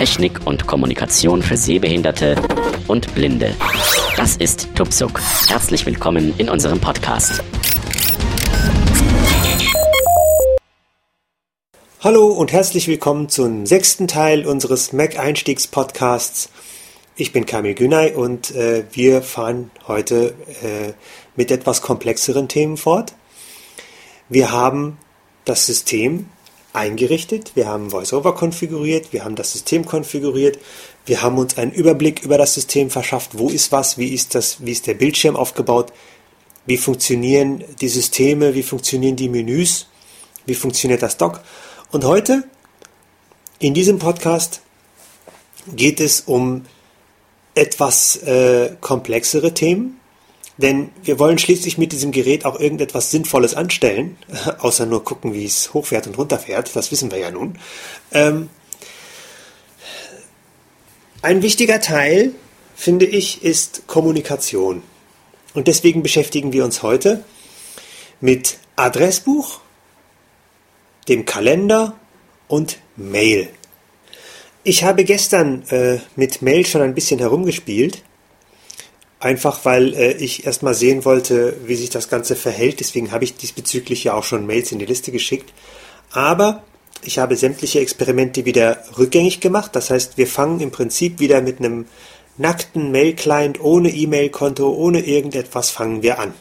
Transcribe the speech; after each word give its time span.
Technik 0.00 0.46
und 0.46 0.66
Kommunikation 0.66 1.42
für 1.42 1.58
Sehbehinderte 1.58 2.34
und 2.88 3.14
Blinde. 3.14 3.54
Das 4.16 4.34
ist 4.34 4.74
Tupsuk. 4.74 5.20
Herzlich 5.46 5.84
willkommen 5.84 6.32
in 6.38 6.48
unserem 6.48 6.80
Podcast. 6.80 7.44
Hallo 12.00 12.28
und 12.28 12.50
herzlich 12.50 12.88
willkommen 12.88 13.28
zum 13.28 13.66
sechsten 13.66 14.08
Teil 14.08 14.46
unseres 14.46 14.94
Mac-Einstiegs-Podcasts. 14.94 16.48
Ich 17.16 17.34
bin 17.34 17.44
Kamil 17.44 17.74
Günay 17.74 18.14
und 18.14 18.52
äh, 18.52 18.84
wir 18.92 19.20
fahren 19.20 19.70
heute 19.86 20.34
äh, 20.62 20.94
mit 21.36 21.50
etwas 21.50 21.82
komplexeren 21.82 22.48
Themen 22.48 22.78
fort. 22.78 23.12
Wir 24.30 24.50
haben 24.50 24.96
das 25.44 25.66
System 25.66 26.30
eingerichtet, 26.72 27.52
wir 27.54 27.66
haben 27.66 27.92
VoiceOver 27.92 28.34
konfiguriert, 28.34 29.12
wir 29.12 29.24
haben 29.24 29.36
das 29.36 29.52
System 29.52 29.84
konfiguriert, 29.84 30.58
wir 31.06 31.22
haben 31.22 31.38
uns 31.38 31.58
einen 31.58 31.72
Überblick 31.72 32.22
über 32.22 32.38
das 32.38 32.54
System 32.54 32.90
verschafft, 32.90 33.38
wo 33.38 33.48
ist 33.48 33.72
was, 33.72 33.98
wie 33.98 34.14
ist 34.14 34.34
das, 34.34 34.64
wie 34.64 34.72
ist 34.72 34.86
der 34.86 34.94
Bildschirm 34.94 35.36
aufgebaut, 35.36 35.92
wie 36.66 36.76
funktionieren 36.76 37.64
die 37.80 37.88
Systeme, 37.88 38.54
wie 38.54 38.62
funktionieren 38.62 39.16
die 39.16 39.28
Menüs, 39.28 39.88
wie 40.46 40.54
funktioniert 40.54 41.02
das 41.02 41.16
Dock. 41.16 41.40
Und 41.90 42.04
heute 42.04 42.44
in 43.58 43.74
diesem 43.74 43.98
Podcast 43.98 44.62
geht 45.74 46.00
es 46.00 46.22
um 46.22 46.64
etwas 47.54 48.16
äh, 48.22 48.76
komplexere 48.80 49.52
Themen, 49.52 49.99
denn 50.60 50.90
wir 51.02 51.18
wollen 51.18 51.38
schließlich 51.38 51.78
mit 51.78 51.92
diesem 51.92 52.12
Gerät 52.12 52.44
auch 52.44 52.58
irgendetwas 52.58 53.10
Sinnvolles 53.10 53.54
anstellen, 53.54 54.16
außer 54.58 54.86
nur 54.86 55.04
gucken, 55.04 55.34
wie 55.34 55.44
es 55.44 55.74
hochfährt 55.74 56.06
und 56.06 56.18
runterfährt. 56.18 56.74
Das 56.74 56.92
wissen 56.92 57.10
wir 57.10 57.18
ja 57.18 57.30
nun. 57.30 57.58
Ähm, 58.12 58.50
ein 61.22 61.42
wichtiger 61.42 61.80
Teil, 61.80 62.32
finde 62.74 63.06
ich, 63.06 63.42
ist 63.42 63.86
Kommunikation. 63.86 64.82
Und 65.52 65.66
deswegen 65.68 66.02
beschäftigen 66.02 66.52
wir 66.52 66.64
uns 66.64 66.82
heute 66.82 67.24
mit 68.20 68.58
Adressbuch, 68.76 69.60
dem 71.08 71.24
Kalender 71.24 71.98
und 72.48 72.78
Mail. 72.96 73.48
Ich 74.62 74.84
habe 74.84 75.04
gestern 75.04 75.62
äh, 75.70 75.98
mit 76.16 76.42
Mail 76.42 76.66
schon 76.66 76.82
ein 76.82 76.94
bisschen 76.94 77.18
herumgespielt 77.18 78.02
Einfach 79.20 79.64
weil 79.64 79.94
äh, 79.94 80.12
ich 80.12 80.46
erstmal 80.46 80.74
sehen 80.74 81.04
wollte, 81.04 81.56
wie 81.66 81.76
sich 81.76 81.90
das 81.90 82.08
Ganze 82.08 82.36
verhält. 82.36 82.80
Deswegen 82.80 83.12
habe 83.12 83.24
ich 83.24 83.36
diesbezüglich 83.36 84.04
ja 84.04 84.14
auch 84.14 84.24
schon 84.24 84.46
Mails 84.46 84.72
in 84.72 84.78
die 84.78 84.86
Liste 84.86 85.12
geschickt. 85.12 85.52
Aber 86.10 86.62
ich 87.04 87.18
habe 87.18 87.36
sämtliche 87.36 87.80
Experimente 87.80 88.46
wieder 88.46 88.82
rückgängig 88.98 89.40
gemacht. 89.40 89.76
Das 89.76 89.90
heißt, 89.90 90.16
wir 90.16 90.26
fangen 90.26 90.60
im 90.60 90.70
Prinzip 90.70 91.20
wieder 91.20 91.42
mit 91.42 91.58
einem 91.58 91.86
nackten 92.38 92.90
Mail-Client 92.90 93.60
ohne 93.60 93.90
E-Mail-Konto, 93.90 94.68
ohne 94.72 95.00
irgendetwas 95.00 95.70
fangen 95.70 96.02
wir 96.02 96.18
an. 96.18 96.32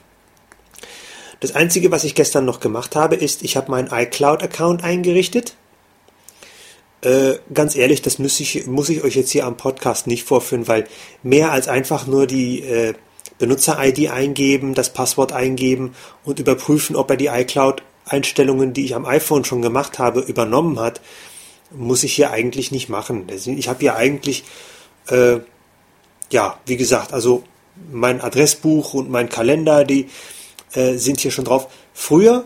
Das 1.41 1.55
Einzige, 1.55 1.91
was 1.91 2.03
ich 2.03 2.15
gestern 2.15 2.45
noch 2.45 2.59
gemacht 2.59 2.95
habe, 2.95 3.15
ist, 3.15 3.43
ich 3.43 3.55
habe 3.55 3.71
meinen 3.71 3.89
iCloud-Account 3.91 4.83
eingerichtet. 4.83 5.55
Äh, 7.01 7.35
ganz 7.53 7.75
ehrlich, 7.75 8.01
das 8.01 8.19
muss 8.19 8.39
ich, 8.39 8.67
muss 8.67 8.89
ich 8.89 9.03
euch 9.03 9.15
jetzt 9.15 9.31
hier 9.31 9.45
am 9.45 9.55
Podcast 9.55 10.07
nicht 10.07 10.23
vorführen, 10.25 10.67
weil 10.67 10.85
mehr 11.23 11.51
als 11.51 11.67
einfach 11.67 12.07
nur 12.07 12.27
die 12.27 12.61
äh, 12.61 12.93
Benutzer-ID 13.37 14.11
eingeben, 14.11 14.73
das 14.73 14.91
Passwort 14.91 15.31
eingeben 15.31 15.95
und 16.25 16.39
überprüfen, 16.39 16.97
ob 16.97 17.09
er 17.09 17.17
die 17.17 17.27
iCloud-Einstellungen, 17.27 18.73
die 18.73 18.83
ich 18.83 18.95
am 18.95 19.05
iPhone 19.05 19.45
schon 19.45 19.61
gemacht 19.61 19.97
habe, 19.97 20.19
übernommen 20.19 20.79
hat, 20.79 20.99
muss 21.71 22.03
ich 22.03 22.13
hier 22.13 22.31
eigentlich 22.31 22.71
nicht 22.71 22.89
machen. 22.89 23.27
Ich 23.29 23.69
habe 23.69 23.79
hier 23.79 23.95
eigentlich, 23.95 24.43
äh, 25.07 25.37
ja, 26.31 26.59
wie 26.65 26.77
gesagt, 26.77 27.13
also 27.13 27.43
mein 27.91 28.19
Adressbuch 28.19 28.93
und 28.93 29.09
mein 29.09 29.29
Kalender, 29.29 29.85
die 29.85 30.09
äh, 30.73 30.97
sind 30.97 31.21
hier 31.21 31.31
schon 31.31 31.45
drauf. 31.45 31.67
Früher, 31.93 32.45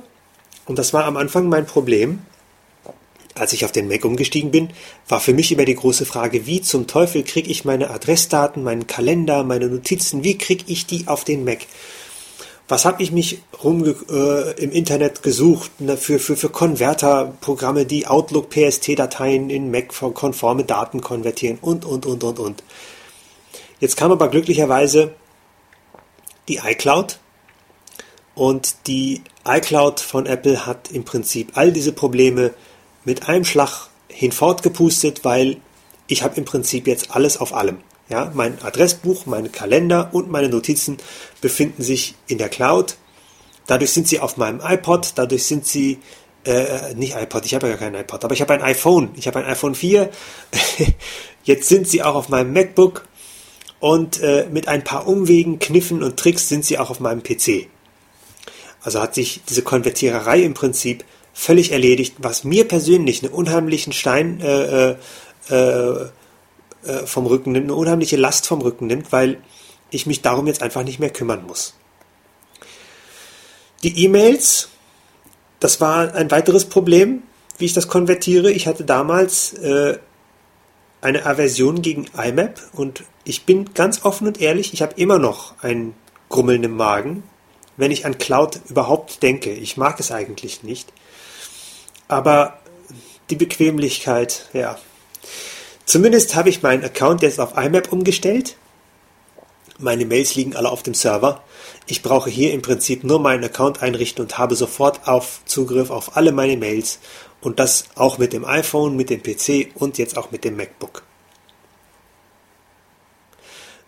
und 0.65 0.77
das 0.77 0.93
war 0.93 1.05
am 1.05 1.17
Anfang 1.17 1.49
mein 1.49 1.65
Problem, 1.65 2.19
als 3.35 3.53
ich 3.53 3.65
auf 3.65 3.71
den 3.71 3.87
Mac 3.87 4.05
umgestiegen 4.05 4.51
bin, 4.51 4.69
war 5.07 5.19
für 5.19 5.33
mich 5.33 5.51
immer 5.51 5.65
die 5.65 5.75
große 5.75 6.05
Frage, 6.05 6.45
wie 6.45 6.61
zum 6.61 6.87
Teufel 6.87 7.23
kriege 7.23 7.49
ich 7.49 7.65
meine 7.65 7.89
Adressdaten, 7.89 8.63
meinen 8.63 8.87
Kalender, 8.87 9.43
meine 9.43 9.67
Notizen, 9.67 10.23
wie 10.23 10.37
kriege 10.37 10.65
ich 10.67 10.85
die 10.85 11.07
auf 11.07 11.23
den 11.23 11.43
Mac? 11.43 11.59
Was 12.67 12.85
habe 12.85 13.03
ich 13.03 13.11
mich 13.11 13.39
rum 13.63 13.83
äh, 13.85 14.51
im 14.61 14.71
Internet 14.71 15.21
gesucht 15.21 15.81
ne, 15.81 15.97
für, 15.97 16.17
für, 16.17 16.37
für 16.37 16.49
Konverterprogramme, 16.49 17.85
die 17.85 18.07
Outlook 18.07 18.49
PST-Dateien 18.49 19.49
in 19.49 19.69
Mac-konforme 19.69 20.63
Daten 20.63 21.01
konvertieren 21.01 21.57
und, 21.61 21.85
und, 21.85 22.05
und, 22.05 22.23
und, 22.23 22.39
und. 22.39 22.63
Jetzt 23.79 23.97
kam 23.97 24.11
aber 24.11 24.29
glücklicherweise 24.29 25.13
die 26.47 26.61
iCloud 26.63 27.19
und 28.35 28.87
die 28.87 29.21
iCloud 29.45 29.99
von 29.99 30.25
Apple 30.25 30.65
hat 30.65 30.89
im 30.91 31.03
Prinzip 31.03 31.51
all 31.55 31.71
diese 31.71 31.91
Probleme 31.91 32.53
mit 33.05 33.27
einem 33.27 33.45
Schlag 33.45 33.87
hinfortgepustet, 34.07 35.23
weil 35.23 35.57
ich 36.07 36.23
habe 36.23 36.37
im 36.37 36.45
Prinzip 36.45 36.87
jetzt 36.87 37.11
alles 37.11 37.37
auf 37.37 37.53
allem. 37.53 37.77
Ja, 38.09 38.31
mein 38.33 38.61
Adressbuch, 38.61 39.25
meine 39.25 39.49
Kalender 39.49 40.09
und 40.11 40.29
meine 40.29 40.49
Notizen 40.49 40.97
befinden 41.41 41.83
sich 41.83 42.15
in 42.27 42.37
der 42.37 42.49
Cloud. 42.49 42.97
Dadurch 43.65 43.91
sind 43.91 44.07
sie 44.07 44.19
auf 44.19 44.37
meinem 44.37 44.59
iPod, 44.61 45.13
dadurch 45.15 45.45
sind 45.45 45.65
sie 45.65 45.99
äh, 46.43 46.93
nicht 46.95 47.15
iPod, 47.15 47.45
ich 47.45 47.55
habe 47.55 47.67
ja 47.67 47.75
gar 47.75 47.89
kein 47.89 48.01
iPod, 48.01 48.23
aber 48.25 48.33
ich 48.33 48.41
habe 48.41 48.53
ein 48.53 48.61
iPhone, 48.61 49.11
ich 49.15 49.27
habe 49.27 49.39
ein 49.39 49.45
iPhone 49.45 49.73
4. 49.73 50.09
Jetzt 51.43 51.69
sind 51.69 51.87
sie 51.87 52.03
auch 52.03 52.15
auf 52.15 52.29
meinem 52.29 52.51
MacBook 52.51 53.07
und 53.79 54.21
äh, 54.21 54.47
mit 54.51 54.67
ein 54.67 54.83
paar 54.83 55.07
Umwegen, 55.07 55.59
Kniffen 55.59 56.03
und 56.03 56.17
Tricks 56.17 56.49
sind 56.49 56.65
sie 56.65 56.77
auch 56.77 56.89
auf 56.89 56.99
meinem 56.99 57.23
PC. 57.23 57.67
Also 58.81 59.01
hat 59.01 59.15
sich 59.15 59.41
diese 59.47 59.61
Konvertiererei 59.61 60.41
im 60.41 60.53
Prinzip 60.53 61.05
völlig 61.33 61.71
erledigt, 61.71 62.15
was 62.19 62.43
mir 62.43 62.67
persönlich 62.67 63.23
einen 63.23 63.33
unheimlichen 63.33 63.91
Stein 63.91 64.39
äh, 64.39 64.91
äh, 64.91 64.95
äh, 65.49 66.09
äh, 66.85 67.05
vom 67.05 67.25
Rücken 67.25 67.51
nimmt, 67.51 67.65
eine 67.65 67.75
unheimliche 67.75 68.17
Last 68.17 68.45
vom 68.45 68.61
Rücken 68.61 68.87
nimmt, 68.87 69.11
weil 69.11 69.41
ich 69.89 70.05
mich 70.05 70.21
darum 70.21 70.47
jetzt 70.47 70.61
einfach 70.61 70.83
nicht 70.83 70.99
mehr 70.99 71.09
kümmern 71.09 71.45
muss. 71.45 71.75
Die 73.83 74.03
E-Mails, 74.05 74.69
das 75.59 75.81
war 75.81 76.13
ein 76.13 76.31
weiteres 76.31 76.65
Problem, 76.65 77.23
wie 77.57 77.65
ich 77.65 77.73
das 77.73 77.87
konvertiere. 77.87 78.51
Ich 78.51 78.67
hatte 78.67 78.85
damals 78.85 79.53
äh, 79.53 79.97
eine 81.01 81.25
Aversion 81.25 81.81
gegen 81.81 82.05
IMAP 82.17 82.59
und 82.73 83.03
ich 83.25 83.45
bin 83.45 83.73
ganz 83.73 84.05
offen 84.05 84.27
und 84.27 84.39
ehrlich, 84.39 84.73
ich 84.73 84.81
habe 84.81 84.93
immer 84.95 85.19
noch 85.19 85.55
ein 85.61 85.93
Grummeln 86.29 86.63
im 86.63 86.75
Magen, 86.75 87.23
wenn 87.77 87.91
ich 87.91 88.05
an 88.05 88.17
Cloud 88.17 88.59
überhaupt 88.69 89.21
denke. 89.23 89.51
Ich 89.51 89.77
mag 89.77 89.99
es 89.99 90.11
eigentlich 90.11 90.63
nicht. 90.63 90.91
Aber 92.13 92.59
die 93.31 93.35
Bequemlichkeit, 93.35 94.47
ja. 94.53 94.77
Zumindest 95.85 96.35
habe 96.35 96.49
ich 96.49 96.61
meinen 96.61 96.83
Account 96.83 97.23
jetzt 97.23 97.39
auf 97.39 97.57
IMAP 97.57 97.91
umgestellt. 97.91 98.55
Meine 99.79 100.05
Mails 100.05 100.35
liegen 100.35 100.55
alle 100.55 100.69
auf 100.69 100.83
dem 100.83 100.93
Server. 100.93 101.43
Ich 101.87 102.03
brauche 102.03 102.29
hier 102.29 102.53
im 102.53 102.61
Prinzip 102.61 103.03
nur 103.03 103.19
meinen 103.19 103.43
Account 103.43 103.81
einrichten 103.81 104.23
und 104.23 104.37
habe 104.37 104.55
sofort 104.55 105.07
auf 105.07 105.41
Zugriff 105.45 105.89
auf 105.89 106.15
alle 106.15 106.31
meine 106.31 106.55
Mails 106.55 106.99
und 107.41 107.57
das 107.57 107.85
auch 107.95 108.19
mit 108.19 108.31
dem 108.31 108.45
iPhone, 108.45 108.95
mit 108.95 109.09
dem 109.09 109.23
PC 109.23 109.71
und 109.73 109.97
jetzt 109.97 110.15
auch 110.15 110.29
mit 110.29 110.43
dem 110.43 110.55
MacBook. 110.55 111.01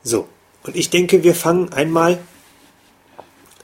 So, 0.03 0.27
und 0.63 0.75
ich 0.75 0.89
denke, 0.89 1.23
wir 1.23 1.35
fangen 1.35 1.71
einmal 1.73 2.17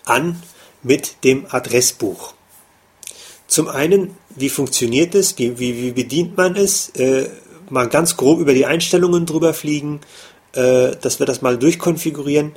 an 0.06 0.42
mit 0.84 1.24
dem 1.24 1.48
Adressbuch. 1.50 2.36
Zum 3.52 3.68
einen, 3.68 4.16
wie 4.34 4.48
funktioniert 4.48 5.14
es, 5.14 5.38
wie, 5.38 5.60
wie, 5.60 5.84
wie 5.84 5.92
bedient 5.92 6.38
man 6.38 6.56
es, 6.56 6.88
äh, 6.92 7.28
mal 7.70 7.90
ganz 7.90 8.16
grob 8.16 8.40
über 8.40 8.54
die 8.54 8.66
Einstellungen 8.66 9.26
drüber 9.26 9.54
fliegen, 9.54 10.00
äh, 10.54 10.92
dass 11.02 11.20
wir 11.20 11.26
das 11.26 11.42
mal 11.42 11.58
durchkonfigurieren. 11.58 12.54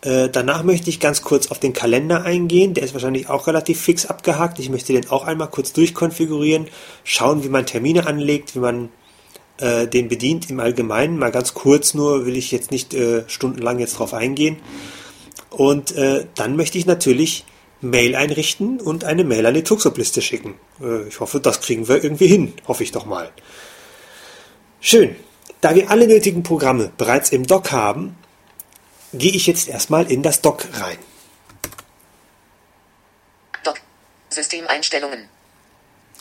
Äh, 0.00 0.30
danach 0.30 0.62
möchte 0.62 0.88
ich 0.88 0.98
ganz 0.98 1.20
kurz 1.20 1.48
auf 1.48 1.58
den 1.58 1.74
Kalender 1.74 2.22
eingehen, 2.22 2.72
der 2.72 2.84
ist 2.84 2.94
wahrscheinlich 2.94 3.28
auch 3.28 3.48
relativ 3.48 3.82
fix 3.82 4.06
abgehakt. 4.06 4.58
Ich 4.60 4.70
möchte 4.70 4.94
den 4.94 5.10
auch 5.10 5.26
einmal 5.26 5.50
kurz 5.50 5.74
durchkonfigurieren, 5.74 6.68
schauen, 7.04 7.44
wie 7.44 7.50
man 7.50 7.66
Termine 7.66 8.06
anlegt, 8.06 8.54
wie 8.54 8.60
man 8.60 8.88
äh, 9.58 9.86
den 9.86 10.08
bedient 10.08 10.48
im 10.48 10.58
Allgemeinen. 10.58 11.18
Mal 11.18 11.32
ganz 11.32 11.52
kurz 11.52 11.92
nur, 11.92 12.24
will 12.24 12.38
ich 12.38 12.50
jetzt 12.50 12.70
nicht 12.70 12.94
äh, 12.94 13.24
stundenlang 13.26 13.78
jetzt 13.78 13.98
drauf 13.98 14.14
eingehen. 14.14 14.56
Und 15.50 15.94
äh, 15.96 16.24
dann 16.34 16.56
möchte 16.56 16.78
ich 16.78 16.86
natürlich 16.86 17.44
Mail 17.80 18.16
einrichten 18.16 18.80
und 18.80 19.04
eine 19.04 19.24
Mail 19.24 19.46
an 19.46 19.54
die 19.54 19.62
Tuxup-Liste 19.62 20.22
schicken. 20.22 20.58
Äh, 20.80 21.08
ich 21.08 21.20
hoffe, 21.20 21.40
das 21.40 21.60
kriegen 21.60 21.88
wir 21.88 22.02
irgendwie 22.02 22.26
hin. 22.26 22.54
Hoffe 22.66 22.82
ich 22.82 22.92
doch 22.92 23.06
mal. 23.06 23.30
Schön. 24.80 25.16
Da 25.60 25.74
wir 25.74 25.90
alle 25.90 26.06
nötigen 26.06 26.42
Programme 26.42 26.92
bereits 26.96 27.30
im 27.30 27.46
Dock 27.46 27.72
haben, 27.72 28.16
gehe 29.12 29.32
ich 29.32 29.46
jetzt 29.46 29.68
erstmal 29.68 30.10
in 30.10 30.22
das 30.22 30.40
Dock 30.40 30.66
rein. 30.74 30.98
Dock. 33.64 33.80
Systemeinstellungen. 34.30 35.28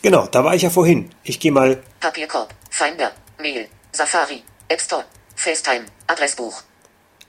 Genau, 0.02 0.28
da 0.28 0.44
war 0.44 0.56
ich 0.56 0.64
ja 0.64 0.70
vorhin. 0.70 1.10
Ich 1.24 1.40
gehe 1.40 1.52
mal. 1.52 1.84
Papierkorb. 2.00 2.54
Finder. 2.70 3.12
Mail. 3.40 3.68
Safari, 3.98 4.44
App 4.68 4.80
Store, 4.80 5.06
FaceTime, 5.36 5.86
Adressbuch. 6.06 6.62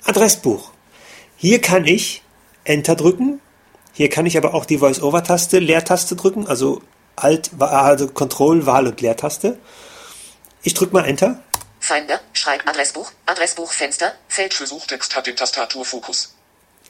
Adressbuch. 0.05 0.71
Hier 1.39 1.63
kann 1.63 1.87
ich 1.87 2.23
Enter 2.65 2.95
drücken. 2.95 3.41
Hier 3.99 4.09
kann 4.09 4.27
ich 4.27 4.37
aber 4.39 4.55
auch 4.55 4.65
die 4.65 4.79
Voice-Over-Taste, 4.79 5.59
Leertaste 5.59 6.15
drücken, 6.15 6.47
also 6.47 6.81
Alt, 7.17 7.50
also 7.59 8.06
Control, 8.06 8.65
Wahl 8.65 8.87
und 8.87 9.00
Leertaste. 9.00 9.59
Ich 10.62 10.75
drücke 10.75 10.93
mal 10.93 11.05
Enter. 11.05 11.43
Finder, 11.81 12.21
Schreib 12.33 12.65
Adressbuch, 12.69 13.11
Adressbuchfenster, 13.27 14.12
Feld 14.29 14.55
Für 14.55 14.69
Suchtext 14.69 15.17
hat 15.17 15.27
den 15.27 15.35
Tastaturfokus. 15.35 16.33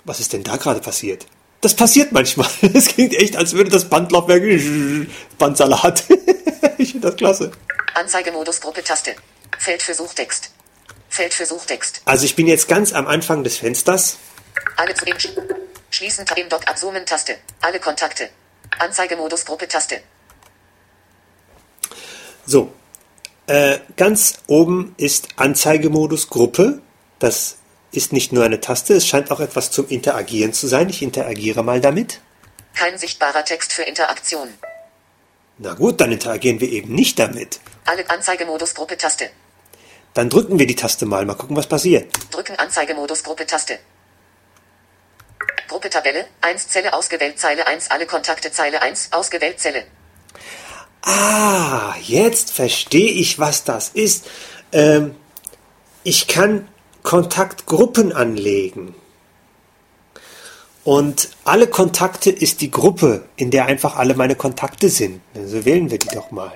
Was 0.05 0.21
ist 0.21 0.35
denn 0.35 0.45
da 0.45 0.59
gerade 0.59 0.81
passiert? 0.81 1.25
Das 1.63 1.75
passiert 1.75 2.13
manchmal. 2.13 2.51
Es 2.75 2.89
klingt 2.89 3.15
echt, 3.15 3.39
als 3.39 3.55
würde 3.55 3.71
das 3.71 3.87
Bandlaufwerk 3.87 4.43
Bandsalat. 5.39 6.05
ich 6.77 6.91
finde 6.91 7.09
das 7.09 7.17
klasse. 7.17 7.53
Anzeigemodus 7.95 8.61
Gruppe 8.61 8.85
Taste. 8.85 9.17
Feld 9.59 9.83
für 9.83 9.95
Suchtext. 9.95 10.51
Feld 11.09 11.33
für 11.33 11.47
Suchtext. 11.47 12.03
Also 12.05 12.27
ich 12.27 12.37
bin 12.37 12.47
jetzt 12.47 12.69
ganz 12.69 12.93
am 12.93 13.07
Anfang 13.07 13.45
des 13.45 13.57
Fensters. 13.57 14.19
Alle 14.77 14.93
zu 14.93 15.07
Sch 15.07 15.31
Schließen 15.99 16.25
im 16.37 16.49
Dock 16.49 16.69
abzoomen 16.69 17.05
Taste. 17.05 17.39
Alle 17.61 17.81
Kontakte. 17.81 18.29
Anzeigemodus 18.79 19.45
Gruppe 19.45 19.67
Taste. 19.67 20.01
So, 22.47 22.73
äh, 23.49 23.81
ganz 23.97 24.35
oben 24.47 24.95
ist 24.97 25.27
Anzeigemodus 25.35 26.29
Gruppe. 26.29 26.81
Das 27.19 27.57
ist 27.91 28.13
nicht 28.13 28.31
nur 28.33 28.45
eine 28.45 28.61
Taste, 28.61 28.95
es 28.95 29.09
scheint 29.09 29.33
auch 29.33 29.41
etwas 29.41 29.73
zum 29.73 29.89
Interagieren 29.89 30.53
zu 30.53 30.69
sein. 30.69 30.89
Ich 30.89 31.03
interagiere 31.03 31.65
mal 31.65 31.81
damit. 31.81 32.21
Kein 32.77 32.97
sichtbarer 32.97 33.45
Text 33.45 33.73
für 33.73 33.83
Interaktion. 33.83 34.51
Na 35.59 35.75
gut, 35.75 36.01
dann 36.01 36.13
interagieren 36.13 36.61
wir 36.61 36.71
eben 36.71 36.95
nicht 36.95 37.19
damit. 37.19 37.59
Alle 37.87 38.09
Anzeigemodus 38.09 38.77
Gruppe 38.77 38.97
Taste. 38.97 39.31
Dann 40.15 40.31
drücken 40.31 40.61
wir 40.61 40.69
die 40.69 40.77
Taste 40.77 41.07
mal, 41.07 41.27
mal 41.27 41.35
gucken, 41.35 41.57
was 41.57 41.67
passiert. 41.67 42.13
Drücken 42.31 42.55
Anzeigemodus 42.55 43.25
Gruppe 43.25 43.47
Taste. 43.47 43.81
Gruppe 45.69 45.91
Tabelle, 45.91 46.27
1 46.41 46.69
Zelle 46.69 46.93
ausgewählt 46.95 47.39
Zeile 47.39 47.67
1 47.67 47.91
alle 47.91 48.07
Kontakte 48.07 48.51
Zeile 48.51 48.83
1 48.83 49.13
ausgewählt 49.13 49.61
Zelle. 49.61 49.85
Ah, 51.03 51.95
jetzt 52.03 52.53
verstehe 52.53 53.11
ich, 53.11 53.39
was 53.39 53.65
das 53.65 53.91
ist. 53.91 54.27
Ähm, 54.73 55.15
ich 56.03 56.27
kann 56.27 56.69
Kontaktgruppen 57.03 58.13
anlegen. 58.13 58.95
Und 60.85 61.31
alle 61.45 61.67
Kontakte 61.67 62.31
ist 62.31 62.61
die 62.61 62.71
Gruppe, 62.71 63.25
in 63.37 63.51
der 63.51 63.67
einfach 63.67 63.97
alle 63.97 64.15
meine 64.15 64.37
Kontakte 64.37 64.89
sind. 64.89 65.21
Also 65.35 65.65
wählen 65.65 65.91
wir 65.91 65.99
die 65.99 66.09
doch 66.09 66.31
mal. 66.31 66.53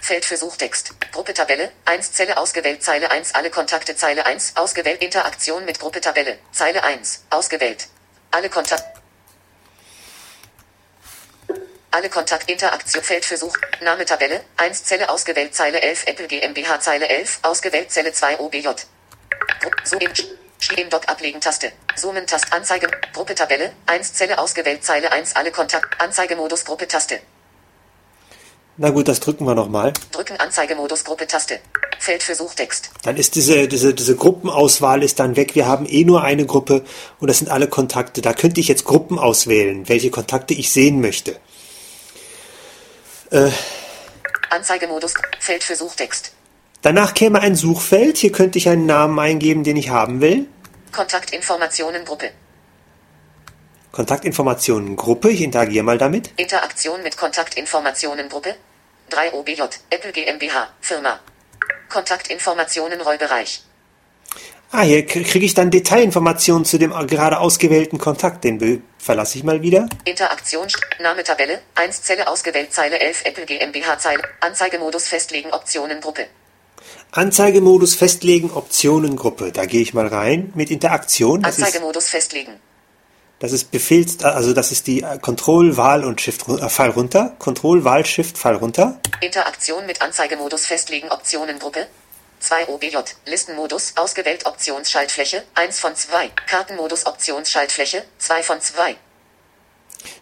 Feld 0.00 0.24
für 0.24 0.36
Suchtext. 0.36 0.94
Gruppe 1.12 1.34
Tabelle, 1.34 1.72
1 1.84 2.12
Zelle 2.12 2.36
ausgewählt 2.36 2.82
Zeile 2.82 3.10
1 3.10 3.34
alle 3.34 3.50
Kontakte 3.50 3.96
Zeile 3.96 4.24
1 4.24 4.56
ausgewählt 4.56 5.02
Interaktion 5.02 5.64
mit 5.64 5.78
Gruppe 5.78 6.00
Tabelle. 6.00 6.38
Zeile 6.52 6.82
1 6.82 7.24
ausgewählt. 7.30 7.88
Alle 8.30 8.48
Kontakte. 8.48 8.84
Alle 11.90 12.10
Kontaktinteraktion 12.10 13.02
Feld 13.02 13.24
für 13.24 13.36
Such. 13.36 13.58
Name 13.80 14.04
Tabelle. 14.04 14.44
1 14.56 14.84
Zelle 14.84 15.08
ausgewählt 15.08 15.54
Zeile 15.54 15.80
11 15.80 16.06
Apple 16.06 16.26
GmbH 16.28 16.80
Zeile 16.80 17.08
11 17.08 17.40
ausgewählt 17.42 17.90
Zelle 17.90 18.12
2 18.12 18.38
OBJ. 18.38 18.68
Zoom 19.84 20.00
in 20.00 20.12
Schlien 20.60 20.90
Dock 20.90 21.08
ablegen 21.08 21.40
Taste. 21.40 21.72
Zoomen 21.96 22.26
Taste 22.26 22.52
Anzeige 22.52 22.90
Gruppe 23.12 23.34
Tabelle. 23.34 23.72
1 23.86 24.14
Zelle 24.14 24.38
ausgewählt 24.38 24.84
Zeile 24.84 25.10
1 25.12 25.34
alle 25.36 25.50
Kontakt 25.50 26.00
Anzeigemodus 26.00 26.64
Gruppe 26.64 26.86
Taste. 26.86 27.20
Na 28.80 28.90
gut, 28.90 29.08
das 29.08 29.18
drücken 29.18 29.44
wir 29.44 29.56
nochmal. 29.56 29.92
Drücken 30.12 30.36
Anzeigemodus 30.36 31.02
Gruppe 31.02 31.26
Taste. 31.26 31.58
Feld 31.98 32.22
für 32.22 32.36
Suchtext. 32.36 32.90
Dann 33.02 33.16
ist 33.16 33.34
diese, 33.34 33.66
diese, 33.66 33.92
diese 33.92 34.14
Gruppenauswahl 34.14 35.02
ist 35.02 35.18
dann 35.18 35.34
weg. 35.34 35.56
Wir 35.56 35.66
haben 35.66 35.84
eh 35.84 36.04
nur 36.04 36.22
eine 36.22 36.46
Gruppe 36.46 36.84
und 37.18 37.26
das 37.26 37.38
sind 37.38 37.50
alle 37.50 37.66
Kontakte. 37.66 38.22
Da 38.22 38.32
könnte 38.32 38.60
ich 38.60 38.68
jetzt 38.68 38.84
Gruppen 38.84 39.18
auswählen, 39.18 39.88
welche 39.88 40.10
Kontakte 40.10 40.54
ich 40.54 40.70
sehen 40.70 41.00
möchte. 41.00 41.40
Anzeigemodus 44.50 45.14
Feld 45.40 45.64
für 45.64 45.74
Suchtext. 45.74 46.32
Danach 46.82 47.14
käme 47.14 47.40
ein 47.40 47.56
Suchfeld. 47.56 48.16
Hier 48.16 48.30
könnte 48.30 48.58
ich 48.58 48.68
einen 48.68 48.86
Namen 48.86 49.18
eingeben, 49.18 49.64
den 49.64 49.76
ich 49.76 49.90
haben 49.90 50.20
will. 50.20 50.46
Kontaktinformationen 50.92 52.04
Gruppe. 52.04 52.30
Kontaktinformationen 53.90 54.94
Gruppe. 54.94 55.30
Ich 55.30 55.42
interagiere 55.42 55.82
mal 55.82 55.98
damit. 55.98 56.30
Interaktion 56.36 57.02
mit 57.02 57.16
Kontaktinformationen 57.16 58.28
Gruppe. 58.28 58.54
3 59.08 59.32
OBJ. 59.34 59.62
Apple 59.90 60.12
GmbH. 60.12 60.68
Firma. 60.80 61.20
Kontaktinformationen 61.88 63.00
Rollbereich. 63.00 63.62
Ah, 64.70 64.82
hier 64.82 65.06
kriege 65.06 65.46
ich 65.46 65.54
dann 65.54 65.70
Detailinformationen 65.70 66.66
zu 66.66 66.76
dem 66.76 66.90
gerade 67.06 67.38
ausgewählten 67.38 67.96
Kontakt. 67.98 68.44
Den 68.44 68.82
verlasse 68.98 69.38
ich 69.38 69.44
mal 69.44 69.62
wieder. 69.62 69.88
Interaktion 70.04 70.66
Name 71.00 71.24
Tabelle. 71.24 71.62
1 71.74 72.02
Zelle 72.02 72.28
ausgewählt 72.28 72.72
Zeile 72.72 73.00
11 73.00 73.24
Apple 73.24 73.46
GmbH 73.46 73.98
Zeile. 73.98 74.22
Anzeigemodus 74.40 75.08
festlegen 75.08 75.50
Optionen 75.52 76.02
Gruppe. 76.02 76.26
Anzeigemodus 77.12 77.94
festlegen, 77.94 78.50
Optionen 78.50 79.16
Gruppe. 79.16 79.52
Da 79.52 79.64
gehe 79.64 79.80
ich 79.80 79.94
mal 79.94 80.06
rein 80.06 80.52
mit 80.54 80.70
Interaktion. 80.70 81.42
Das 81.42 81.56
Anzeigemodus 81.56 82.08
festlegen. 82.08 82.52
Das 83.40 83.52
ist 83.52 83.70
Befehls, 83.70 84.22
also 84.24 84.52
das 84.52 84.72
ist 84.72 84.86
die 84.86 85.02
äh, 85.02 85.18
Control, 85.18 85.76
Wahl 85.76 86.04
und 86.04 86.20
Shift, 86.20 86.48
äh, 86.48 86.68
Pfeil 86.68 86.90
runter. 86.90 87.36
Control, 87.38 87.84
Wahl, 87.84 88.04
Shift, 88.04 88.36
Pfeil 88.38 88.56
runter. 88.56 88.98
Interaktion 89.20 89.86
mit 89.86 90.02
Anzeigemodus 90.02 90.66
festlegen 90.66 91.08
Optionen 91.10 91.58
Gruppe. 91.58 91.86
2 92.40 92.68
OBJ. 92.68 92.96
Listenmodus 93.26 93.94
ausgewählt 93.96 94.46
Optionsschaltfläche. 94.46 95.42
1 95.54 95.80
von 95.80 95.94
2. 95.94 96.30
Kartenmodus 96.46 97.06
Optionsschaltfläche. 97.06 98.04
2 98.18 98.42
von 98.42 98.60
2. 98.60 98.96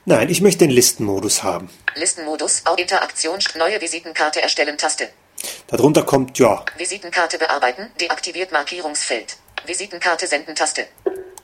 Nein, 0.06 0.28
ich 0.30 0.40
möchte 0.40 0.60
den 0.60 0.70
Listenmodus 0.70 1.42
haben. 1.42 1.68
Listenmodus 1.94 2.62
Au- 2.64 2.74
Interaktion 2.76 3.38
neue 3.58 3.80
Visitenkarte 3.80 4.40
erstellen 4.40 4.78
Taste. 4.78 5.08
Darunter 5.66 6.02
kommt, 6.04 6.38
ja, 6.38 6.64
Visitenkarte 6.78 7.38
bearbeiten, 7.38 7.90
deaktiviert 8.00 8.52
Markierungsfeld. 8.52 9.36
Visitenkarte 9.66 10.26
senden 10.26 10.54
Taste. 10.54 10.86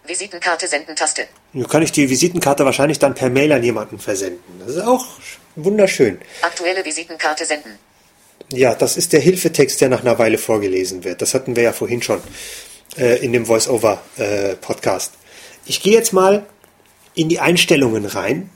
Visitenkarte 0.07 0.67
senden 0.67 0.97
Taste. 0.97 1.27
nun 1.53 1.69
kann 1.69 1.83
ich 1.83 1.93
die 1.93 2.09
Visitenkarte 2.11 2.65
wahrscheinlich 2.65 2.99
dann 2.99 3.15
per 3.15 3.31
Mail 3.31 3.53
an 3.53 3.63
jemanden 3.63 3.99
versenden. 3.99 4.61
Das 4.61 4.77
ist 4.77 4.83
auch 4.83 5.07
wunderschön. 5.57 6.19
Aktuelle 6.43 6.85
Visitenkarte 6.85 7.45
senden. 7.45 7.79
Ja, 8.53 8.75
das 8.75 8.97
ist 8.97 9.13
der 9.13 9.21
Hilfetext, 9.21 9.81
der 9.81 9.89
nach 9.89 10.01
einer 10.01 10.19
Weile 10.19 10.39
vorgelesen 10.39 11.05
wird. 11.05 11.23
Das 11.23 11.35
hatten 11.35 11.55
wir 11.57 11.63
ja 11.63 11.73
vorhin 11.73 12.03
schon 12.03 12.21
äh, 12.99 13.25
in 13.25 13.33
dem 13.33 13.47
Voice-Over-Podcast. 13.47 15.13
ich 15.65 15.81
gehe 15.83 15.95
jetzt 15.95 16.13
mal 16.13 16.45
in 17.15 17.29
die 17.29 17.41
Einstellungen 17.41 18.05
rein, 18.07 18.51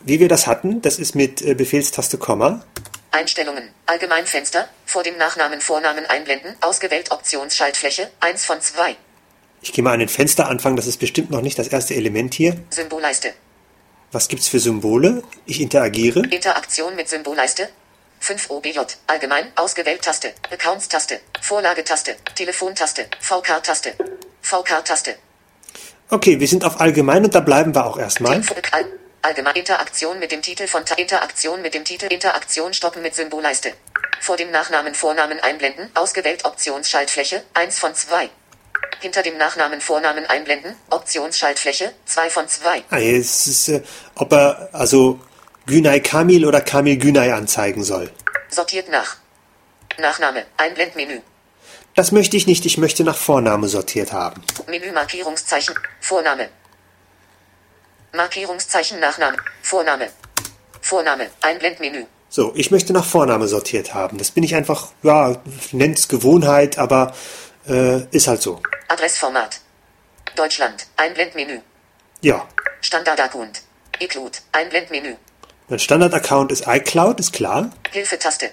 wie 0.00 0.20
wir 0.20 0.28
das 0.28 0.46
hatten. 0.46 0.80
Das 0.82 0.98
ist 0.98 1.14
mit 1.14 1.42
äh, 1.42 1.54
Befehlstaste 1.54 2.18
Komma. 2.18 2.64
Einstellungen. 3.10 3.68
Allgemeinfenster. 3.86 4.68
Vor 4.86 5.02
dem 5.02 5.16
Nachnamen 5.18 5.60
Vornamen 5.60 6.06
einblenden. 6.06 6.56
Ausgewählt 6.60 7.10
Optionsschaltfläche. 7.10 8.10
1 8.20 8.44
von 8.44 8.60
2. 8.60 8.96
Ich 9.64 9.72
gehe 9.72 9.82
mal 9.82 9.94
an 9.94 10.00
den 10.00 10.10
Fensteranfang, 10.10 10.76
das 10.76 10.86
ist 10.86 10.98
bestimmt 10.98 11.30
noch 11.30 11.40
nicht 11.40 11.58
das 11.58 11.68
erste 11.68 11.94
Element 11.94 12.34
hier. 12.34 12.54
Symbolleiste. 12.68 13.32
Was 14.12 14.28
gibt's 14.28 14.46
für 14.46 14.60
Symbole? 14.60 15.22
Ich 15.46 15.58
interagiere. 15.58 16.20
Interaktion 16.20 16.94
mit 16.94 17.08
Symbolleiste. 17.08 17.70
5 18.20 18.50
OBJ. 18.50 18.78
Allgemein. 19.06 19.46
Ausgewählt 19.56 20.02
Taste. 20.02 20.34
Accounts-Taste. 20.52 21.18
Vorlagetaste. 21.40 22.14
Telefontaste. 22.34 23.06
VK-Taste. 23.20 23.94
VK-Taste. 24.42 25.16
Okay, 26.10 26.38
wir 26.38 26.46
sind 26.46 26.62
auf 26.62 26.78
Allgemein 26.82 27.24
und 27.24 27.34
da 27.34 27.40
bleiben 27.40 27.74
wir 27.74 27.86
auch 27.86 27.98
erstmal. 27.98 28.42
All 28.70 28.84
Allgemein 29.22 29.56
Interaktion 29.56 30.18
mit 30.18 30.30
dem 30.30 30.42
Titel 30.42 30.66
von 30.66 30.84
Ta 30.84 30.94
Interaktion 30.96 31.62
mit 31.62 31.72
dem 31.72 31.86
Titel 31.86 32.04
Interaktion 32.12 32.74
stoppen 32.74 33.00
mit 33.00 33.14
Symbolleiste. 33.14 33.72
Vor 34.20 34.36
dem 34.36 34.50
Nachnamen 34.50 34.94
Vornamen 34.94 35.40
einblenden. 35.40 35.88
Ausgewählt 35.94 36.44
Optionsschaltfläche. 36.44 37.42
1 37.54 37.78
von 37.78 37.94
2. 37.94 38.28
Hinter 39.04 39.22
dem 39.22 39.36
Nachnamen 39.36 39.82
Vornamen 39.82 40.24
einblenden. 40.24 40.76
Optionsschaltfläche. 40.88 41.92
2 42.06 42.30
von 42.30 42.48
2. 42.48 42.84
Ah, 42.88 42.98
es 42.98 43.46
ist, 43.46 43.68
äh, 43.68 43.82
ob 44.14 44.32
er 44.32 44.70
also 44.72 45.20
Günay 45.66 46.00
Kamil 46.00 46.46
oder 46.46 46.62
Kamil 46.62 46.96
Günay 46.96 47.30
anzeigen 47.32 47.84
soll. 47.84 48.10
Sortiert 48.48 48.88
nach. 48.88 49.18
Nachname. 49.98 50.46
Einblendmenü. 50.56 51.20
Das 51.94 52.12
möchte 52.12 52.38
ich 52.38 52.46
nicht, 52.46 52.64
ich 52.64 52.78
möchte 52.78 53.04
nach 53.04 53.18
Vorname 53.18 53.68
sortiert 53.68 54.14
haben. 54.14 54.40
Menü 54.68 54.90
Markierungszeichen. 54.92 55.74
Vorname. 56.00 56.48
Markierungszeichen 58.14 59.00
Nachname. 59.00 59.36
Vorname. 59.60 60.08
Vorname. 60.80 61.28
Einblendmenü. 61.42 62.06
So, 62.30 62.52
ich 62.56 62.70
möchte 62.70 62.94
nach 62.94 63.04
Vorname 63.04 63.48
sortiert 63.48 63.92
haben. 63.92 64.16
Das 64.16 64.30
bin 64.30 64.44
ich 64.44 64.54
einfach, 64.54 64.92
ja, 65.02 65.42
nennt's 65.72 66.08
Gewohnheit, 66.08 66.78
aber 66.78 67.12
äh, 67.68 68.04
ist 68.10 68.28
halt 68.28 68.40
so. 68.40 68.62
Adressformat. 68.88 69.60
Deutschland. 70.36 70.86
Einblendmenü. 70.96 71.60
Ja, 72.20 72.46
Standardaccount. 72.80 73.62
iCloud. 74.00 74.42
Einblendmenü. 74.52 75.16
mein 75.68 75.78
Standard-Account 75.78 76.52
ist 76.52 76.64
iCloud, 76.66 77.20
ist 77.20 77.32
klar. 77.32 77.70
Hilfetaste. 77.92 78.50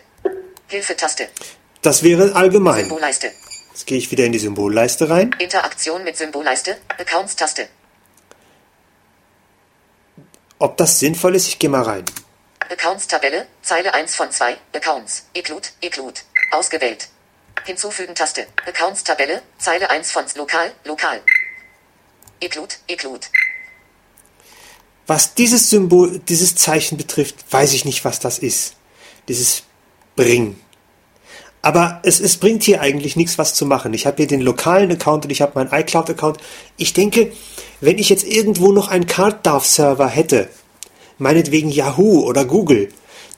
Hilfetaste. 0.67 1.27
Das 1.81 2.03
wäre 2.03 2.35
allgemein. 2.35 2.85
Symbolleiste. 2.85 3.31
Jetzt 3.71 3.88
gehe 3.88 3.97
ich 3.97 4.11
wieder 4.11 4.25
in 4.25 4.31
die 4.31 4.39
Symbolleiste 4.39 5.09
rein. 5.09 5.35
Interaktion 5.39 6.03
mit 6.03 6.15
Symbolleiste. 6.17 6.77
Accounts-Taste. 6.97 7.67
Ob 10.59 10.77
das 10.77 11.00
sinnvoll 11.00 11.35
ist, 11.35 11.47
ich 11.47 11.57
gehe 11.59 11.69
mal 11.69 11.81
rein. 11.81 12.05
Accounts-Tabelle. 12.69 13.47
Zeile 13.61 13.93
1 13.93 14.15
von 14.15 14.31
2. 14.31 14.57
Accounts. 14.75 15.25
Include. 15.33 15.67
Include. 15.81 16.21
Ausgewählt. 16.51 17.09
Hinzufügen-Taste. 17.65 18.47
Accounts-Tabelle. 18.65 19.41
Zeile 19.57 19.89
1 19.89 20.11
von 20.11 20.25
Lokal. 20.35 20.71
Lokal. 20.85 21.21
Include. 22.39 22.75
Include. 22.87 23.27
Was 25.07 25.33
dieses 25.33 25.69
Symbol, 25.69 26.19
dieses 26.19 26.55
Zeichen 26.55 26.97
betrifft, 26.97 27.35
weiß 27.49 27.73
ich 27.73 27.85
nicht, 27.85 28.05
was 28.05 28.19
das 28.19 28.39
ist. 28.39 28.75
Dieses 29.27 29.63
Bring. 30.15 30.59
Aber 31.61 31.99
es, 32.03 32.19
es 32.19 32.37
bringt 32.37 32.63
hier 32.63 32.81
eigentlich 32.81 33.15
nichts, 33.15 33.37
was 33.37 33.53
zu 33.53 33.65
machen. 33.65 33.93
Ich 33.93 34.07
habe 34.07 34.17
hier 34.17 34.27
den 34.27 34.41
lokalen 34.41 34.91
Account 34.91 35.25
und 35.25 35.31
ich 35.31 35.41
habe 35.41 35.51
meinen 35.55 35.71
iCloud-Account. 35.71 36.39
Ich 36.77 36.93
denke, 36.93 37.31
wenn 37.81 37.99
ich 37.99 38.09
jetzt 38.09 38.23
irgendwo 38.23 38.71
noch 38.71 38.87
einen 38.87 39.05
CardDAV-Server 39.05 40.07
hätte, 40.07 40.49
meinetwegen 41.17 41.69
Yahoo 41.69 42.21
oder 42.21 42.45
Google, 42.45 42.89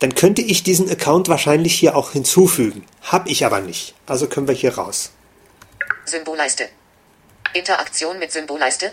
dann 0.03 0.15
könnte 0.15 0.41
ich 0.41 0.63
diesen 0.63 0.89
Account 0.91 1.29
wahrscheinlich 1.29 1.79
hier 1.79 1.95
auch 1.95 2.11
hinzufügen. 2.11 2.85
Hab 3.03 3.25
ich 3.29 3.45
aber 3.45 3.61
nicht. 3.61 3.95
Also 4.05 4.27
können 4.27 4.49
wir 4.49 4.53
hier 4.53 4.77
raus. 4.77 5.11
Symbolleiste. 6.03 6.67
Interaktion 7.53 8.19
mit 8.19 8.29
Symbolleiste. 8.33 8.91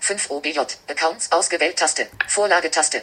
5 0.00 0.28
OBJ. 0.28 0.58
Accounts 0.86 1.32
ausgewählt 1.32 1.78
Taste. 1.78 2.08
Vorlagetaste. 2.28 3.00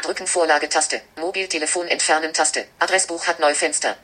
Drücken 0.00 0.28
Vorlagetaste. 0.28 1.00
Mobiltelefon 1.18 1.88
entfernen 1.88 2.32
Taste. 2.32 2.66
Adressbuch 2.78 3.26
hat 3.26 3.40
Neufenster. 3.40 3.96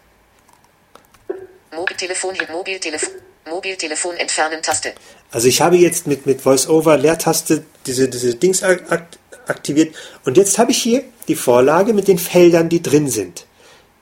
Mobiltelefon 1.71 2.35
hin 2.35 2.49
Mobiltelefon. 2.50 3.15
Mobiltelefon 3.49 4.17
entfernen 4.17 4.61
Taste. 4.61 4.93
Also 5.31 5.47
ich 5.47 5.61
habe 5.61 5.77
jetzt 5.77 6.09
mit, 6.09 6.27
mit 6.27 6.45
VoiceOver 6.45 6.97
Leertaste 6.97 7.65
diese, 7.87 8.09
diese 8.09 8.35
Dings 8.35 8.65
ak 8.65 8.91
ak 8.91 9.07
aktiviert 9.47 9.95
und 10.25 10.37
jetzt 10.37 10.59
habe 10.59 10.71
ich 10.71 10.83
hier 10.83 11.05
die 11.31 11.37
Vorlage 11.37 11.93
mit 11.93 12.09
den 12.09 12.19
Feldern, 12.19 12.69
die 12.69 12.83
drin 12.83 13.09
sind. 13.09 13.47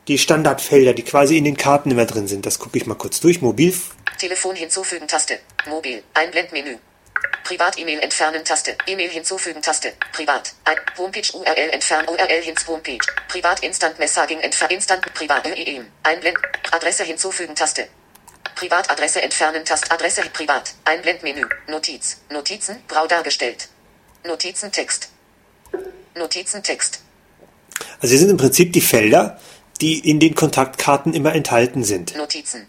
Die 0.08 0.16
Standardfelder, 0.16 0.94
die 0.94 1.02
quasi 1.02 1.36
in 1.36 1.44
den 1.44 1.58
Karten 1.58 1.90
immer 1.90 2.06
drin 2.06 2.26
sind. 2.26 2.46
Das 2.46 2.58
gucke 2.58 2.78
ich 2.78 2.86
mal 2.86 2.94
kurz 2.94 3.20
durch. 3.20 3.42
Mobil. 3.42 3.74
Telefon 4.18 4.56
hinzufügen 4.56 5.06
Taste. 5.06 5.38
Mobil. 5.68 6.02
Einblendmenü. 6.14 6.78
Privat-E-Mail 7.44 8.00
entfernen 8.00 8.42
Taste. 8.46 8.78
E-Mail 8.86 9.10
hinzufügen 9.10 9.60
Taste. 9.60 9.92
Privat. 10.12 10.54
Ein 10.64 10.78
Homepage 10.96 11.30
URL 11.34 11.68
entfernen 11.70 12.08
URL 12.08 12.40
hin 12.40 12.54
Homepage. 12.66 13.06
Privat 13.28 13.62
Instant 13.62 13.98
Messaging 13.98 14.40
entfernen 14.40 14.76
Instant 14.76 15.02
Privat 15.12 15.46
EEM. 15.46 15.86
Einblend. 16.04 16.38
Adresse 16.70 17.04
hinzufügen 17.04 17.54
Taste. 17.54 17.88
Privatadresse 18.54 19.20
entfernen 19.20 19.66
Taste. 19.66 19.90
Adresse 19.90 20.22
Privat. 20.32 20.72
Einblendmenü. 20.86 21.46
Notiz. 21.66 22.22
Notizen. 22.30 22.82
Grau 22.88 23.06
dargestellt. 23.06 23.68
Notizentext. 24.24 25.10
Notizentext. 26.14 27.02
Also 28.00 28.12
hier 28.12 28.18
sind 28.18 28.30
im 28.30 28.36
Prinzip 28.36 28.72
die 28.72 28.80
Felder, 28.80 29.38
die 29.80 30.08
in 30.10 30.20
den 30.20 30.34
Kontaktkarten 30.34 31.14
immer 31.14 31.34
enthalten 31.34 31.84
sind. 31.84 32.16
Notizen. 32.16 32.66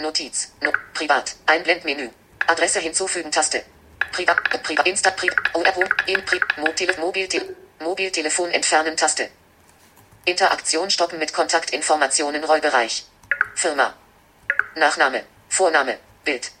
Notiz. 0.00 0.52
No, 0.60 0.70
privat. 0.94 1.36
Einblendmenü. 1.46 2.10
Adresse 2.46 2.80
hinzufügen 2.80 3.30
Taste. 3.30 3.62
Privat. 4.12 4.36
Privat. 4.62 4.86
Insta. 4.86 5.10
Privat. 5.10 5.36
Oder 5.54 5.72
in 6.06 6.24
Pri. 6.24 6.40
Mobil. 6.58 6.94
Mobiltel 6.98 7.56
Mobiltelefon 7.80 8.50
entfernen 8.50 8.96
Taste. 8.96 9.28
Interaktion 10.24 10.90
stoppen 10.90 11.18
mit 11.18 11.32
Kontaktinformationen 11.32 12.44
Rollbereich. 12.44 13.06
Firma. 13.54 13.94
Nachname. 14.76 15.24
Vorname. 15.48 15.98
Bild. 16.24 16.52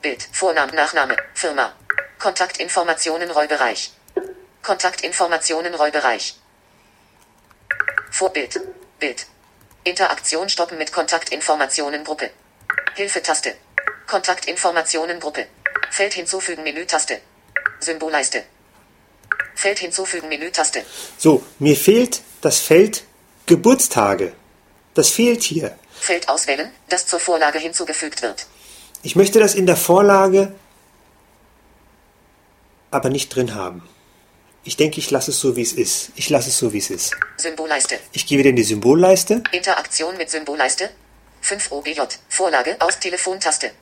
Bild. 0.00 0.28
Vorname. 0.32 0.72
Nachname. 0.72 1.16
Firma. 1.34 1.74
Kontaktinformationen 2.18 3.30
Rollbereich. 3.30 3.92
Kontaktinformationen 4.62 5.74
Rollbereich. 5.74 6.34
Vorbild. 8.14 8.60
Bild. 9.00 9.26
Interaktion 9.82 10.48
stoppen 10.48 10.78
mit 10.78 10.92
Kontaktinformationen 10.92 12.04
Gruppe. 12.04 12.30
Hilfetaste. 12.94 13.56
Kontaktinformationen 14.06 15.18
Gruppe. 15.18 15.48
Feld 15.90 16.14
hinzufügen 16.14 16.62
Menütaste. 16.62 17.18
Symbolleiste. 17.80 18.44
Feld 19.56 19.80
hinzufügen 19.80 20.28
Menütaste. 20.28 20.84
So, 21.18 21.42
mir 21.58 21.76
fehlt 21.76 22.22
das 22.40 22.60
Feld 22.60 23.02
Geburtstage. 23.46 24.32
Das 24.94 25.10
fehlt 25.10 25.42
hier. 25.42 25.76
Feld 25.98 26.28
auswählen, 26.28 26.70
das 26.88 27.08
zur 27.08 27.18
Vorlage 27.18 27.58
hinzugefügt 27.58 28.22
wird. 28.22 28.46
Ich 29.02 29.16
möchte 29.16 29.40
das 29.40 29.56
in 29.56 29.66
der 29.66 29.76
Vorlage 29.76 30.54
aber 32.92 33.10
nicht 33.10 33.34
drin 33.34 33.56
haben. 33.56 33.82
Ich 34.66 34.76
denke, 34.78 34.98
ich 34.98 35.10
lasse 35.10 35.30
es 35.30 35.40
so, 35.40 35.56
wie 35.56 35.62
es 35.62 35.74
ist. 35.74 36.10
Ich 36.16 36.30
lasse 36.30 36.48
es 36.48 36.56
so, 36.56 36.72
wie 36.72 36.78
es 36.78 36.88
ist. 36.88 37.14
Symbolleiste. 37.36 37.98
Ich 38.12 38.26
gehe 38.26 38.38
wieder 38.38 38.48
in 38.48 38.56
die 38.56 38.62
Symbolleiste. 38.62 39.42
Interaktion 39.52 40.16
mit 40.16 40.30
Symbolleiste. 40.30 40.88
5 41.42 41.70
OBJ. 41.70 42.00
Vorlage 42.30 42.76
aus 42.80 42.98
Telefontaste. 42.98 43.72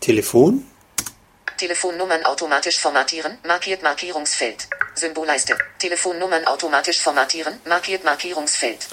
Telefon. 0.00 0.64
Telefonnummern 1.58 2.24
automatisch 2.24 2.78
formatieren. 2.78 3.36
Markiert 3.46 3.82
Markierungsfeld. 3.82 4.68
Symbolleiste. 4.94 5.58
Telefonnummern 5.78 6.46
automatisch 6.46 7.00
formatieren. 7.00 7.60
Markiert 7.66 8.02
Markierungsfeld. 8.04 8.88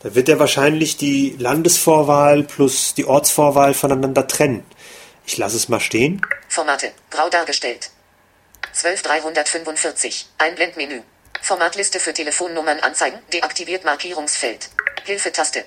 Da 0.00 0.14
wird 0.16 0.28
er 0.28 0.40
wahrscheinlich 0.40 0.96
die 0.96 1.36
Landesvorwahl 1.38 2.42
plus 2.42 2.94
die 2.94 3.04
Ortsvorwahl 3.04 3.74
voneinander 3.74 4.26
trennen. 4.26 4.64
Ich 5.24 5.38
lasse 5.38 5.56
es 5.56 5.68
mal 5.68 5.80
stehen. 5.80 6.20
Formate. 6.48 6.90
Grau 7.10 7.28
dargestellt. 7.28 7.90
12345. 8.74 10.26
Einblendmenü. 10.38 11.02
Formatliste 11.40 12.00
für 12.00 12.12
Telefonnummern 12.12 12.80
anzeigen. 12.80 13.18
Deaktiviert 13.32 13.84
Markierungsfeld. 13.84 14.68
Hilfetaste. 15.04 15.64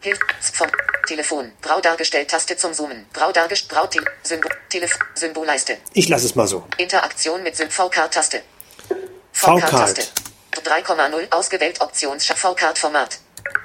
Hilf. 0.00 0.18
Vom 0.52 0.68
Telefon. 1.06 1.52
Grau 1.62 1.80
dargestellt. 1.80 2.30
Taste 2.30 2.56
zum 2.56 2.74
Zoomen. 2.74 3.06
Grau 3.12 3.30
dargestellt. 3.30 3.70
Grau. 3.70 3.86
Te 3.86 4.00
Symbol. 4.24 4.50
Telef 4.68 4.98
Symbolleiste. 5.14 5.78
Ich 5.94 6.08
lasse 6.08 6.26
es 6.26 6.34
mal 6.34 6.48
so. 6.48 6.66
Interaktion 6.78 7.42
mit 7.42 7.56
V-Card-Taste. 7.56 8.42
V-Card. 9.32 10.12
3,0 10.64 11.32
ausgewählt 11.32 11.80
Options 11.80 12.26
V-Card 12.26 12.78
Format. 12.78 13.18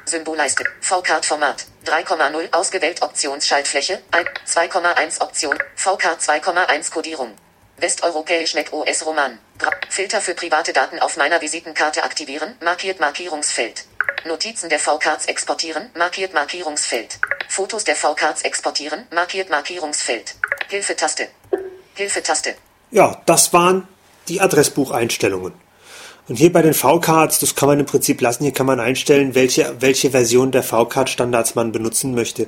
Symbolleiste. 0.06 0.64
V-Card 0.82 1.26
Format. 1.26 1.66
3,0 1.86 2.54
ausgewählt 2.54 3.02
Optionsschaltfläche. 3.02 4.02
2,1 4.12 5.22
Option. 5.22 5.58
V-Card 5.76 6.22
2,1 6.22 6.92
Codierung. 6.92 7.36
Westeuropäisch 7.80 8.56
Mac 8.56 8.74
OS 8.74 9.06
Roman. 9.06 9.38
Gra 9.60 9.70
Filter 9.90 10.20
für 10.20 10.34
private 10.34 10.74
Daten 10.74 10.98
auf 11.00 11.16
meiner 11.16 11.42
Visitenkarte 11.42 12.04
aktivieren. 12.04 12.56
Markiert 12.64 13.00
Markierungsfeld. 13.00 13.86
Notizen 14.26 14.68
der 14.70 14.80
V-Cards 14.80 15.28
exportieren. 15.28 15.92
Markiert 15.96 16.34
Markierungsfeld. 16.34 17.20
Fotos 17.48 17.84
der 17.84 17.96
V-Cards 17.96 18.42
exportieren. 18.42 19.06
Markiert 19.14 19.52
Markierungsfeld. 19.52 20.36
Hilfetaste. 20.70 21.28
Hilfetaste. 21.94 22.56
Ja, 22.90 23.22
das 23.28 23.54
waren 23.54 23.88
die 24.28 24.42
Adressbucheinstellungen. 24.42 25.54
Und 26.28 26.36
hier 26.36 26.52
bei 26.52 26.64
den 26.64 26.74
V-Cards, 26.74 27.40
das 27.40 27.54
kann 27.54 27.70
man 27.70 27.80
im 27.80 27.86
Prinzip 27.86 28.20
lassen. 28.22 28.44
Hier 28.44 28.54
kann 28.54 28.66
man 28.66 28.80
einstellen, 28.80 29.36
welche, 29.36 29.76
welche 29.82 30.10
Version 30.10 30.52
der 30.52 30.64
V-Card-Standards 30.64 31.54
man 31.54 31.72
benutzen 31.72 32.16
möchte. 32.16 32.48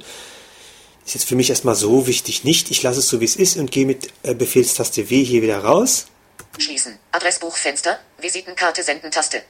Ist 1.10 1.16
jetzt 1.16 1.28
für 1.28 1.36
mich 1.36 1.50
erstmal 1.50 1.74
so 1.74 2.06
wichtig 2.06 2.44
nicht. 2.44 2.70
Ich 2.70 2.84
lasse 2.84 3.00
es 3.00 3.08
so, 3.08 3.20
wie 3.20 3.26
es 3.26 3.36
ist 3.36 3.58
und 3.58 3.72
gehe 3.72 3.88
mit 3.88 4.14
äh, 4.22 4.36
Befehlstaste 4.36 5.10
W 5.10 5.24
hier 5.24 5.42
wieder 5.42 5.58
raus. 5.58 6.06
Schließen. 6.60 7.00
Adressbuchfenster. 7.12 7.98
Visitenkarte 8.20 8.84
senden 8.84 9.10
Taste. 9.10 9.42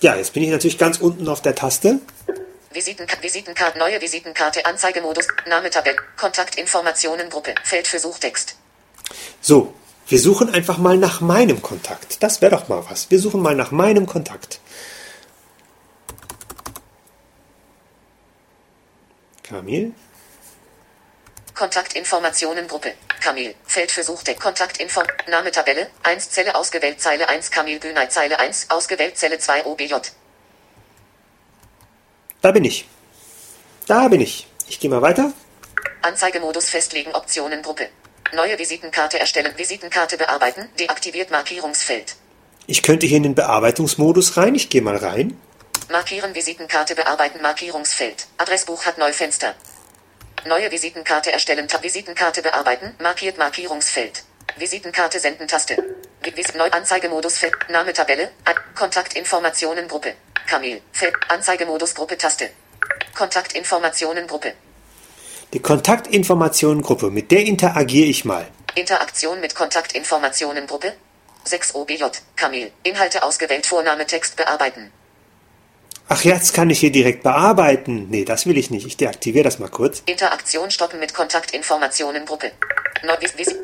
Ja, 0.00 0.14
jetzt 0.14 0.32
bin 0.32 0.44
ich 0.44 0.50
natürlich 0.50 0.78
ganz 0.78 0.98
unten 0.98 1.26
auf 1.26 1.42
der 1.42 1.56
Taste. 1.56 1.98
Visitenka 2.72 3.20
Visitenkarte, 3.20 3.80
neue 3.80 4.00
Visitenkarte, 4.00 4.64
Anzeigemodus, 4.64 5.26
Name 5.48 5.70
Tabelle, 5.70 5.96
Kontaktinformationen 6.16 7.30
Gruppe, 7.30 7.56
Feld 7.64 7.88
für 7.88 7.98
Suchtext. 7.98 8.54
So, 9.40 9.74
wir 10.06 10.20
suchen 10.20 10.50
einfach 10.50 10.78
mal 10.78 10.96
nach 10.96 11.20
meinem 11.20 11.62
Kontakt. 11.62 12.22
Das 12.22 12.40
wäre 12.40 12.52
doch 12.52 12.68
mal 12.68 12.84
was. 12.88 13.10
Wir 13.10 13.18
suchen 13.18 13.42
mal 13.42 13.56
nach 13.56 13.72
meinem 13.72 14.06
Kontakt. 14.06 14.60
Kamil. 19.42 19.92
Kontaktinformationen 21.54 22.66
Gruppe. 22.66 22.94
Kamil. 23.20 23.54
Feld 23.64 23.92
für 23.92 24.02
Suchtext. 24.02 24.42
Kontaktinform. 24.42 25.06
Name 25.28 25.52
Tabelle. 25.52 25.88
1 26.02 26.30
Zelle 26.30 26.56
ausgewählt 26.56 27.00
Zeile 27.00 27.28
1 27.28 27.50
Kamil 27.52 27.78
Günay 27.78 28.08
Zeile 28.08 28.40
1 28.40 28.70
ausgewählt 28.70 29.16
Zelle 29.16 29.38
2 29.38 29.64
OBJ. 29.64 29.94
Da 32.42 32.50
bin 32.50 32.64
ich. 32.64 32.88
Da 33.86 34.08
bin 34.08 34.20
ich. 34.20 34.48
Ich 34.68 34.80
gehe 34.80 34.90
mal 34.90 35.00
weiter. 35.00 35.32
Anzeigemodus 36.02 36.68
festlegen 36.68 37.14
Optionen 37.14 37.62
Gruppe. 37.62 37.88
Neue 38.32 38.58
Visitenkarte 38.58 39.20
erstellen. 39.20 39.54
Visitenkarte 39.56 40.18
bearbeiten. 40.18 40.68
Deaktiviert 40.80 41.30
Markierungsfeld. 41.30 42.16
Ich 42.66 42.82
könnte 42.82 43.06
hier 43.06 43.18
in 43.18 43.22
den 43.22 43.34
Bearbeitungsmodus 43.36 44.36
rein. 44.36 44.56
Ich 44.56 44.70
gehe 44.70 44.82
mal 44.82 44.96
rein. 44.96 45.40
Markieren 45.88 46.34
Visitenkarte 46.34 46.96
bearbeiten 46.96 47.40
Markierungsfeld. 47.42 48.26
Adressbuch 48.38 48.86
hat 48.86 48.98
Neufenster. 48.98 49.54
Neue 50.46 50.70
Visitenkarte 50.70 51.32
erstellen. 51.32 51.68
Tab 51.68 51.82
Visitenkarte 51.82 52.42
bearbeiten. 52.42 52.94
Markiert 52.98 53.38
Markierungsfeld. 53.38 54.24
Visitenkarte 54.56 55.18
senden 55.18 55.48
Taste. 55.48 55.76
Vis 56.22 56.54
Neu 56.54 56.70
Anzeigemodus 56.70 57.38
Feld. 57.38 57.54
Name 57.70 57.94
Tabelle. 57.94 58.30
Kontaktinformationen 58.74 59.88
Gruppe. 59.88 60.14
Kamel. 60.46 60.82
Feld. 60.92 61.14
Anzeigemodus 61.28 61.94
Gruppe 61.94 62.18
Taste. 62.18 62.50
Kontaktinformationen 63.14 64.26
Gruppe. 64.26 64.52
Die 65.54 65.60
Kontaktinformationengruppe, 65.60 67.10
mit 67.10 67.30
der 67.30 67.44
interagiere 67.44 68.08
ich 68.08 68.24
mal. 68.24 68.46
Interaktion 68.74 69.40
mit 69.40 69.54
Kontaktinformationen 69.54 70.66
Gruppe. 70.66 70.92
6 71.44 71.74
OBJ. 71.74 72.04
Kamel. 72.36 72.70
Inhalte 72.82 73.22
ausgewählt. 73.22 73.64
Vorname 73.64 74.06
Text 74.06 74.36
bearbeiten. 74.36 74.92
Ach, 76.08 76.22
jetzt 76.22 76.52
kann 76.52 76.68
ich 76.70 76.80
hier 76.80 76.92
direkt 76.92 77.22
bearbeiten. 77.22 78.08
Nee, 78.10 78.24
das 78.24 78.46
will 78.46 78.58
ich 78.58 78.70
nicht. 78.70 78.86
Ich 78.86 78.96
deaktiviere 78.96 79.44
das 79.44 79.58
mal 79.58 79.70
kurz. 79.70 80.02
Interaktion 80.06 80.70
stoppen 80.70 81.00
mit 81.00 81.14
Kontaktinformationen 81.14 82.26
Gruppe. 82.26 82.52
Neu 83.04 83.16
Vis 83.20 83.36
Visi 83.38 83.56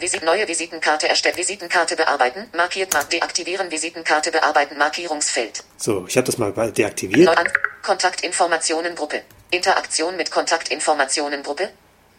Visit 0.00 0.24
neue 0.24 0.48
Visitenkarte 0.48 1.08
erstellt. 1.08 1.36
Visitenkarte 1.36 1.94
bearbeiten. 1.96 2.46
Markiert. 2.56 2.92
Mark 2.92 3.10
deaktivieren. 3.10 3.70
Visitenkarte 3.70 4.30
bearbeiten. 4.30 4.76
Markierungsfeld. 4.78 5.62
So, 5.76 6.06
ich 6.08 6.16
habe 6.16 6.26
das 6.26 6.38
mal 6.38 6.52
deaktiviert. 6.52 7.26
Neu 7.26 7.34
an 7.34 7.48
Kontaktinformationen 7.82 8.94
Gruppe. 8.94 9.22
Interaktion 9.50 10.16
mit 10.16 10.30
Kontaktinformationen 10.30 11.42
Gruppe. 11.42 11.68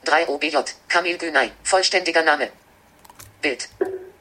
3 0.06 0.28
OBJ. 0.28 0.58
Kamil 0.88 1.18
Günay. 1.18 1.52
Vollständiger 1.64 2.24
Name. 2.24 2.50
Bild. 3.42 3.68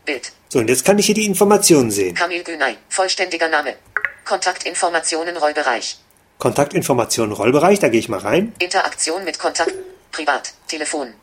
Bild. 0.04 0.32
So, 0.48 0.58
und 0.58 0.68
jetzt 0.68 0.84
kann 0.84 0.98
ich 0.98 1.06
hier 1.06 1.14
die 1.14 1.26
Informationen 1.26 1.90
sehen. 1.90 2.14
Kamil 2.14 2.42
Günay. 2.42 2.76
Vollständiger 2.88 3.48
Name. 3.48 3.74
Kontaktinformationen 4.24 5.36
Rollbereich. 5.36 5.98
Kontaktinformationen 6.38 7.32
Rollbereich, 7.32 7.78
da 7.78 7.88
gehe 7.88 8.00
ich 8.00 8.08
mal 8.08 8.20
rein. 8.20 8.52
Interaktion 8.58 9.24
mit 9.24 9.38
Kontakt. 9.38 9.72
Privat. 10.12 10.54
Telefon. 10.68 11.14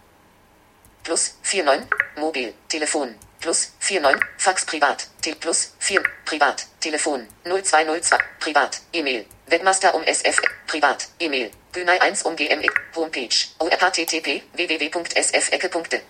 Plus 1.03 1.35
49. 1.43 1.87
Mobil. 2.17 2.53
Telefon. 2.69 3.15
Plus 3.39 3.71
49. 3.79 4.19
Fax 4.37 4.65
privat. 4.65 5.07
Te 5.21 5.33
plus 5.35 5.73
4. 5.79 6.03
Privat. 6.25 6.67
Telefon. 6.79 7.27
0202. 7.45 8.17
Privat. 8.39 8.81
E-Mail. 8.93 9.25
Webmaster 9.47 9.95
um 9.95 10.03
SF. 10.03 10.39
Privat. 10.67 11.07
E-Mail. 11.19 11.51
Günay 11.73 11.97
1 11.99 12.23
um 12.23 12.35
GMX. 12.35 12.73
Homepage. 12.95 13.47
ORHTTP. 13.59 14.43
www.sfecke.de. 14.53 16.01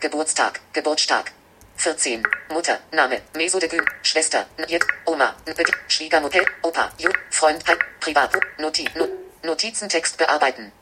Geburtstag. 0.00 0.60
Geburtstag. 0.72 1.32
14. 1.80 2.22
Mutter. 2.52 2.78
Name. 2.92 3.22
Meso 3.34 3.58
de 3.58 3.66
Gün. 3.66 3.80
Schwester. 4.02 4.46
Njirt. 4.58 4.84
Oma. 5.06 5.34
Nbedi. 5.46 5.72
Schwiegermutter. 5.88 6.44
Opa. 6.62 6.92
Ju. 6.98 7.08
Freund. 7.30 7.64
Privat. 8.00 8.30
Noti. 8.58 8.84
No 8.94 9.06
Notizentext 9.42 10.18
bearbeiten. 10.18 10.72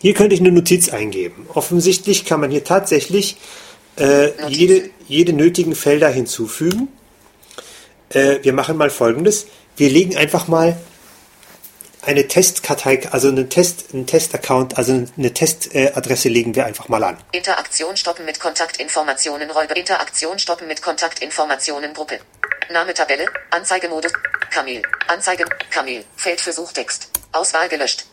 Hier 0.00 0.14
könnte 0.14 0.34
ich 0.34 0.40
eine 0.40 0.52
Notiz 0.52 0.88
eingeben. 0.88 1.48
Offensichtlich 1.52 2.24
kann 2.24 2.38
man 2.40 2.50
hier 2.52 2.62
tatsächlich 2.62 3.38
äh, 3.98 4.30
jede, 4.46 4.90
jede 5.08 5.32
nötigen 5.32 5.74
Felder 5.74 6.08
hinzufügen. 6.08 6.88
Äh, 8.10 8.38
wir 8.42 8.52
machen 8.52 8.76
mal 8.76 8.90
folgendes. 8.90 9.48
Wir 9.76 9.90
legen 9.90 10.16
einfach 10.16 10.46
mal 10.46 10.78
eine 12.02 12.26
Testkartei, 12.26 13.08
also 13.10 13.28
einen 13.28 13.50
Test, 13.50 13.86
einen 13.92 14.06
Testaccount, 14.06 14.78
also 14.78 14.92
eine 14.92 15.34
Testadresse 15.34 16.28
legen 16.28 16.54
wir 16.54 16.66
einfach 16.66 16.88
mal 16.88 17.02
an. 17.04 17.18
Interaktion 17.32 17.96
stoppen 17.96 18.24
mit 18.24 18.40
Kontaktinformationen 18.40 19.50
Räuber. 19.50 19.76
Interaktion 19.76 20.38
stoppen 20.38 20.66
mit 20.66 20.82
Kontaktinformationen 20.82 21.92
Gruppe. 21.94 22.20
Name 22.70 22.94
Tabelle. 22.94 23.26
Anzeigemodus. 23.50 24.12
Kamel. 24.50 24.82
Anzeige. 25.08 25.44
Kamel. 25.70 26.04
Feld 26.16 26.40
für 26.40 26.52
Suchtext. 26.52 27.10
Auswahl 27.32 27.68
gelöscht. 27.68 28.06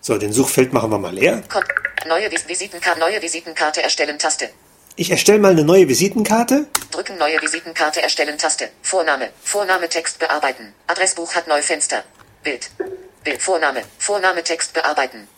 So, 0.00 0.16
den 0.18 0.32
Suchfeld 0.32 0.72
machen 0.72 0.90
wir 0.90 0.98
mal 0.98 1.14
leer. 1.14 1.42
Kon 1.48 1.62
neue 2.06 2.30
Vis 2.30 2.48
Visitenkarte. 2.48 3.00
Neue 3.00 3.20
Visitenkarte 3.20 3.82
erstellen 3.82 4.18
Taste. 4.18 4.50
Ich 4.96 5.10
erstelle 5.10 5.38
mal 5.38 5.52
eine 5.52 5.64
neue 5.64 5.88
Visitenkarte. 5.88 6.66
Drücken 6.90 7.18
neue 7.18 7.40
Visitenkarte 7.40 8.02
erstellen 8.02 8.38
Taste. 8.38 8.70
Vorname. 8.82 9.30
Vorname 9.42 9.88
Text 9.88 10.18
bearbeiten. 10.18 10.74
Adressbuch 10.86 11.34
hat 11.34 11.46
Neufenster. 11.46 12.02
Bild. 12.42 12.70
Bild. 13.28 13.42
Vorname. 13.42 13.82
Vorname 13.98 14.42
Text 14.42 14.72
bearbeiten. 14.72 15.28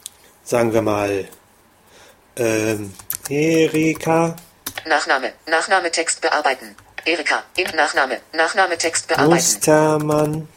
Sagen 0.44 0.72
wir 0.72 0.82
mal 0.82 1.28
ähm, 2.36 2.94
Erika 3.28 4.36
Nachname. 4.86 5.32
Nachname 5.46 5.90
Text 5.90 6.20
bearbeiten. 6.20 6.76
Erika. 7.04 7.42
In 7.56 7.66
Nachname. 7.74 8.20
Nachname 8.32 8.78
Text 8.78 9.08
bearbeiten. 9.08 9.34
Mustermann. 9.34 10.48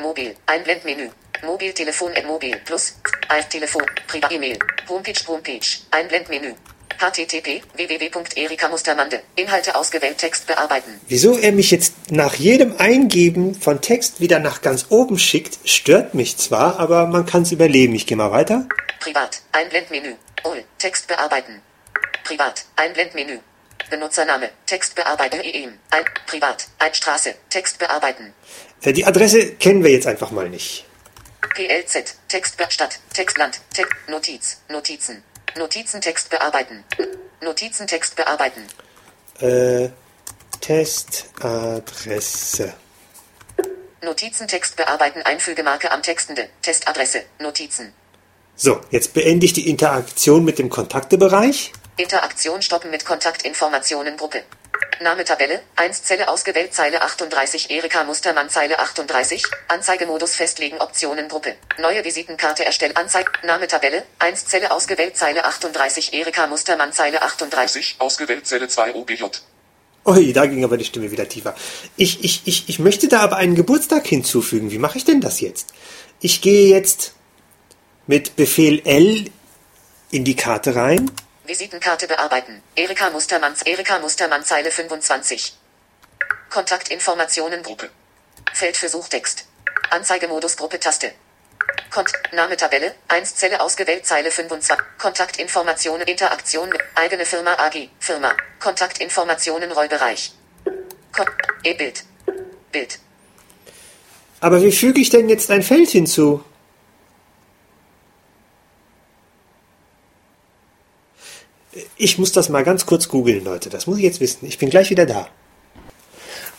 Mobil. 0.00 0.34
Einblendmenü. 0.46 1.10
Mobiltelefon 1.44 2.12
at 2.16 2.26
Mobil 2.26 2.56
plus. 2.64 2.96
Alt-Telefon. 3.28 3.86
Privat. 4.08 4.32
E-Mail. 4.32 4.58
Homepage. 4.88 5.24
Homepage. 5.28 5.78
Einblendmenü. 5.92 6.56
Http 6.98 7.62
www.erikamustermande. 7.74 9.22
Inhalte 9.36 9.74
ausgewählt. 9.76 10.18
Text 10.18 10.46
bearbeiten. 10.46 11.00
Wieso 11.06 11.38
er 11.38 11.52
mich 11.52 11.70
jetzt 11.70 12.10
nach 12.10 12.34
jedem 12.34 12.76
Eingeben 12.78 13.54
von 13.54 13.80
Text 13.80 14.20
wieder 14.20 14.38
nach 14.38 14.62
ganz 14.62 14.86
oben 14.88 15.18
schickt, 15.18 15.58
stört 15.64 16.14
mich 16.14 16.36
zwar, 16.36 16.78
aber 16.78 17.06
man 17.06 17.24
kann 17.26 17.42
es 17.42 17.52
überleben. 17.52 17.94
Ich 17.94 18.06
gehe 18.06 18.16
mal 18.16 18.30
weiter. 18.30 18.66
Privat. 19.00 19.40
Einblendmenü. 19.52 20.14
OL. 20.44 20.64
Text 20.78 21.06
bearbeiten. 21.08 21.62
Privat. 22.24 22.64
Einblendmenü. 22.76 23.38
Benutzername. 23.90 24.50
Text 24.66 24.94
bearbeiten. 24.94 25.40
EM. 25.40 25.78
Ein. 25.90 26.04
Privat. 26.26 26.68
Einstraße. 26.78 27.34
Text 27.48 27.78
bearbeiten. 27.78 28.34
Äh, 28.82 28.92
Die 28.92 29.06
Adresse 29.06 29.54
kennen 29.54 29.82
wir 29.84 29.92
jetzt 29.92 30.06
einfach 30.06 30.30
mal 30.30 30.48
nicht. 30.48 30.84
PLZ. 31.54 32.16
Text 32.28 32.56
Stadt. 32.70 32.98
Textland. 33.14 33.60
Text. 33.72 33.92
Notiz. 34.08 34.58
Notizen. 34.68 35.22
Notizentext 35.58 36.30
bearbeiten. 36.30 36.84
Notizentext 37.40 38.16
bearbeiten. 38.16 38.62
Äh, 39.40 39.90
Testadresse. 40.60 42.74
Notizentext 44.02 44.76
bearbeiten. 44.76 45.22
Einfügemarke 45.22 45.90
am 45.90 46.02
Textende. 46.02 46.48
Testadresse. 46.62 47.22
Notizen. 47.40 47.92
So, 48.54 48.80
jetzt 48.90 49.14
beende 49.14 49.46
ich 49.46 49.52
die 49.52 49.68
Interaktion 49.68 50.44
mit 50.44 50.58
dem 50.58 50.68
Kontaktebereich. 50.68 51.72
Interaktion 51.96 52.62
stoppen 52.62 52.90
mit 52.90 53.04
Kontaktinformationen 53.04 54.16
Gruppe. 54.16 54.42
Name 55.00 55.24
Tabelle, 55.24 55.60
1 55.76 56.02
Zelle 56.02 56.28
ausgewählt 56.28 56.74
Zeile 56.74 57.02
38 57.02 57.70
Erika 57.70 58.04
Mustermann 58.04 58.50
Zeile 58.50 58.78
38, 58.80 59.44
Anzeigemodus 59.68 60.34
festlegen 60.34 60.78
Optionen 60.78 61.28
Gruppe. 61.28 61.54
Neue 61.80 62.04
Visitenkarte 62.04 62.64
erstellen 62.64 62.96
Anzeige, 62.96 63.30
Name 63.44 63.68
Tabelle, 63.68 64.02
1 64.18 64.46
Zelle 64.46 64.72
ausgewählt 64.72 65.16
Zeile 65.16 65.44
38 65.44 66.12
Erika 66.14 66.46
Mustermann 66.46 66.92
Zeile 66.92 67.22
38. 67.22 67.58
30, 67.68 67.96
ausgewählt 67.98 68.46
Zelle 68.46 68.68
2 68.68 68.94
OBJ. 68.94 69.24
Ui, 70.06 70.32
da 70.32 70.46
ging 70.46 70.64
aber 70.64 70.76
die 70.76 70.84
Stimme 70.84 71.10
wieder 71.10 71.28
tiefer. 71.28 71.54
Ich, 71.96 72.24
ich, 72.24 72.42
ich, 72.46 72.68
ich 72.68 72.78
möchte 72.78 73.08
da 73.08 73.20
aber 73.20 73.36
einen 73.36 73.54
Geburtstag 73.54 74.06
hinzufügen. 74.06 74.70
Wie 74.70 74.78
mache 74.78 74.98
ich 74.98 75.04
denn 75.04 75.20
das 75.20 75.40
jetzt? 75.40 75.74
Ich 76.20 76.40
gehe 76.40 76.68
jetzt 76.68 77.12
mit 78.06 78.36
Befehl 78.36 78.80
L 78.84 79.30
in 80.10 80.24
die 80.24 80.36
Karte 80.36 80.74
rein. 80.76 81.10
Visitenkarte 81.48 82.06
bearbeiten. 82.06 82.62
Erika 82.76 83.08
Mustermann, 83.08 83.54
Erika 83.64 83.98
Mustermann 83.98 84.44
Zeile 84.44 84.70
25. 84.70 85.54
Kontaktinformationen 86.50 87.62
Gruppe. 87.62 87.88
Feld 88.52 88.76
für 88.76 88.90
Suchtext. 88.90 89.46
Anzeigemodus 89.90 90.58
Gruppe 90.58 90.78
Taste. 90.78 91.12
Kont 91.90 92.12
Name 92.32 92.56
Tabelle, 92.56 92.94
1 93.08 93.36
Zelle 93.36 93.60
ausgewählt, 93.60 94.04
Zeile 94.04 94.30
25. 94.30 94.76
Kontaktinformationen, 94.98 96.06
Interaktion 96.06 96.68
mit 96.68 96.80
eigene 96.94 97.24
Firma 97.24 97.54
AG, 97.54 97.88
Firma. 97.98 98.36
Kontaktinformationen, 98.60 99.72
Rollbereich. 99.72 100.32
Kon 101.12 101.26
E-Bild. 101.64 102.04
Bild. 102.72 102.98
Aber 104.40 104.62
wie 104.62 104.72
füge 104.72 105.00
ich 105.00 105.08
denn 105.08 105.30
jetzt 105.30 105.50
ein 105.50 105.62
Feld 105.62 105.88
hinzu? 105.88 106.44
Ich 111.96 112.18
muss 112.18 112.32
das 112.32 112.48
mal 112.48 112.64
ganz 112.64 112.86
kurz 112.86 113.08
googeln, 113.08 113.44
Leute. 113.44 113.68
Das 113.70 113.86
muss 113.86 113.98
ich 113.98 114.04
jetzt 114.04 114.20
wissen. 114.20 114.46
Ich 114.46 114.58
bin 114.58 114.70
gleich 114.70 114.90
wieder 114.90 115.06
da. 115.06 115.28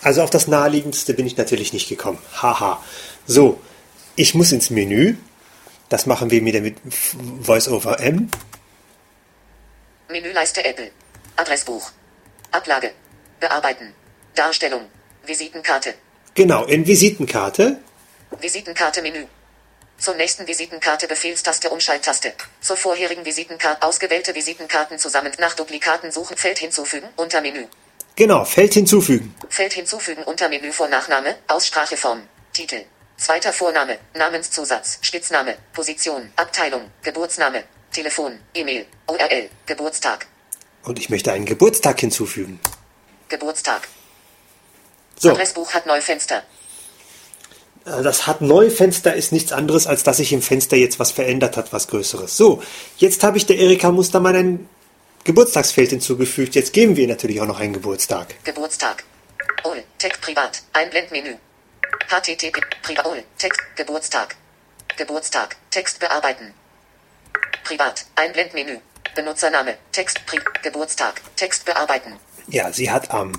Also 0.01 0.21
auf 0.23 0.29
das 0.29 0.47
naheliegendste 0.47 1.13
bin 1.13 1.25
ich 1.25 1.38
natürlich 1.38 1.73
nicht 1.73 1.89
gekommen. 1.89 2.19
Haha. 2.41 2.82
So, 3.25 3.60
ich 4.15 4.34
muss 4.34 4.51
ins 4.51 4.69
Menü. 4.69 5.15
Das 5.89 6.05
machen 6.05 6.29
wir 6.29 6.43
wieder 6.45 6.62
mit 6.62 6.77
VoiceOver 6.84 7.99
M. 7.99 8.29
Menüleiste 10.10 10.63
Apple. 10.63 10.91
Adressbuch. 11.36 11.91
Ablage. 12.51 12.91
Bearbeiten. 13.39 13.93
Darstellung. 14.36 14.82
Visitenkarte. 15.25 15.93
Genau, 16.36 16.65
in 16.65 16.86
Visitenkarte. 16.86 17.79
Visitenkarte 18.39 19.01
Menü. 19.01 19.25
Zur 19.99 20.15
nächsten 20.15 20.47
Visitenkarte 20.47 21.07
Befehlstaste 21.07 21.69
Umschalttaste. 21.69 22.33
Zur 22.62 22.77
vorherigen 22.77 23.25
Visitenkarte 23.25 23.85
ausgewählte 23.85 24.33
Visitenkarten 24.33 24.97
zusammen 24.97 25.33
nach 25.39 25.55
Duplikaten 25.55 26.12
suchen 26.12 26.38
Feld 26.38 26.59
hinzufügen 26.59 27.09
unter 27.17 27.41
Menü. 27.41 27.65
Genau, 28.15 28.45
Feld 28.45 28.73
hinzufügen. 28.73 29.35
Feld 29.49 29.73
hinzufügen 29.73 30.23
unter 30.23 30.47
Menü 30.49 30.71
Vor 30.71 30.88
Nachname, 30.88 31.35
Ausspracheform, 31.47 32.21
Titel. 32.53 32.85
Zweiter 33.17 33.51
Vorname, 33.51 33.99
Namenszusatz, 34.13 34.99
Spitzname, 35.01 35.57
Position, 35.73 36.31
Abteilung, 36.38 36.89
Geburtsname, 37.01 37.65
Telefon, 37.91 38.39
E-Mail, 38.53 38.85
URL, 39.07 39.49
Geburtstag, 39.65 40.25
Und 40.83 40.97
ich 40.99 41.09
möchte 41.09 41.33
einen 41.33 41.45
Geburtstag 41.45 41.99
hinzufügen. 41.99 42.62
Geburtstag. 43.27 43.89
So, 45.17 45.31
Adressbuch 45.31 45.73
hat 45.73 45.85
Neufenster. 45.85 46.38
äh, 46.38 46.41
das 47.89 48.28
hat 48.28 48.41
Neufenster 48.41 49.13
ist 49.13 49.32
nichts 49.32 49.52
anderes, 49.52 49.88
als 49.88 50.04
dass 50.04 50.17
sich 50.17 50.34
im 50.34 50.41
Fenster 50.41 50.78
jetzt 50.78 50.99
was 50.99 51.12
verändert 51.12 51.58
hat, 51.58 51.73
was 51.73 51.88
Größeres. 51.88 52.36
So, 52.36 52.62
jetzt 52.97 53.23
habe 53.23 53.38
ich 53.38 53.45
der 53.45 53.58
Erika 53.58 53.91
Mustermann 53.91 54.36
ein 54.36 54.69
Geburtstagsfeld 55.23 55.89
hinzugefügt. 55.89 56.56
Jetzt 56.56 56.73
geben 56.73 56.95
wir 56.95 57.04
ihr 57.04 57.10
natürlich 57.10 57.41
auch 57.41 57.47
noch 57.47 57.60
einen 57.60 57.73
Geburtstag. 57.73 58.36
Geburtstag. 58.43 59.04
Ol, 59.63 59.84
Text 59.97 60.21
privat, 60.21 60.62
Einblendmenü. 60.73 61.36
HTTP, 62.08 62.62
privat, 62.82 63.06
Ol, 63.06 63.23
Text, 63.38 63.62
Geburtstag. 63.75 64.36
Geburtstag, 64.97 65.56
Text 65.69 65.99
bearbeiten. 65.99 66.54
Privat, 67.63 68.06
Einblendmenü. 68.15 68.78
Benutzername, 69.15 69.78
Text, 69.91 70.25
Pri 70.25 70.39
Geburtstag, 70.63 71.21
Text 71.36 71.65
bearbeiten. 71.65 72.13
Ja, 72.47 72.71
sie 72.71 72.89
hat 72.89 73.12
am 73.12 73.34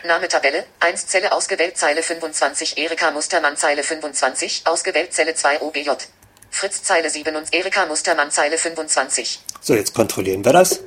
Name 0.05 0.27
Tabelle. 0.27 0.65
1 0.79 1.07
Zelle 1.07 1.31
ausgewählt 1.31 1.75
Zeile 1.77 2.03
25 2.03 2.77
Erika 2.77 3.09
Mustermann 3.11 3.57
Zeile 3.57 3.81
25 3.83 4.61
ausgewählt 4.65 5.13
Zelle 5.13 5.33
2 5.33 5.61
OBJ. 5.61 5.89
Fritz 6.51 6.83
Zeile 6.83 7.09
7 7.09 7.35
und 7.35 7.51
Erika 7.53 7.87
Mustermann 7.87 8.29
Zeile 8.29 8.59
25. 8.59 9.39
So, 9.61 9.73
jetzt 9.73 9.95
kontrollieren 9.95 10.45
wir 10.45 10.53
das. 10.53 10.81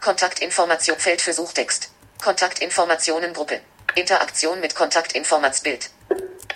Kontaktinformation 0.00 0.98
Feld 0.98 1.20
für 1.20 1.32
Suchtext. 1.32 1.90
Kontaktinformationen 2.22 3.32
Gruppe. 3.32 3.60
Interaktion 3.94 4.60
mit 4.60 4.74
Kontaktinformatsbild. 4.74 5.90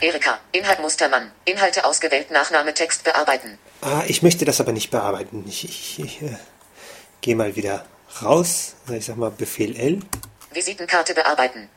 Erika. 0.00 0.38
Inhalt 0.52 0.80
Mustermann. 0.80 1.32
Inhalte 1.44 1.84
ausgewählt 1.84 2.30
Nachname 2.30 2.74
Text 2.74 3.04
bearbeiten. 3.04 3.58
Ah, 3.80 4.02
ich 4.06 4.22
möchte 4.22 4.44
das 4.44 4.60
aber 4.60 4.72
nicht 4.72 4.90
bearbeiten. 4.90 5.44
Ich, 5.48 5.64
ich, 5.64 5.98
ich 5.98 6.22
äh, 6.22 6.36
gehe 7.20 7.36
mal 7.36 7.56
wieder 7.56 7.84
raus. 8.22 8.74
Ich 8.90 9.06
sag 9.06 9.16
mal 9.16 9.30
Befehl 9.30 9.76
L. 9.76 10.00
Visitenkarte 10.52 11.14
bearbeiten. 11.14 11.68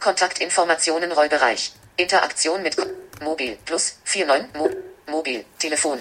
Kontaktinformationen 0.00 1.12
Rollbereich. 1.12 1.72
Interaktion 1.96 2.62
mit 2.62 2.76
Ko 2.76 2.84
Mobil 3.20 3.56
plus 3.64 3.96
49 4.04 4.54
Mo 4.54 4.68
Mobil 5.06 5.44
Telefon. 5.58 5.98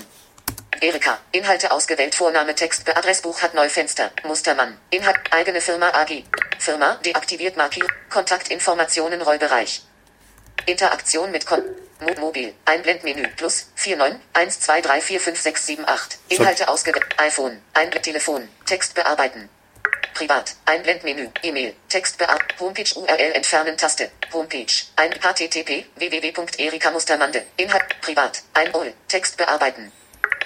Erika. 0.82 1.20
Inhalte 1.32 1.72
ausgewählt 1.72 2.16
Vorname 2.16 2.56
Text 2.56 2.90
Adressbuch 2.90 3.44
hat 3.44 3.54
Neufenster. 3.54 4.12
Mustermann. 4.24 4.80
Inhalt 4.90 5.20
eigene 5.30 5.62
Firma 5.62 5.90
AG. 5.90 6.24
Firma 6.58 6.96
deaktiviert 7.06 7.56
Markier. 7.56 7.86
Kontaktinformationen 8.10 9.22
Rollbereich. 9.22 9.84
Interaktion 10.66 11.30
mit 11.30 11.46
Kon 11.46 11.64
Mo 12.00 12.20
Mobil. 12.20 12.56
Einblendmenü 12.66 13.28
plus 13.38 13.68
49 13.76 14.20
1 14.34 14.60
2 14.60 14.82
3 14.82 15.02
4 15.02 15.20
5 15.20 15.40
6 15.40 15.68
7 15.68 15.88
8. 15.88 16.18
Inhalte 16.30 16.68
ausgewählt. 16.68 17.06
iPhone. 17.20 17.62
Einblend 17.74 18.04
Telefon. 18.04 18.50
Text 18.66 18.96
bearbeiten. 18.96 19.50
Privat. 20.16 20.56
Einblendmenü. 20.66 21.30
E-Mail. 21.44 21.76
Text 21.90 22.18
bearbeiten. 22.18 22.60
Homepage 22.60 22.96
URL 22.96 23.34
entfernen 23.34 23.78
Taste. 23.78 24.10
Homepage. 24.34 24.86
Ein 24.96 25.12
http 25.12 25.86
www.erikamustermande. 25.96 27.46
Inhalt. 27.58 28.02
Privat. 28.02 28.42
Ein 28.56 28.74
OL. 28.74 28.92
Text 29.08 29.38
bearbeiten. 29.38 29.92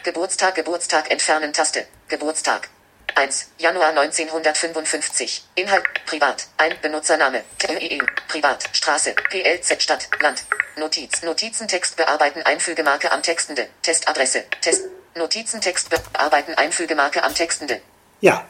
Geburtstag 0.05 0.53
Geburtstag 0.53 1.09
entfernen 1.09 1.51
Taste. 1.51 1.87
Geburtstag. 2.09 2.69
1. 3.15 3.47
Januar 3.57 3.89
1955. 3.89 5.45
Inhalt. 5.55 5.83
Privat. 6.05 6.45
Ein 6.57 6.75
Benutzername. 6.79 7.43
TEE. 7.57 7.97
Privat. 8.27 8.69
Straße. 8.71 9.15
PLZ 9.31 9.81
Stadt. 9.81 10.07
Land. 10.19 10.43
Notiz. 10.75 11.23
Notizentext 11.23 11.95
bearbeiten. 11.97 12.43
Einfügemarke 12.43 13.11
am 13.11 13.23
Textende. 13.23 13.67
Testadresse. 13.81 14.43
Test. 14.61 14.83
Notizentext 15.15 15.89
bearbeiten. 15.89 16.53
Einfügemarke 16.53 17.23
am 17.23 17.33
Textende. 17.33 17.81
Ja, 18.21 18.47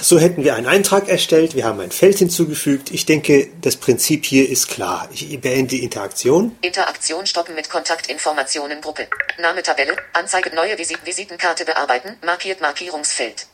so 0.00 0.18
hätten 0.18 0.44
wir 0.44 0.54
einen 0.54 0.66
Eintrag 0.66 1.08
erstellt. 1.08 1.54
Wir 1.56 1.64
haben 1.64 1.80
ein 1.80 1.90
Feld 1.90 2.18
hinzugefügt. 2.18 2.90
Ich 2.90 3.06
denke, 3.06 3.48
das 3.60 3.76
Prinzip 3.76 4.24
hier 4.24 4.48
ist 4.48 4.68
klar. 4.68 5.08
Ich 5.12 5.40
beende 5.40 5.76
die 5.76 5.82
Interaktion. 5.82 6.56
Interaktion 6.62 7.26
stoppen 7.26 7.54
mit 7.54 7.68
Kontaktinformationen 7.68 8.80
Gruppe. 8.80 9.08
Name 9.38 9.62
Tabelle. 9.62 9.96
Anzeige 10.12 10.54
neue 10.54 10.78
Visit 10.78 11.04
Visitenkarte 11.04 11.64
bearbeiten. 11.64 12.16
Markiert 12.24 12.60
Markierungsfeld. 12.60 13.46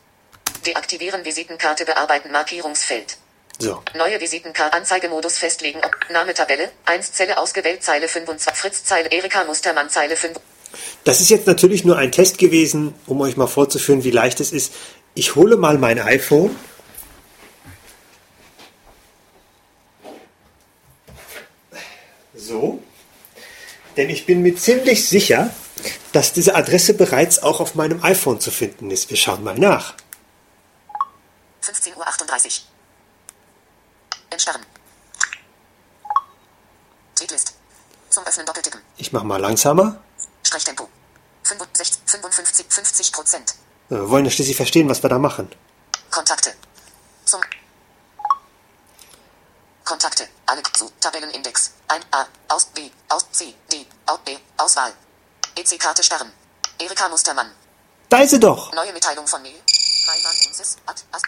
Deaktivieren 0.66 1.24
Visitenkarte 1.24 1.84
bearbeiten 1.84 2.30
Markierungsfeld. 2.32 3.16
So, 3.60 3.82
Neue 3.96 4.20
Visitenkarte 4.20 4.76
Anzeigemodus 4.76 5.38
festlegen. 5.38 5.80
Ob 5.84 6.10
Name 6.12 6.32
Tabelle. 6.32 6.70
1 6.84 7.12
Zelle 7.12 7.38
ausgewählt 7.38 7.82
Zeile 7.82 8.06
25. 8.06 8.54
Fritz 8.54 8.84
Zeile 8.84 9.08
Erika 9.10 9.44
Mustermann 9.44 9.90
Zeile 9.90 10.16
5. 10.16 10.38
das 11.04 11.20
ist 11.20 11.30
jetzt 11.30 11.46
natürlich 11.48 11.84
nur 11.84 11.96
ein 11.96 12.12
Test 12.12 12.38
gewesen, 12.38 12.94
um 13.06 13.20
euch 13.20 13.36
mal 13.36 13.48
vorzuführen, 13.48 14.04
wie 14.04 14.12
leicht 14.12 14.38
es 14.38 14.52
ist. 14.52 14.72
Ich 15.18 15.34
hole 15.34 15.56
mal 15.56 15.78
mein 15.78 15.98
iPhone. 15.98 16.56
So. 22.36 22.80
Denn 23.96 24.10
ich 24.10 24.26
bin 24.26 24.42
mir 24.42 24.54
ziemlich 24.54 25.08
sicher, 25.08 25.52
dass 26.12 26.32
diese 26.32 26.54
Adresse 26.54 26.94
bereits 26.94 27.42
auch 27.42 27.58
auf 27.58 27.74
meinem 27.74 28.00
iPhone 28.04 28.38
zu 28.38 28.52
finden 28.52 28.92
ist. 28.92 29.10
Wir 29.10 29.16
schauen 29.16 29.42
mal 29.42 29.58
nach. 29.58 29.94
15.38 31.64 31.96
Uhr. 31.96 32.52
Entsperren. 34.30 34.62
Tweetlist. 37.16 37.54
Zum 38.10 38.24
Öffnen 38.24 38.46
doppeltippen. 38.46 38.80
Ich 38.98 39.12
mache 39.12 39.26
mal 39.26 39.40
langsamer. 39.40 40.00
Sprechtempo. 40.44 40.88
65, 41.42 42.02
55, 42.06 42.66
50 42.68 43.12
Prozent. 43.12 43.54
Wir 43.88 44.10
wollen 44.10 44.26
ja 44.26 44.30
schließlich 44.30 44.56
verstehen, 44.56 44.88
was 44.88 45.02
wir 45.02 45.08
da 45.08 45.18
machen. 45.18 45.50
Kontakte. 46.10 46.54
Zum 47.24 47.40
Kontakte. 49.84 50.28
Alle 50.44 50.62
zu 50.74 50.90
Tabellenindex. 51.00 51.72
Ein 51.88 52.02
A. 52.10 52.26
Aus 52.48 52.66
B. 52.66 52.90
Aus 53.08 53.30
C. 53.32 53.54
D. 53.72 53.86
Aus 54.06 54.18
B. 54.26 54.36
Auswahl. 54.58 54.92
EC-Karte 55.56 56.02
starren. 56.02 56.30
Erika 56.78 57.08
Mustermann. 57.08 57.50
Da 58.10 58.20
ist 58.20 58.30
sie 58.30 58.40
doch. 58.40 58.72
Neue 58.74 58.92
Mitteilung 58.92 59.26
von 59.26 59.40
Mail. 59.40 59.60
Maimann 60.06 60.36
Insis. 60.46 60.76
Ad. 60.84 61.00
As. 61.12 61.22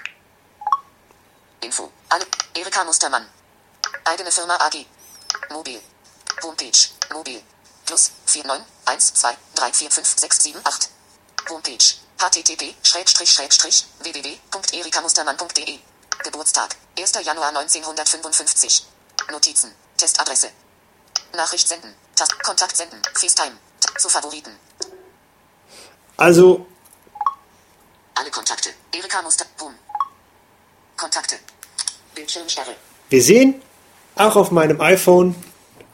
Info. 1.62 1.90
Alle. 2.10 2.26
Erika 2.54 2.84
Mustermann. 2.84 3.26
Eigene 4.04 4.30
Firma 4.30 4.56
AG. 4.56 4.84
Mobil. 5.50 5.80
Homepage. 6.42 6.90
Mobil. 7.12 7.42
Plus 7.86 8.10
49 8.26 8.66
1 8.84 9.14
2 9.14 9.36
3 9.54 9.72
4 9.72 9.90
5 9.90 10.18
6 10.20 10.42
7 10.42 10.60
8. 10.62 10.90
Homepage. 11.48 12.09
Http 12.20 12.74
www.erikamustermann.de 14.02 15.78
Geburtstag. 16.22 16.76
1. 16.98 17.12
Januar 17.24 17.48
1955. 17.48 18.86
Notizen. 19.30 19.72
Testadresse. 19.96 20.50
Nachricht 21.34 21.66
senden. 21.66 21.94
Tast 22.14 22.42
Kontakt 22.42 22.76
senden. 22.76 23.00
FaceTime. 23.14 23.56
Zu 23.98 24.10
Favoriten. 24.10 24.50
Also, 26.18 26.66
Alle 28.14 28.30
Kontakte. 28.30 28.68
Erika 28.92 29.22
Muster. 29.22 29.46
Boom. 29.56 29.74
Kontakte. 30.98 31.36
Bildschirmsperre. 32.14 32.76
wir 33.08 33.22
sehen, 33.22 33.62
auch 34.16 34.36
auf 34.36 34.50
meinem 34.50 34.78
iPhone, 34.82 35.34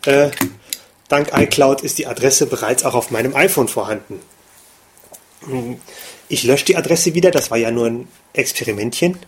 äh, 0.06 0.32
dank 1.08 1.30
iCloud 1.32 1.82
ist 1.82 1.98
die 1.98 2.08
Adresse 2.08 2.46
bereits 2.46 2.84
auch 2.84 2.94
auf 2.94 3.12
meinem 3.12 3.36
iPhone 3.36 3.68
vorhanden. 3.68 4.20
Hm, 5.46 5.80
Ich 6.28 6.42
lösche 6.44 6.64
die 6.66 6.76
Adresse 6.76 7.14
wieder, 7.14 7.30
das 7.30 7.50
war 7.50 7.58
ja 7.58 7.70
nur 7.70 7.86
ein 7.86 8.08
Experimentchen. 8.32 9.18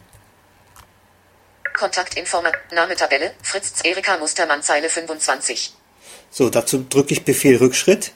Kontaktinformat. 1.77 2.55
Name 2.73 2.97
Tabelle. 2.97 3.35
Fritz 3.43 3.73
Erika 3.85 4.17
Mustermann 4.19 4.63
Zeile 4.63 4.89
25. 4.91 5.73
So, 6.31 6.51
dazu 6.51 6.85
drücke 6.89 7.13
ich 7.15 7.25
Befehl 7.25 7.57
Rückschritt. 7.57 8.13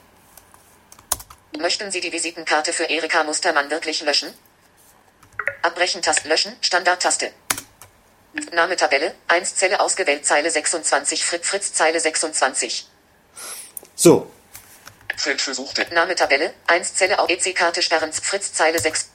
Möchten 1.59 1.91
Sie 1.93 2.01
die 2.01 2.13
Visitenkarte 2.13 2.73
für 2.73 2.85
Erika 2.85 3.23
Mustermann 3.23 3.71
wirklich 3.71 4.03
löschen? 4.03 4.31
Abbrechen 5.63 6.03
Taste 6.03 6.27
löschen. 6.29 6.57
Standardtaste. 6.61 7.31
Name 8.53 8.75
Tabelle. 8.77 9.15
1 9.29 9.55
Zelle 9.55 9.79
ausgewählt 9.81 10.27
Zeile 10.27 10.51
26 10.51 11.25
Fritz 11.25 11.47
Fritz 11.49 11.73
Zeile 11.73 12.01
26. 12.01 12.89
So, 13.95 14.29
Feld 15.17 15.41
für 15.41 15.55
Suchte. 15.55 15.87
Name 15.93 16.15
Tabelle. 16.15 16.55
1 16.67 16.95
Zelle 16.95 17.19
auf 17.19 17.29
EC-Karte 17.29 17.83
sperren 17.83 18.13
Fritz 18.13 18.53
Zeile 18.53 18.79
6. 18.79 19.09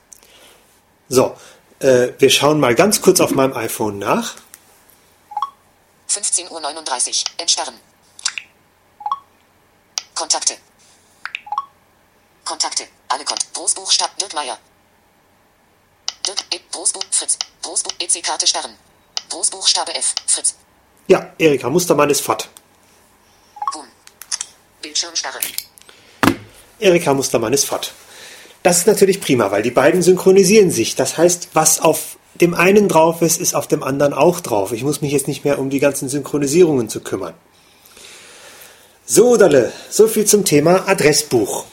so, 1.10 1.36
äh, 1.80 2.10
wir 2.18 2.30
schauen 2.30 2.60
mal 2.60 2.76
ganz 2.76 3.02
kurz 3.02 3.20
auf 3.20 3.32
meinem 3.32 3.56
iPhone 3.56 4.00
nach. 4.00 4.36
15.39 6.10 6.50
Uhr. 6.50 7.32
Entsperren. 7.38 7.76
Kontakte. 10.16 10.58
Kontakte. 12.44 12.88
Alle 13.10 13.24
Kont. 13.26 13.54
Großbuchstab. 13.54 14.18
Dirk 14.18 14.34
Meier. 14.34 14.58
Dirk. 16.26 16.40
E. 16.52 16.60
Großbuch. 16.72 17.04
Fritz. 17.12 17.38
Großbuch. 17.62 17.92
EC-Karte 18.00 18.48
sperren. 18.48 18.76
Großbuchstabe 19.30 19.94
F. 19.96 20.16
Fritz. 20.26 20.56
Ja, 21.08 21.34
Erika 21.38 21.70
Mustermann 21.70 22.10
ist 22.10 22.22
fort. 22.22 22.50
Boom. 23.74 23.88
Bildschirmsperre. 24.82 25.40
Erika 26.80 27.14
Mustermann 27.14 27.54
ist 27.54 27.66
fort. 27.66 27.94
Das 28.64 28.80
ist 28.80 28.88
natürlich 28.88 29.22
prima, 29.22 29.52
weil 29.52 29.64
die 29.64 29.72
beiden 29.72 30.02
synchronisieren 30.02 30.72
sich. 30.72 30.96
Das 30.96 31.18
heißt, 31.18 31.50
was 31.54 31.80
auf 31.80 32.18
dem 32.36 32.54
einen 32.54 32.88
drauf 32.88 33.22
ist, 33.22 33.40
ist 33.40 33.56
auf 33.56 33.68
dem 33.68 33.84
anderen 33.84 34.14
auch 34.14 34.40
drauf. 34.40 34.72
Ich 34.72 34.84
muss 34.84 35.02
mich 35.02 35.12
jetzt 35.12 35.28
nicht 35.28 35.44
mehr 35.44 35.60
um 35.60 35.70
die 35.70 35.80
ganzen 35.80 36.10
Synchronisierungen 36.10 36.90
zu 36.90 37.02
kümmern. 37.02 37.34
So, 39.06 39.38
Dalle, 39.38 39.72
so 39.90 40.08
viel 40.08 40.26
zum 40.26 40.44
Thema 40.44 40.88
Adressbuch. 40.88 41.66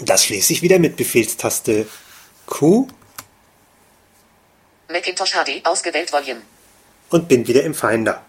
Das 0.00 0.24
schließe 0.24 0.52
ich 0.52 0.62
wieder 0.62 0.78
mit 0.78 0.96
Befehlstaste 0.96 1.86
Q 2.44 2.86
Macintosh 4.88 5.32
HD. 5.32 5.64
Ausgewählt 5.64 6.12
Volume. 6.12 6.42
und 7.10 7.28
bin 7.28 7.46
wieder 7.46 7.62
im 7.62 7.74
Finder. 7.74 8.22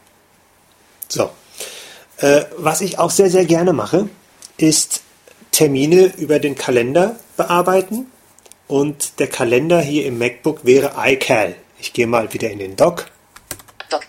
So. 1.07 1.29
Äh, 2.17 2.45
was 2.57 2.81
ich 2.81 2.97
auch 2.99 3.11
sehr, 3.11 3.29
sehr 3.29 3.45
gerne 3.45 3.73
mache, 3.73 4.09
ist 4.57 5.01
Termine 5.51 6.13
über 6.17 6.39
den 6.39 6.55
Kalender 6.55 7.15
bearbeiten. 7.35 8.11
Und 8.67 9.19
der 9.19 9.27
Kalender 9.27 9.81
hier 9.81 10.05
im 10.05 10.17
MacBook 10.17 10.65
wäre 10.65 10.93
iCal. 10.97 11.55
Ich 11.79 11.93
gehe 11.93 12.07
mal 12.07 12.33
wieder 12.33 12.49
in 12.49 12.59
den 12.59 12.75
Dock. 12.75 13.05
Doc. 13.89 14.05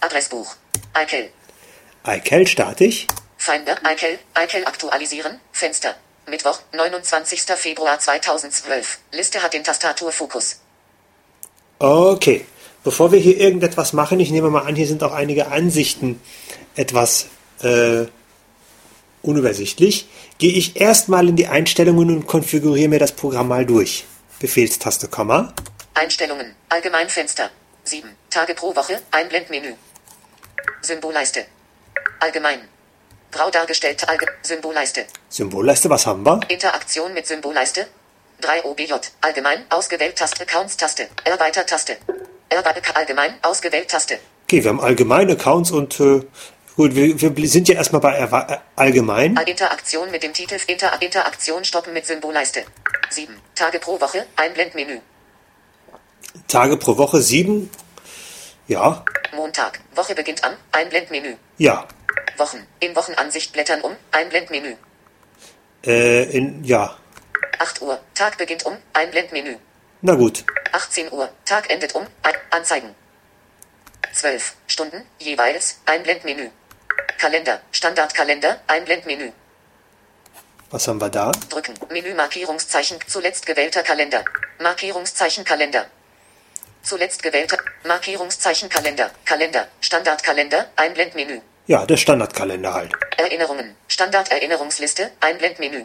Adressbuch. 0.00 0.54
iCal. 0.96 1.30
iCal 2.06 2.46
starte 2.46 2.84
ich. 2.84 3.06
Finder. 3.38 3.76
iCal. 3.78 4.18
iCal 4.36 4.66
aktualisieren. 4.66 5.40
Fenster. 5.52 5.94
Mittwoch, 6.28 6.60
29. 6.72 7.42
Februar 7.56 7.98
2012. 7.98 8.98
Liste 9.12 9.42
hat 9.42 9.54
den 9.54 9.64
Tastaturfokus. 9.64 10.60
Okay. 11.78 12.46
Bevor 12.84 13.12
wir 13.12 13.18
hier 13.18 13.38
irgendetwas 13.38 13.92
machen, 13.92 14.18
ich 14.18 14.30
nehme 14.30 14.50
mal 14.50 14.62
an, 14.62 14.74
hier 14.74 14.86
sind 14.86 15.02
auch 15.04 15.12
einige 15.12 15.48
Ansichten 15.48 16.20
etwas 16.74 17.26
äh, 17.62 18.06
unübersichtlich, 19.22 20.08
gehe 20.38 20.52
ich 20.52 20.80
erstmal 20.80 21.28
in 21.28 21.36
die 21.36 21.46
Einstellungen 21.46 22.10
und 22.10 22.26
konfiguriere 22.26 22.88
mir 22.88 22.98
das 22.98 23.12
Programm 23.12 23.48
mal 23.48 23.64
durch. 23.66 24.04
Befehlstaste 24.40 25.08
Komma. 25.08 25.52
Einstellungen. 25.94 26.54
Allgemeinfenster. 26.68 27.50
7. 27.84 28.08
Tage 28.30 28.54
pro 28.54 28.74
Woche. 28.74 29.00
Einblendmenü. 29.10 29.74
Symbolleiste. 30.80 31.46
Allgemein. 32.20 32.60
Grau 33.30 33.50
dargestellte 33.50 34.08
Allge 34.08 34.26
Symbolleiste. 34.42 35.06
Symbolleiste, 35.28 35.88
was 35.88 36.06
haben 36.06 36.24
wir? 36.24 36.40
Interaktion 36.48 37.14
mit 37.14 37.26
Symbolleiste. 37.26 37.86
3 38.40 38.64
OBJ. 38.64 38.92
Allgemein. 39.20 39.64
Ausgewählt 39.70 40.16
Taste. 40.16 40.42
Accounts 40.42 40.76
Taste. 40.76 41.08
Erweitert 41.24 41.68
Taste. 41.68 41.96
Erweitert 42.48 42.96
Allgemein. 42.96 43.34
Ausgewählt 43.42 43.88
Taste. 43.88 44.18
Okay, 44.44 44.62
wir 44.62 44.68
haben 44.68 44.80
allgemeine 44.80 45.32
Accounts 45.32 45.70
und 45.70 45.98
äh, 46.00 46.20
gut, 46.76 46.94
wir, 46.94 47.36
wir 47.36 47.48
sind 47.48 47.68
ja 47.68 47.74
erstmal 47.74 48.00
bei 48.00 48.14
Erwa 48.14 48.46
äh, 48.48 48.58
allgemein. 48.76 49.36
Interaktion 49.36 50.10
mit 50.10 50.22
dem 50.22 50.32
Titel 50.32 50.58
Inter 50.66 51.00
Interaktion 51.00 51.64
stoppen 51.64 51.92
mit 51.92 52.06
Symbolleiste. 52.06 52.64
7. 53.10 53.36
Tage 53.54 53.78
pro 53.78 54.00
Woche. 54.00 54.26
Einblendmenü. 54.36 55.00
Tage 56.48 56.76
pro 56.76 56.96
Woche 56.96 57.20
sieben. 57.20 57.70
Ja, 58.68 59.04
Montag. 59.34 59.80
Woche 59.94 60.14
beginnt 60.14 60.44
an. 60.44 60.56
Einblendmenü. 60.72 61.36
ja, 61.58 61.86
Wochen. 62.38 62.66
In 62.80 62.94
Wochenansicht 62.96 63.52
blättern 63.52 63.80
um. 63.82 63.96
Einblendmenü. 64.10 64.76
äh, 65.84 66.24
in, 66.36 66.64
ja. 66.64 66.96
8 67.58 67.82
Uhr. 67.82 68.00
Tag 68.14 68.38
beginnt 68.38 68.64
um. 68.64 68.76
Einblendmenü. 68.92 69.56
Na 70.00 70.14
gut. 70.14 70.44
18 70.72 71.12
Uhr. 71.12 71.28
Tag 71.44 71.70
endet 71.70 71.94
um. 71.94 72.06
Anzeigen. 72.50 72.94
12 74.12 74.54
Stunden. 74.66 75.02
Jeweils. 75.18 75.80
Einblendmenü. 75.86 76.50
Kalender. 77.22 77.60
Standardkalender. 77.70 78.60
Einblendmenü. 78.66 79.30
Was 80.72 80.88
haben 80.88 81.00
wir 81.00 81.08
da? 81.08 81.30
Drücken. 81.50 81.74
Menü 81.88 82.14
Markierungszeichen. 82.14 82.98
Zuletzt 83.06 83.46
gewählter 83.46 83.84
Kalender. 83.84 84.24
Markierungszeichen 84.58 85.44
Kalender. 85.44 85.86
Zuletzt 86.82 87.22
gewählter 87.22 87.58
Markierungszeichen 87.84 88.68
Kalender. 88.68 89.12
Kalender. 89.24 89.68
Standardkalender. 89.80 90.70
Einblendmenü. 90.74 91.40
Ja, 91.68 91.86
der 91.86 91.96
Standardkalender 91.96 92.74
halt. 92.74 92.92
Erinnerungen. 93.16 93.76
Standarderinnerungsliste. 93.86 95.12
Einblendmenü. 95.20 95.84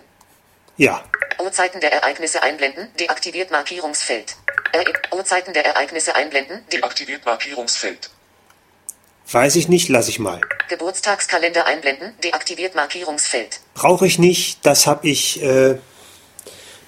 Ja, 0.78 1.04
Uhrzeiten 1.40 1.82
der 1.82 1.94
Ereignisse 1.94 2.42
einblenden. 2.42 2.92
Deaktiviert 3.00 3.52
Markierungsfeld. 3.52 4.38
Er 4.72 4.84
Uhrzeiten 5.16 5.54
der 5.54 5.66
Ereignisse 5.68 6.16
einblenden. 6.16 6.66
De 6.72 6.80
Deaktiviert 6.80 7.26
Markierungsfeld. 7.28 8.10
Weiß 9.32 9.56
ich 9.56 9.68
nicht, 9.68 9.90
lass 9.90 10.08
ich 10.08 10.20
mal. 10.20 10.42
Geburtstagskalender 10.70 11.66
einblenden. 11.66 12.14
Deaktiviert 12.24 12.76
Markierungsfeld. 12.76 13.60
Brauche 13.74 14.06
ich 14.08 14.20
nicht, 14.20 14.66
das 14.66 14.88
habe 14.88 15.08
ich, 15.08 15.42
äh, 15.42 15.78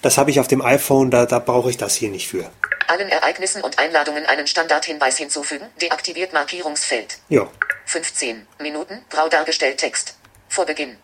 das 0.02 0.18
habe 0.18 0.32
ich 0.32 0.40
auf 0.40 0.48
dem 0.48 0.62
iPhone, 0.62 1.12
da, 1.12 1.26
da 1.26 1.40
brauche 1.40 1.70
ich 1.70 1.78
das 1.78 1.96
hier 1.96 2.10
nicht 2.10 2.28
für. 2.28 2.50
Allen 2.88 3.10
Ereignissen 3.10 3.62
und 3.62 3.78
Einladungen 3.78 4.26
einen 4.26 4.48
Standardhinweis 4.48 5.18
hinzufügen. 5.18 5.68
Deaktiviert 5.80 6.34
Markierungsfeld. 6.34 7.20
Ja, 7.30 7.48
15 7.86 8.48
Minuten. 8.60 9.04
Grau 9.10 9.30
dargestellt 9.30 9.78
Text. 9.78 10.16
Vor 10.48 10.66
Beginn. 10.66 10.98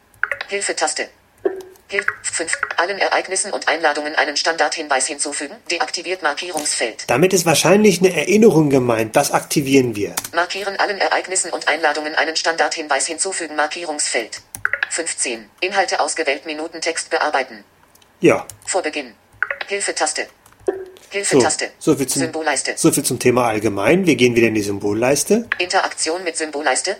Hilfetaste. 0.47 1.09
Hilf 1.87 2.05
5. 2.23 2.51
Allen 2.77 2.97
Ereignissen 2.97 3.51
und 3.53 3.67
Einladungen 3.67 4.15
einen 4.15 4.35
Standardhinweis 4.37 5.05
hinzufügen. 5.05 5.55
Deaktiviert 5.69 6.23
Markierungsfeld. 6.23 7.03
damit 7.07 7.31
ist 7.31 7.45
wahrscheinlich 7.45 7.99
eine 7.99 8.11
Erinnerung 8.15 8.69
gemeint, 8.71 9.15
das 9.15 9.31
aktivieren 9.31 9.95
wir. 9.95 10.15
Markieren 10.33 10.75
allen 10.77 10.97
Ereignissen 10.97 11.51
und 11.51 11.67
Einladungen 11.67 12.15
einen 12.15 12.35
Standardhinweis 12.35 13.05
hinzufügen. 13.05 13.55
Markierungsfeld. 13.55 14.41
15. 14.89 15.47
Inhalte 15.61 15.99
ausgewählt 15.99 16.45
Minuten 16.47 16.81
Text 16.81 17.09
bearbeiten. 17.11 17.63
Ja, 18.19 18.47
Vor 18.65 18.81
Beginn. 18.81 19.13
Hilfetaste. 19.67 20.27
so, 20.65 20.73
Hilfetaste. 21.11 21.71
so, 21.77 21.95
viel 21.95 22.07
zum, 22.07 22.21
Symbolleiste. 22.23 22.73
so 22.77 22.91
viel 22.91 23.03
zum 23.03 23.19
Thema 23.19 23.47
allgemein. 23.47 24.05
Wir 24.07 24.15
gehen 24.15 24.35
wieder 24.35 24.47
in 24.47 24.55
die 24.55 24.61
Symbolleiste. 24.61 25.47
Interaktion 25.59 26.23
mit 26.23 26.35
Symbolleiste. 26.35 26.97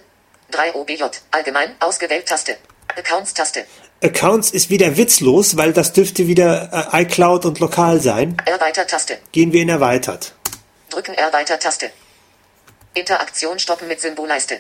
3 0.52 0.76
OBJ. 0.76 1.04
Allgemein. 1.32 1.76
Ausgewählt 1.80 2.28
Taste. 2.28 2.58
Accounts 2.96 3.34
Taste. 3.34 3.66
Accounts 4.06 4.52
ist 4.52 4.70
wieder 4.70 4.98
witzlos, 4.98 5.58
weil 5.58 5.74
das 5.74 5.92
dürfte 5.92 6.28
wieder 6.28 6.92
äh, 6.94 7.02
iCloud 7.02 7.46
und 7.46 7.60
lokal 7.60 8.00
sein. 8.02 8.38
Erweitert 8.46 8.90
Taste. 8.90 9.18
Gehen 9.32 9.52
wir 9.52 9.64
in 9.64 9.70
Erweitert. 9.70 10.36
Drücken 10.92 11.16
Erweitert 11.16 11.64
Taste. 11.64 11.90
Interaktion 12.96 13.60
stoppen 13.60 13.88
mit 13.88 14.00
Symbolleiste. 14.00 14.60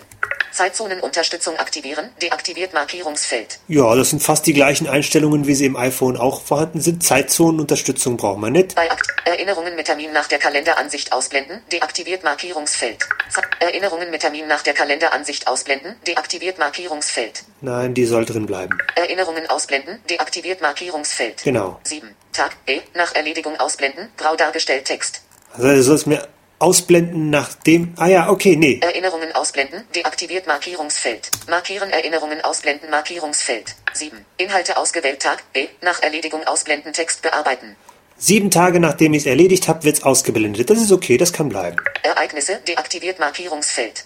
Zeitzonenunterstützung 0.52 1.58
aktivieren. 1.58 2.10
Deaktiviert 2.22 2.74
Markierungsfeld. 2.74 3.60
Ja, 3.68 3.94
das 3.96 4.12
sind 4.12 4.24
fast 4.24 4.46
die 4.46 4.54
gleichen 4.54 4.88
Einstellungen, 4.88 5.48
wie 5.48 5.56
sie 5.56 5.66
im 5.66 5.76
iPhone 5.76 6.16
auch 6.16 6.42
vorhanden 6.42 6.80
sind. 6.80 7.04
Zeitzonenunterstützung 7.04 8.16
brauchen 8.16 8.42
wir 8.42 8.50
nicht. 8.50 8.76
Bei 8.76 8.90
Akt 8.90 9.08
Erinnerungen 9.26 9.76
mit 9.76 9.88
Termin 9.88 10.14
nach 10.14 10.28
der 10.28 10.40
Kalenderansicht 10.40 11.12
ausblenden. 11.12 11.62
Deaktiviert 11.72 12.24
Markierungsfeld. 12.24 13.00
Ze 13.30 13.42
Erinnerungen 13.60 14.12
mit 14.12 14.22
Termin 14.22 14.48
nach 14.48 14.64
der 14.64 14.74
Kalenderansicht 14.74 15.48
ausblenden. 15.48 15.96
Deaktiviert 16.08 16.58
Markierungsfeld. 16.58 17.44
Nein, 17.62 17.94
die 17.94 18.06
soll 18.06 18.26
drin 18.26 18.46
bleiben. 18.46 18.78
Erinnerungen 18.96 19.50
ausblenden. 19.50 20.00
Deaktiviert 20.10 20.62
Markierungsfeld. 20.62 21.44
Genau. 21.44 21.80
7. 21.84 22.16
Tag 22.32 22.56
E. 22.68 22.82
Nach 22.94 23.14
Erledigung 23.16 23.60
ausblenden. 23.60 24.10
Grau 24.18 24.36
dargestellt 24.36 24.86
Text. 24.86 25.22
Also 25.54 25.68
du 25.68 25.84
sollst 25.84 26.08
mir 26.08 26.28
ausblenden 26.60 27.30
nach 27.30 27.54
dem... 27.54 27.94
Ah 27.98 28.08
ja, 28.08 28.30
okay, 28.30 28.56
nee. 28.56 28.80
Erinnerungen 28.82 29.32
ausblenden. 29.34 29.84
Deaktiviert 29.96 30.48
Markierungsfeld. 30.48 31.30
Markieren 31.50 31.90
Erinnerungen 31.90 32.42
ausblenden 32.42 32.90
Markierungsfeld. 32.90 33.76
7. 33.94 34.26
Inhalte 34.38 34.78
ausgewählt 34.78 35.22
Tag 35.22 35.44
E. 35.54 35.68
Nach 35.82 36.02
Erledigung 36.02 36.44
ausblenden 36.46 36.94
Text 36.94 37.22
bearbeiten. 37.22 37.76
Sieben 38.18 38.50
Tage 38.50 38.80
nachdem 38.80 39.14
ich 39.14 39.24
es 39.24 39.26
erledigt 39.26 39.68
habe, 39.68 39.84
wird's 39.84 40.04
ausgeblendet. 40.04 40.70
Das 40.70 40.80
ist 40.80 40.92
okay, 40.92 41.18
das 41.18 41.34
kann 41.34 41.50
bleiben. 41.50 41.78
Ereignisse. 42.02 42.60
Deaktiviert 42.68 43.20
Markierungsfeld. 43.20 44.06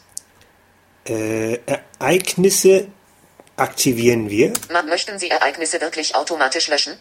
Äh, 1.08 1.60
Ereignisse 2.00 2.88
aktivieren 3.56 4.30
wir. 4.30 4.54
Möchten 4.88 5.20
Sie 5.20 5.30
Ereignisse 5.30 5.80
wirklich 5.82 6.16
automatisch 6.16 6.68
löschen? 6.70 6.94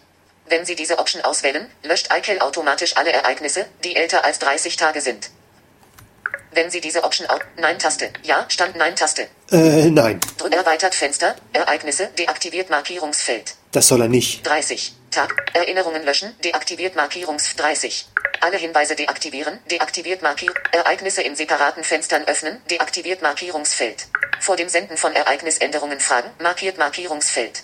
Wenn 0.48 0.64
Sie 0.64 0.74
diese 0.74 0.98
Option 0.98 1.22
auswählen, 1.22 1.66
löscht 1.82 2.08
iCal 2.12 2.40
automatisch 2.40 2.96
alle 2.96 3.12
Ereignisse, 3.12 3.66
die 3.84 3.96
älter 3.96 4.24
als 4.24 4.38
30 4.38 4.76
Tage 4.76 5.00
sind. 5.00 5.30
Wenn 6.52 6.70
Sie 6.70 6.80
diese 6.80 7.04
Option 7.04 7.28
au 7.28 7.38
Nein-Taste. 7.56 8.10
Ja, 8.22 8.44
stand 8.48 8.76
Nein-Taste. 8.76 9.28
Äh, 9.50 9.90
nein, 9.90 10.20
Drück 10.38 10.54
erweitert 10.54 10.94
Fenster. 10.94 11.36
Ereignisse. 11.52 12.08
Deaktiviert 12.18 12.70
Markierungsfeld. 12.70 13.54
das 13.72 13.88
soll 13.88 14.00
er 14.02 14.08
nicht. 14.08 14.46
30. 14.46 14.94
Tag. 15.10 15.34
Erinnerungen 15.54 16.04
löschen. 16.04 16.34
Deaktiviert 16.44 16.96
Markierungs 16.96 17.54
30. 17.56 18.06
Alle 18.40 18.56
Hinweise 18.56 18.94
deaktivieren. 18.94 19.58
Deaktiviert 19.70 20.22
Markier. 20.22 20.52
Ereignisse 20.72 21.22
in 21.22 21.34
separaten 21.36 21.82
Fenstern 21.84 22.24
öffnen. 22.24 22.60
Deaktiviert 22.70 23.22
Markierungsfeld. 23.22 24.06
Vor 24.40 24.56
dem 24.56 24.68
Senden 24.68 24.96
von 24.96 25.12
Ereignisänderungen 25.14 25.98
fragen. 26.00 26.30
Markiert 26.40 26.78
Markierungsfeld. 26.78 27.62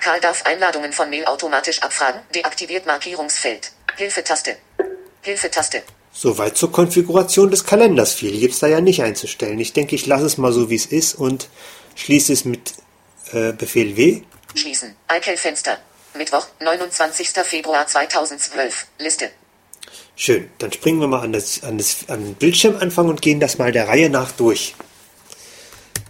Karl 0.00 0.20
darf 0.20 0.44
Einladungen 0.44 0.92
von 0.92 1.08
Mail 1.08 1.24
automatisch 1.26 1.82
abfragen. 1.82 2.20
Deaktiviert 2.34 2.86
Markierungsfeld. 2.86 3.72
Hilfetaste. 3.96 4.56
Hilfetaste. 5.22 5.82
Soweit 6.16 6.56
zur 6.56 6.70
Konfiguration 6.70 7.50
des 7.50 7.66
Kalenders. 7.66 8.14
Viel 8.14 8.38
gibt's 8.38 8.60
da 8.60 8.68
ja 8.68 8.80
nicht 8.80 9.02
einzustellen. 9.02 9.58
Ich 9.58 9.72
denke, 9.72 9.96
ich 9.96 10.06
lasse 10.06 10.26
es 10.26 10.38
mal 10.38 10.52
so, 10.52 10.70
wie 10.70 10.76
es 10.76 10.86
ist 10.86 11.14
und 11.14 11.48
schließe 11.96 12.32
es 12.32 12.44
mit 12.44 12.74
äh, 13.32 13.52
Befehl 13.52 13.96
W. 13.96 14.22
Schließen. 14.54 14.94
iCal-Fenster. 15.10 15.78
Mittwoch, 16.16 16.46
29. 16.60 17.30
Februar 17.30 17.86
2012. 17.88 18.86
Liste. 18.98 19.30
Schön. 20.14 20.48
Dann 20.58 20.72
springen 20.72 21.00
wir 21.00 21.08
mal 21.08 21.22
an, 21.22 21.32
das, 21.32 21.64
an, 21.64 21.78
das, 21.78 22.08
an 22.08 22.24
den 22.24 22.34
Bildschirmanfang 22.36 23.08
und 23.08 23.20
gehen 23.20 23.40
das 23.40 23.58
mal 23.58 23.72
der 23.72 23.88
Reihe 23.88 24.08
nach 24.08 24.30
durch. 24.30 24.76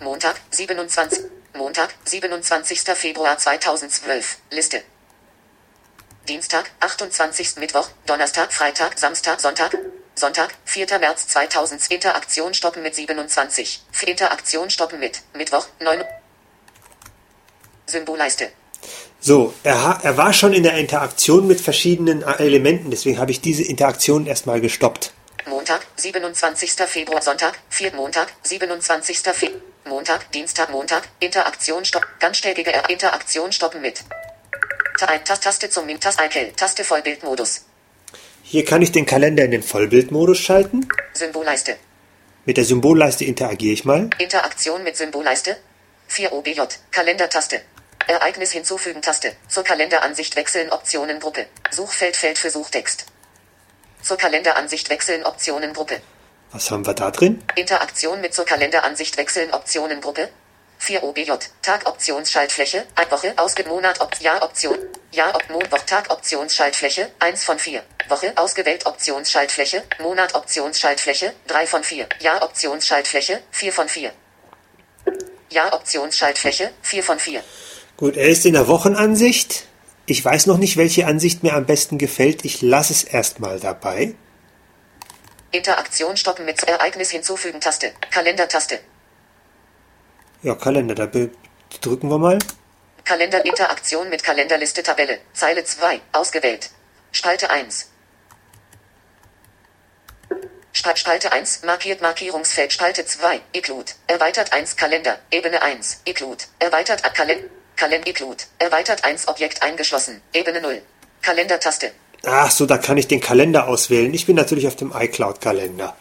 Montag, 0.02 0.38
27. 0.50 1.24
Montag, 1.56 1.94
27. 2.04 2.80
Februar 2.94 3.38
2012. 3.38 4.36
Liste. 4.50 4.82
Dienstag, 6.28 6.70
28. 6.80 7.56
Mittwoch, 7.56 7.88
Donnerstag, 8.06 8.52
Freitag, 8.52 8.98
Samstag, 8.98 9.40
Sonntag. 9.40 9.76
Sonntag, 10.16 10.54
4. 10.64 10.98
März 11.00 11.26
2000. 11.28 11.90
Interaktion 11.90 12.54
stoppen 12.54 12.82
mit 12.82 12.94
27. 12.94 13.82
Interaktion 14.06 14.70
stoppen 14.70 15.00
mit. 15.00 15.22
Mittwoch, 15.34 15.66
9. 15.80 16.02
Symbolleiste. 17.86 18.50
So, 19.20 19.54
er, 19.64 20.00
er 20.02 20.16
war 20.16 20.32
schon 20.32 20.52
in 20.52 20.62
der 20.62 20.74
Interaktion 20.74 21.46
mit 21.46 21.60
verschiedenen 21.60 22.22
äh, 22.22 22.32
Elementen, 22.38 22.90
deswegen 22.90 23.18
habe 23.18 23.30
ich 23.30 23.40
diese 23.40 23.62
Interaktion 23.62 24.26
erstmal 24.26 24.60
gestoppt. 24.60 25.12
Montag, 25.46 25.86
27. 25.96 26.72
Februar, 26.86 27.22
Sonntag, 27.22 27.58
4. 27.70 27.92
Montag, 27.94 28.32
27. 28.42 29.18
Februar, 29.18 29.60
Montag, 29.86 30.30
Dienstag, 30.32 30.70
Montag, 30.70 31.08
Interaktion 31.20 31.84
stoppen, 31.84 32.08
ganztägige 32.20 32.72
Er- 32.72 32.88
Interaktion 32.88 33.52
stoppen 33.52 33.80
mit. 33.82 34.04
Taste 34.96 35.70
zum 35.70 35.88
Taste 35.98 36.84
Vollbildmodus, 36.84 37.64
Hier 38.42 38.64
kann 38.64 38.80
ich 38.80 38.92
den 38.92 39.06
Kalender 39.06 39.44
in 39.44 39.50
den 39.50 39.62
Vollbildmodus 39.62 40.38
schalten. 40.38 40.88
Symbolleiste, 41.12 41.76
Mit 42.44 42.56
der 42.56 42.64
Symbolleiste 42.64 43.24
interagiere 43.24 43.72
ich 43.72 43.84
mal. 43.84 44.08
Interaktion 44.18 44.84
mit 44.84 44.96
Symbolleiste, 44.96 45.56
4 46.06 46.32
OBJ, 46.32 46.60
Kalendertaste, 46.92 47.60
Ereignis 48.06 48.52
hinzufügen 48.52 49.02
Taste, 49.02 49.32
zur 49.48 49.64
Kalenderansicht 49.64 50.36
wechseln 50.36 50.70
Optionen 50.70 51.18
Gruppe, 51.18 51.46
Suchfeld 51.70 52.16
Feld 52.16 52.38
für 52.38 52.50
Suchtext. 52.50 53.06
Zur 54.00 54.16
Kalenderansicht 54.16 54.90
wechseln 54.90 55.24
Optionen 55.24 55.72
Gruppe. 55.72 56.00
Was 56.52 56.70
haben 56.70 56.86
wir 56.86 56.94
da 56.94 57.10
drin? 57.10 57.42
Interaktion 57.56 58.20
mit 58.20 58.32
zur 58.32 58.44
Kalenderansicht 58.44 59.16
wechseln 59.16 59.52
Optionengruppe. 59.52 60.28
4 60.84 61.02
OBJ. 61.02 61.30
Tag 61.62 61.88
Optionsschaltfläche. 61.88 62.84
Woche 63.08 63.32
ausge 63.36 63.64
Monat 63.66 64.02
Op 64.02 64.14
Jahr 64.20 64.42
Option. 64.42 64.76
Jahr 65.12 65.34
Op 65.34 65.48
Mon 65.48 65.62
Woch 65.72 65.84
Tag 65.86 66.10
Optionsschaltfläche. 66.10 67.10
1 67.20 67.42
von 67.42 67.58
4. 67.58 67.82
Woche 68.10 68.32
ausgewählt 68.36 68.84
Optionsschaltfläche. 68.84 69.82
Monat 70.02 70.34
Optionsschaltfläche. 70.34 71.32
3 71.46 71.66
von 71.66 71.82
4. 71.82 72.06
Jahr 72.20 72.42
Optionsschaltfläche. 72.42 73.40
4 73.50 73.72
von 73.72 73.88
4. 73.88 74.12
Jahr 75.48 75.72
Optionsschaltfläche. 75.72 76.70
4 76.82 77.02
von 77.02 77.18
4. 77.18 77.42
Gut, 77.96 78.16
er 78.18 78.28
ist 78.28 78.44
in 78.44 78.52
der 78.52 78.68
Wochenansicht. 78.68 79.64
Ich 80.04 80.22
weiß 80.22 80.44
noch 80.46 80.58
nicht, 80.58 80.76
welche 80.76 81.06
Ansicht 81.06 81.42
mir 81.42 81.54
am 81.54 81.64
besten 81.64 81.96
gefällt. 81.96 82.44
Ich 82.44 82.60
lasse 82.60 82.92
es 82.92 83.04
erstmal 83.04 83.58
dabei. 83.58 84.14
Interaktion 85.50 86.18
stoppen 86.18 86.44
mit 86.44 86.62
Ereignis 86.64 87.10
hinzufügen 87.10 87.62
Taste. 87.62 87.92
Kalendertaste. 88.10 88.80
Ja, 90.44 90.54
Kalender, 90.54 90.94
da 90.94 91.06
drücken 91.80 92.08
wir 92.10 92.18
mal. 92.18 92.38
Kalenderinteraktion 93.04 94.08
mit 94.10 94.22
Kalenderliste 94.22 94.82
Tabelle. 94.82 95.18
Zeile 95.32 95.64
2. 95.64 96.00
Ausgewählt. 96.12 96.70
Spalte 97.12 97.50
1. 97.50 97.88
Spa- 100.72 100.96
Spalte 100.96 101.32
1. 101.32 101.62
Markiert 101.64 102.02
Markierungsfeld. 102.02 102.72
Spalte 102.72 103.04
2. 103.06 103.40
Include. 103.52 103.92
Erweitert 104.06 104.52
1. 104.52 104.76
Kalender. 104.76 105.18
Ebene 105.30 105.62
1. 105.62 106.00
Include. 106.04 106.44
Erweitert 106.58 107.04
a- 107.04 107.10
Kalend. 107.10 107.44
Kalend 107.76 108.06
Include. 108.06 108.44
Erweitert 108.58 109.04
1. 109.04 109.28
Objekt 109.28 109.62
eingeschlossen. 109.62 110.20
Ebene 110.32 110.60
0. 110.60 110.82
Kalendertaste. 111.22 111.92
Ach 112.26 112.50
so, 112.50 112.64
da 112.66 112.78
kann 112.78 112.96
ich 112.98 113.06
den 113.08 113.20
Kalender 113.20 113.66
auswählen. 113.68 114.12
Ich 114.14 114.26
bin 114.26 114.36
natürlich 114.36 114.66
auf 114.66 114.76
dem 114.76 114.92
iCloud-Kalender. 114.94 115.96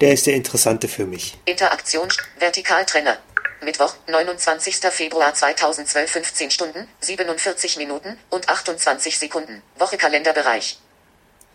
Der 0.00 0.12
ist 0.12 0.26
der 0.26 0.34
interessante 0.34 0.88
für 0.88 1.06
mich. 1.06 1.36
Interaktion. 1.44 2.08
Vertikaltrenner. 2.38 3.18
Mittwoch, 3.60 3.94
29. 4.06 4.76
Februar 4.90 5.34
2012, 5.34 6.10
15 6.10 6.50
Stunden, 6.50 6.88
47 7.00 7.76
Minuten 7.76 8.18
und 8.30 8.48
28 8.48 9.18
Sekunden. 9.18 9.62
Woche 9.78 9.96
Kalenderbereich. 9.96 10.78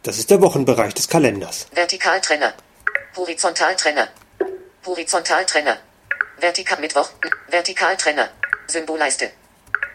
Das 0.03 0.17
ist 0.17 0.29
der 0.29 0.41
Wochenbereich 0.41 0.93
des 0.93 1.07
Kalenders. 1.07 1.67
Vertikaltrenner. 1.71 2.53
Horizontaltrenner. 3.15 4.09
Horizontaltrenner. 4.85 5.77
Vertikal 6.39 6.79
Mittwoch. 6.79 7.09
Vertikaltrenner. 7.47 8.29
Symbolleiste. 8.67 9.31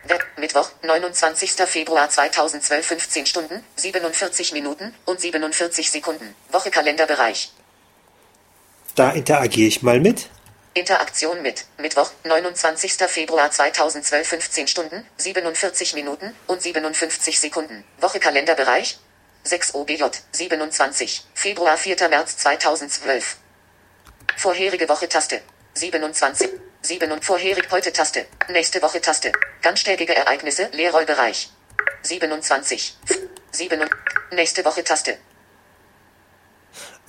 Ver 0.07 0.19
Mittwoch, 0.39 0.71
29. 0.83 1.53
Februar 1.67 2.09
2012, 2.09 2.87
15 2.87 3.27
Stunden, 3.27 3.63
47 3.77 4.53
Minuten 4.53 4.95
und 5.05 5.21
47 5.21 5.91
Sekunden. 5.91 6.35
Woche 6.51 6.71
Kalenderbereich. 6.71 7.53
Da 8.95 9.11
interagiere 9.11 9.69
ich 9.69 9.83
mal 9.83 10.01
mit. 10.01 10.31
Interaktion 10.79 11.43
mit 11.43 11.65
Mittwoch, 11.79 12.11
29. 12.25 12.95
Februar 13.09 13.51
2012, 13.51 14.29
15 14.29 14.69
Stunden, 14.69 15.07
47 15.17 15.95
Minuten 15.95 16.35
und 16.47 16.63
57 16.63 17.41
Sekunden. 17.41 17.85
Woche 18.01 18.21
Kalenderbereich 18.21 18.99
6 19.45 19.75
OBJ 19.75 20.05
27. 20.33 21.27
Februar 21.35 21.77
4. 21.77 22.09
März 22.09 22.37
2012. 22.39 23.37
Vorherige 24.37 24.89
Woche 24.89 25.09
Taste 25.09 25.41
27. 25.75 26.49
7 26.83 27.11
und 27.11 27.25
vorherig 27.25 27.69
heute 27.71 27.93
Taste. 27.93 28.27
Nächste 28.49 28.81
Woche 28.81 29.01
Taste. 29.01 29.33
Ganztägige 29.63 30.15
Ereignisse 30.15 30.69
Leerrollbereich 30.73 31.51
27. 32.03 32.97
7 33.51 33.81
und 33.81 33.91
nächste 34.31 34.65
Woche 34.65 34.85
Taste. 34.85 35.19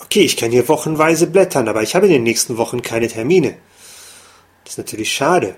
Okay, 0.02 0.22
ich 0.22 0.38
kann 0.38 0.52
hier 0.52 0.68
wochenweise 0.68 1.28
blättern, 1.28 1.68
aber 1.68 1.84
ich 1.84 1.96
habe 1.96 2.08
in 2.08 2.14
den 2.14 2.24
nächsten 2.24 2.58
Wochen 2.58 2.82
keine 2.82 3.08
Termine. 3.08 3.58
Das 4.64 4.74
ist 4.74 4.78
natürlich 4.78 5.12
schade. 5.14 5.56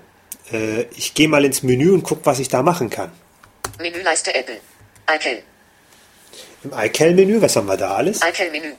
Äh, 0.52 0.82
ich 0.96 1.14
gehe 1.14 1.28
mal 1.28 1.44
ins 1.44 1.62
Menü 1.62 1.92
und 1.92 2.02
gucke, 2.02 2.24
was 2.24 2.38
ich 2.38 2.48
da 2.48 2.62
machen 2.62 2.90
kann. 2.90 3.12
Menüleiste 3.78 4.34
Apple. 4.34 4.60
iCal. 5.10 5.42
Im 6.64 6.72
iCal-Menü, 6.72 7.40
was 7.42 7.56
haben 7.56 7.66
wir 7.66 7.76
da 7.76 7.94
alles? 7.94 8.20
iCal 8.22 8.50
Menü. 8.50 8.72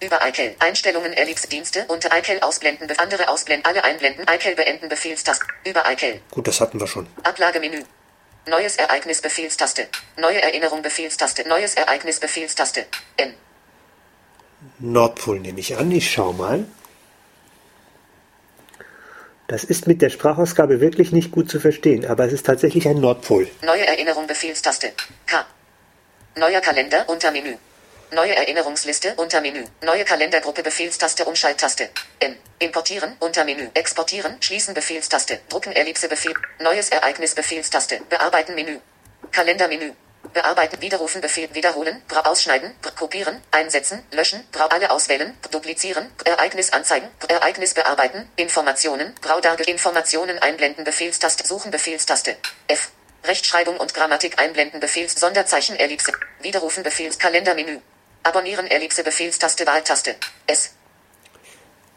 Über 0.00 0.18
iCal. 0.26 0.54
Einstellungen 0.60 1.12
Ellipse 1.12 1.48
Dienste 1.48 1.84
unter 1.88 2.16
iCal 2.16 2.40
ausblenden. 2.40 2.88
Andere 2.98 3.28
ausblenden. 3.28 3.64
Alle 3.66 3.82
einblenden. 3.84 4.26
iCal 4.32 4.54
beenden. 4.54 4.88
Befehlstaste. 4.88 5.44
Über 5.64 5.90
iCal. 5.90 6.20
Gut, 6.30 6.46
das 6.46 6.60
hatten 6.60 6.78
wir 6.80 6.86
schon. 6.86 7.06
Ablagemenü. 7.24 7.82
Neues 8.46 8.76
Ereignis 8.76 9.20
Befehlstaste. 9.20 9.88
Neue 10.16 10.40
Erinnerung 10.40 10.82
Befehlstaste. 10.82 11.46
Neues 11.48 11.74
Ereignis 11.74 12.20
Befehlstaste. 12.20 12.86
N. 13.16 13.34
Nordpol 14.78 15.40
nehme 15.40 15.60
ich 15.60 15.76
an. 15.76 15.90
Ich 15.90 16.10
schau 16.10 16.32
mal. 16.32 16.64
Das 19.46 19.64
ist 19.64 19.86
mit 19.86 20.02
der 20.02 20.10
Sprachausgabe 20.10 20.80
wirklich 20.80 21.10
nicht 21.10 21.30
gut 21.30 21.50
zu 21.50 21.58
verstehen, 21.58 22.04
aber 22.04 22.26
es 22.26 22.32
ist 22.34 22.44
tatsächlich 22.44 22.86
ein 22.86 23.00
Nordpol. 23.00 23.48
Neue 23.62 23.86
Erinnerung 23.86 24.26
Befehlstaste. 24.26 24.92
K. 25.26 25.46
Neuer 26.36 26.60
Kalender 26.60 27.08
unter 27.08 27.30
Menü. 27.30 27.56
Neue 28.12 28.34
Erinnerungsliste 28.36 29.14
unter 29.16 29.40
Menü. 29.40 29.64
Neue 29.82 30.04
Kalendergruppe 30.04 30.62
Befehlstaste 30.62 31.24
Umschalttaste. 31.24 31.88
N. 32.20 32.36
Importieren 32.58 33.16
unter 33.20 33.44
Menü. 33.44 33.68
Exportieren 33.74 34.36
schließen 34.40 34.74
Befehlstaste. 34.74 35.40
Drucken 35.48 35.72
Ellipse 35.72 36.08
Befehl. 36.08 36.34
Neues 36.60 36.90
Ereignis 36.90 37.34
Befehlstaste. 37.34 38.00
Bearbeiten 38.10 38.54
Menü. 38.54 38.80
Kalendermenü. 39.30 39.92
Bearbeiten, 40.32 40.80
widerrufen, 40.80 41.20
Befehl, 41.20 41.48
wiederholen, 41.54 42.02
bra 42.08 42.20
ausschneiden, 42.20 42.72
kopieren, 42.96 43.40
einsetzen, 43.50 44.02
löschen, 44.12 44.44
bra 44.52 44.66
alle 44.66 44.90
auswählen, 44.90 45.34
duplizieren, 45.50 46.10
Ereignis 46.24 46.72
anzeigen, 46.72 47.08
Ereignis 47.28 47.74
bearbeiten, 47.74 48.28
Informationen, 48.36 49.14
Braudarge, 49.20 49.64
Informationen 49.64 50.38
einblenden, 50.38 50.84
Befehlstaste, 50.84 51.46
suchen, 51.46 51.70
Befehlstaste, 51.70 52.36
F. 52.68 52.90
Rechtschreibung 53.24 53.76
und 53.76 53.94
Grammatik 53.94 54.40
einblenden, 54.40 54.80
Befehls, 54.80 55.14
Sonderzeichen, 55.18 55.76
Ellipse, 55.76 56.12
widerrufen, 56.40 56.82
Befehls, 56.82 57.18
Kalendermenü. 57.18 57.78
Abonnieren, 58.22 58.66
Ellipse, 58.66 59.02
Befehlstaste, 59.02 59.66
Wahltaste, 59.66 60.16
S. 60.46 60.70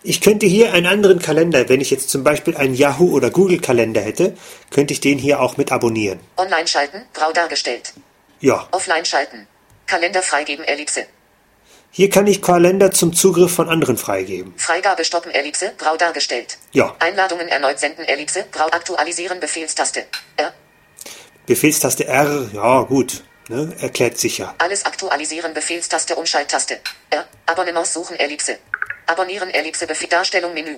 Ich 0.03 0.19
könnte 0.19 0.47
hier 0.47 0.73
einen 0.73 0.87
anderen 0.87 1.19
Kalender, 1.19 1.69
wenn 1.69 1.79
ich 1.79 1.91
jetzt 1.91 2.09
zum 2.09 2.23
Beispiel 2.23 2.57
einen 2.57 2.73
Yahoo- 2.73 3.11
oder 3.11 3.29
Google-Kalender 3.29 4.01
hätte, 4.01 4.35
könnte 4.71 4.93
ich 4.93 4.99
den 4.99 5.19
hier 5.19 5.39
auch 5.39 5.57
mit 5.57 5.71
abonnieren. 5.71 6.19
Online 6.37 6.67
schalten, 6.67 7.03
Brau 7.13 7.31
dargestellt. 7.31 7.93
Ja, 8.41 8.67
Offline 8.71 9.05
schalten. 9.05 9.47
Kalender 9.87 10.21
freigeben, 10.21 10.65
Ellipse. 10.65 11.05
hier 11.91 12.09
kann 12.09 12.25
ich 12.27 12.41
Kalender 12.41 12.91
zum 12.91 13.13
Zugriff 13.13 13.53
von 13.53 13.69
anderen 13.69 13.97
freigeben. 13.97 14.53
Freigabe 14.57 15.03
stoppen, 15.05 15.31
Ellipse, 15.31 15.73
Brau 15.77 15.95
dargestellt. 15.97 16.57
Ja, 16.71 16.95
Einladungen 16.99 17.47
erneut 17.47 17.79
senden, 17.79 18.03
Ellipse, 18.05 18.45
Brau 18.51 18.65
aktualisieren, 18.67 19.39
Befehlstaste. 19.39 20.05
R. 20.37 20.53
Befehlstaste 21.45 22.05
R, 22.07 22.49
ja 22.53 22.81
gut, 22.81 23.23
ne, 23.49 23.75
erklärt 23.81 24.17
sicher. 24.17 24.55
Alles 24.57 24.85
aktualisieren, 24.85 25.53
Befehlstaste, 25.53 26.15
Umschalttaste. 26.15 26.79
R. 27.09 27.25
Abonnements 27.45 27.93
suchen, 27.93 28.15
Ellipse. 28.17 28.57
Abonnieren, 29.07 29.49
Ellipse, 29.49 29.85
Befehl, 29.85 30.09
Darstellung, 30.09 30.53
Menü. 30.53 30.77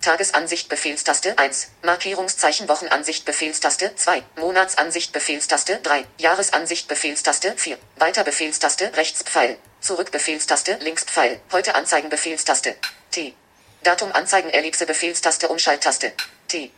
Tagesansicht, 0.00 0.70
Befehlstaste 0.70 1.36
1. 1.36 1.72
Markierungszeichen, 1.82 2.70
Wochenansicht, 2.70 3.26
Befehlstaste 3.26 3.94
2. 3.94 4.22
Monatsansicht, 4.36 5.12
Befehlstaste 5.12 5.78
3. 5.82 6.06
Jahresansicht, 6.16 6.88
Befehlstaste 6.88 7.52
4. 7.54 7.78
Weiter, 7.96 8.24
Befehlstaste, 8.24 8.96
Rechtspfeil. 8.96 9.58
Zurück, 9.82 10.10
Befehlstaste, 10.10 10.78
Linkspfeil. 10.80 11.38
Heute 11.52 11.74
anzeigen, 11.74 12.08
Befehlstaste. 12.08 12.76
T. 13.10 13.34
Datum 13.82 14.10
anzeigen, 14.12 14.48
Ellipse, 14.48 14.86
Befehlstaste, 14.86 15.48
Umschalttaste. 15.48 16.14
T. 16.48 16.70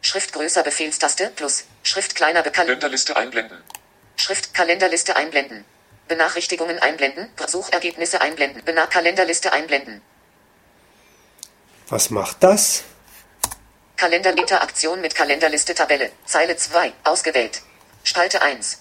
Schrift 0.00 0.32
größer, 0.32 0.62
Befehlstaste, 0.62 1.32
plus. 1.34 1.64
Schrift 1.82 2.14
kleiner, 2.14 2.42
bekannt. 2.42 2.68
Kalenderliste 2.68 3.16
einblenden. 3.16 3.60
Schrift 4.16 4.54
Kalenderliste 4.54 5.16
einblenden. 5.16 5.64
Benachrichtigungen 6.06 6.78
einblenden. 6.78 7.32
Suchergebnisse 7.48 8.20
einblenden. 8.20 8.62
Benach 8.64 8.90
Kalenderliste 8.90 9.52
einblenden. 9.52 10.02
Was 11.88 12.10
macht 12.10 12.42
das? 12.42 12.82
Kalenderinteraktion 13.96 15.00
mit 15.00 15.14
Kalenderliste 15.14 15.74
Tabelle. 15.74 16.10
Zeile 16.24 16.56
2. 16.56 16.92
Ausgewählt. 17.04 17.62
Spalte 18.02 18.42
1. 18.42 18.78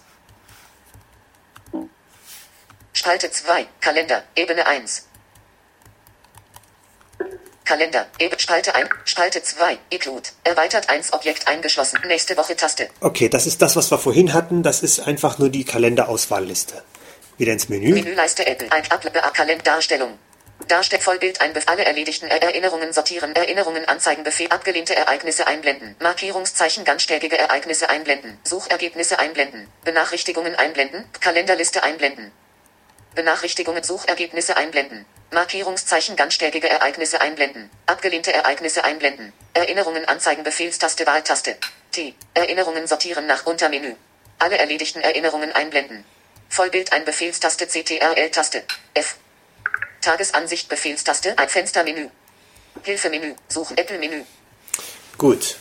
Spalte 2.94 3.30
2. 3.30 3.68
Kalender. 3.82 4.24
Ebene 4.36 4.66
1. 4.66 5.08
Kalender. 7.66 8.08
Ebene. 8.20 8.40
Spalte 8.40 8.74
1. 8.74 8.90
Spalte 9.06 9.44
2. 9.44 9.78
Include. 9.90 10.30
Erweitert 10.44 10.90
1 10.90 11.14
Objekt 11.14 11.48
eingeschlossen. 11.48 12.00
Nächste 12.08 12.38
Woche 12.38 12.56
Taste. 12.56 12.90
Okay, 13.02 13.30
das 13.30 13.46
ist 13.46 13.62
das, 13.62 13.76
was 13.76 13.92
wir 13.92 14.00
vorhin 14.00 14.34
hatten. 14.34 14.64
Das 14.64 14.82
ist 14.82 15.02
einfach 15.02 15.38
nur 15.38 15.50
die 15.50 15.66
Kalenderauswahlliste. 15.66 16.84
Wieder 17.38 17.54
ins 17.54 17.68
Menü. 17.68 17.94
Menüleiste 17.94 18.46
Apple. 18.46 18.72
Ein 18.72 18.90
Ablebe 18.92 19.20
Kalendarstellung. 19.34 20.18
Darstell 20.68 21.00
Vollbild 21.00 21.42
ein 21.42 21.54
Bef 21.54 21.68
alle 21.68 21.84
erledigten 21.86 22.28
Er- 22.30 22.42
Erinnerungen 22.42 22.94
sortieren 22.94 23.36
Erinnerungen 23.36 23.86
anzeigen 23.86 24.24
Befehl 24.24 24.48
abgelehnte 24.50 24.96
Ereignisse 24.96 25.46
einblenden 25.48 25.96
Markierungszeichen 26.00 26.86
ganztägige 26.86 27.38
Ereignisse 27.38 27.90
einblenden 27.90 28.40
Suchergebnisse 28.44 29.20
einblenden 29.20 29.68
Benachrichtigungen 29.84 30.56
einblenden 30.56 31.06
Kalenderliste 31.20 31.84
einblenden 31.84 32.32
Benachrichtigungen 33.16 33.84
Suchergebnisse 33.84 34.56
einblenden 34.58 35.06
Markierungszeichen 35.32 36.16
ganztägige 36.16 36.70
Ereignisse 36.70 37.20
einblenden 37.22 37.70
abgelehnte 37.86 38.32
Ereignisse 38.34 38.84
einblenden 38.84 39.34
Erinnerungen 39.54 40.06
anzeigen 40.06 40.44
Befehlstaste 40.44 41.06
Wahltaste 41.06 41.58
T 41.92 42.16
Erinnerungen 42.34 42.88
sortieren 42.88 43.26
nach 43.28 43.46
Untermenü 43.46 43.96
alle 44.40 44.58
erledigten 44.58 45.02
Erinnerungen 45.02 45.52
einblenden 45.52 46.06
Vollbild 46.50 46.94
ein 46.94 47.06
Befehlstaste 47.06 47.68
CTRL-Taste 47.68 48.64
F 48.94 49.18
Tagesansicht 50.04 50.70
Befehlstaste, 50.70 51.38
ein 51.38 51.50
Fenstermenü. 51.50 52.10
Hilfemenü, 52.84 53.36
Suchen 53.48 53.78
Apple-Menü. 53.78 54.24
Gut. 55.18 55.58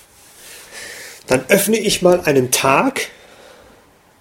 Dann 1.27 1.45
öffne 1.49 1.79
ich 1.79 2.03
mal 2.03 2.21
einen 2.23 2.51
Tag, 2.51 3.09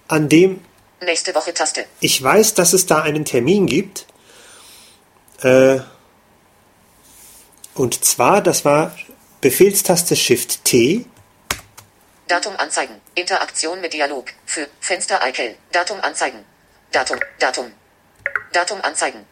an 0.08 0.28
dem 0.28 0.62
Nächste 1.00 1.34
Woche 1.34 1.52
Taste. 1.52 1.86
ich 2.00 2.22
weiß, 2.22 2.54
dass 2.54 2.72
es 2.72 2.86
da 2.86 3.02
einen 3.02 3.24
Termin 3.24 3.66
gibt. 3.66 4.06
Äh, 5.42 5.80
und 7.74 8.04
zwar, 8.04 8.42
das 8.42 8.64
war 8.64 8.94
Befehlstaste 9.40 10.14
Shift 10.14 10.64
T. 10.64 11.06
Datum 12.28 12.54
anzeigen. 12.56 12.94
Interaktion 13.16 13.80
mit 13.80 13.92
Dialog. 13.92 14.26
Für 14.46 14.68
Fenster 14.80 15.20
iCal. 15.26 15.56
Datum 15.72 16.00
anzeigen. 16.00 16.44
Datum. 16.92 17.18
Datum. 17.40 17.72
Datum 18.52 18.80
anzeigen. 18.82 19.26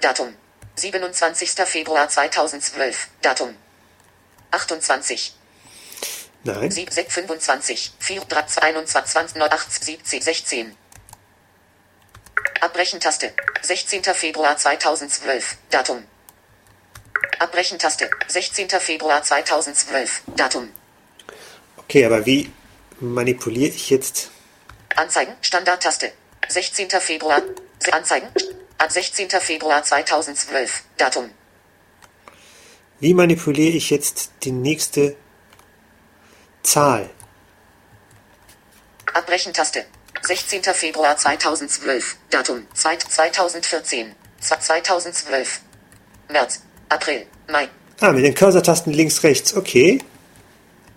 Datum. 0.00 0.34
27. 0.76 1.66
Februar 1.66 2.08
2012. 2.08 3.08
Datum. 3.22 3.54
28. 4.50 5.34
Nein. 6.44 6.70
7, 6.70 6.90
6, 6.90 7.12
25. 7.12 7.92
4, 7.98 8.24
3, 8.24 8.62
21, 8.62 9.12
20, 9.12 9.36
9, 9.36 9.52
8, 9.52 9.84
17, 9.84 10.22
16. 10.22 10.76
Abbrechen-Taste. 12.60 13.32
16. 13.62 14.02
Februar 14.14 14.56
2012. 14.56 15.56
Datum. 15.70 16.04
Abbrechen-Taste. 17.38 18.10
16. 18.28 18.68
Februar 18.80 19.22
2012. 19.22 20.22
Datum. 20.36 20.70
Okay, 21.76 22.04
aber 22.04 22.24
wie 22.26 22.50
manipuliere 23.00 23.74
ich 23.74 23.90
jetzt? 23.90 24.30
Anzeigen. 24.96 25.34
Standard-Taste. 25.42 26.12
16. 26.48 26.90
Februar. 27.00 27.42
Anzeigen. 27.92 28.28
Ab 28.80 28.90
16. 28.90 29.28
Februar 29.28 29.82
2012. 29.82 30.84
Datum. 30.96 31.30
Wie 32.98 33.12
manipuliere 33.12 33.76
ich 33.76 33.90
jetzt 33.90 34.30
die 34.42 34.52
nächste 34.52 35.16
Zahl? 36.62 37.10
Abbrechen-Taste. 39.12 39.84
16. 40.22 40.62
Februar 40.72 41.14
2012. 41.14 42.16
Datum. 42.30 42.66
2, 42.72 42.96
2014. 42.96 44.14
2012. 44.40 45.60
März. 46.30 46.62
April. 46.88 47.26
Mai. 47.48 47.68
Ah, 48.00 48.12
mit 48.12 48.24
den 48.24 48.34
Cursor-Tasten 48.34 48.94
links, 48.94 49.22
rechts. 49.22 49.54
Okay. 49.54 50.02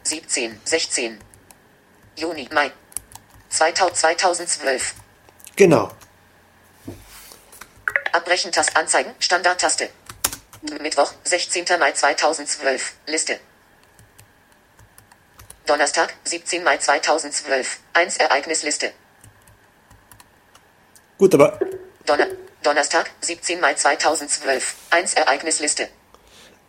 17, 0.04 0.58
16. 0.64 1.18
Juni, 2.16 2.48
Mai. 2.54 2.72
2000 3.50 3.98
2012. 3.98 4.96
Genau. 5.58 5.92
Abbrechen-Taste 8.14 8.76
anzeigen, 8.76 9.11
Standard-Taste. 9.20 9.89
Mittwoch, 10.82 11.11
16. 11.24 11.66
Mai 11.80 11.91
2012. 11.91 12.93
Liste. 13.07 13.39
Donnerstag, 15.66 16.14
17. 16.24 16.64
Mai 16.64 16.78
2012. 16.78 17.80
1 17.93 18.18
Ereignisliste. 18.18 18.91
Gut, 21.18 21.34
aber 21.34 21.59
Donner 22.05 22.28
Donnerstag, 22.64 23.11
17. 23.22 23.59
Mai 23.59 23.74
2012. 23.74 24.76
1 24.91 25.14
Ereignisliste. 25.16 25.89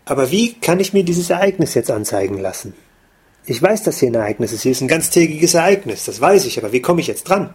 Aber 0.06 0.30
wie 0.30 0.58
kann 0.60 0.80
ich 0.80 0.92
mir 0.92 1.04
dieses 1.04 1.30
Ereignis 1.30 1.74
jetzt 1.74 1.90
anzeigen 1.90 2.38
lassen? 2.38 2.74
Ich 3.46 3.62
weiß, 3.62 3.82
dass 3.82 3.98
hier 3.98 4.10
ein 4.10 4.14
Ereignis 4.14 4.52
ist. 4.52 4.62
Hier 4.62 4.72
ist 4.72 4.80
ein 4.80 4.88
ganztägiges 4.88 5.54
Ereignis. 5.54 6.04
Das 6.04 6.20
weiß 6.20 6.46
ich. 6.46 6.58
Aber 6.58 6.72
wie 6.72 6.82
komme 6.82 7.00
ich 7.00 7.06
jetzt 7.06 7.24
dran? 7.24 7.54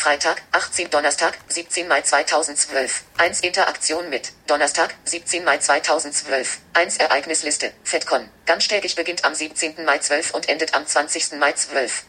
Freitag, 0.00 0.40
18 0.52 0.88
Donnerstag, 0.88 1.36
17 1.48 1.86
Mai 1.86 2.00
2012. 2.00 3.04
1 3.18 3.40
Interaktion 3.42 4.08
mit 4.08 4.32
Donnerstag, 4.46 4.94
17 5.04 5.44
Mai 5.44 5.58
2012. 5.58 6.60
1 6.72 6.96
Ereignisliste. 6.96 7.74
FedCon. 7.84 8.30
Ganztägig 8.46 8.94
beginnt 8.94 9.26
am 9.26 9.34
17. 9.34 9.84
Mai 9.84 9.98
12 9.98 10.32
und 10.32 10.48
endet 10.48 10.72
am 10.72 10.86
20. 10.86 11.32
Mai 11.32 11.52
12. 11.52 12.04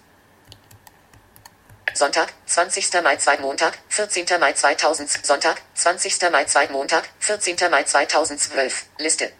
Sonntag, 1.93 2.31
20. 2.45 3.03
Mai 3.03 3.17
2 3.17 3.39
Montag, 3.39 3.77
14. 3.89 4.39
Mai 4.39 4.53
2000 4.53 5.25
Sonntag, 5.25 5.61
20. 5.73 6.31
Mai 6.31 6.45
2 6.45 6.69
Montag, 6.69 7.09
14. 7.19 7.69
Mai 7.69 7.83
2012. 7.83 8.85
Liste. 8.99 9.33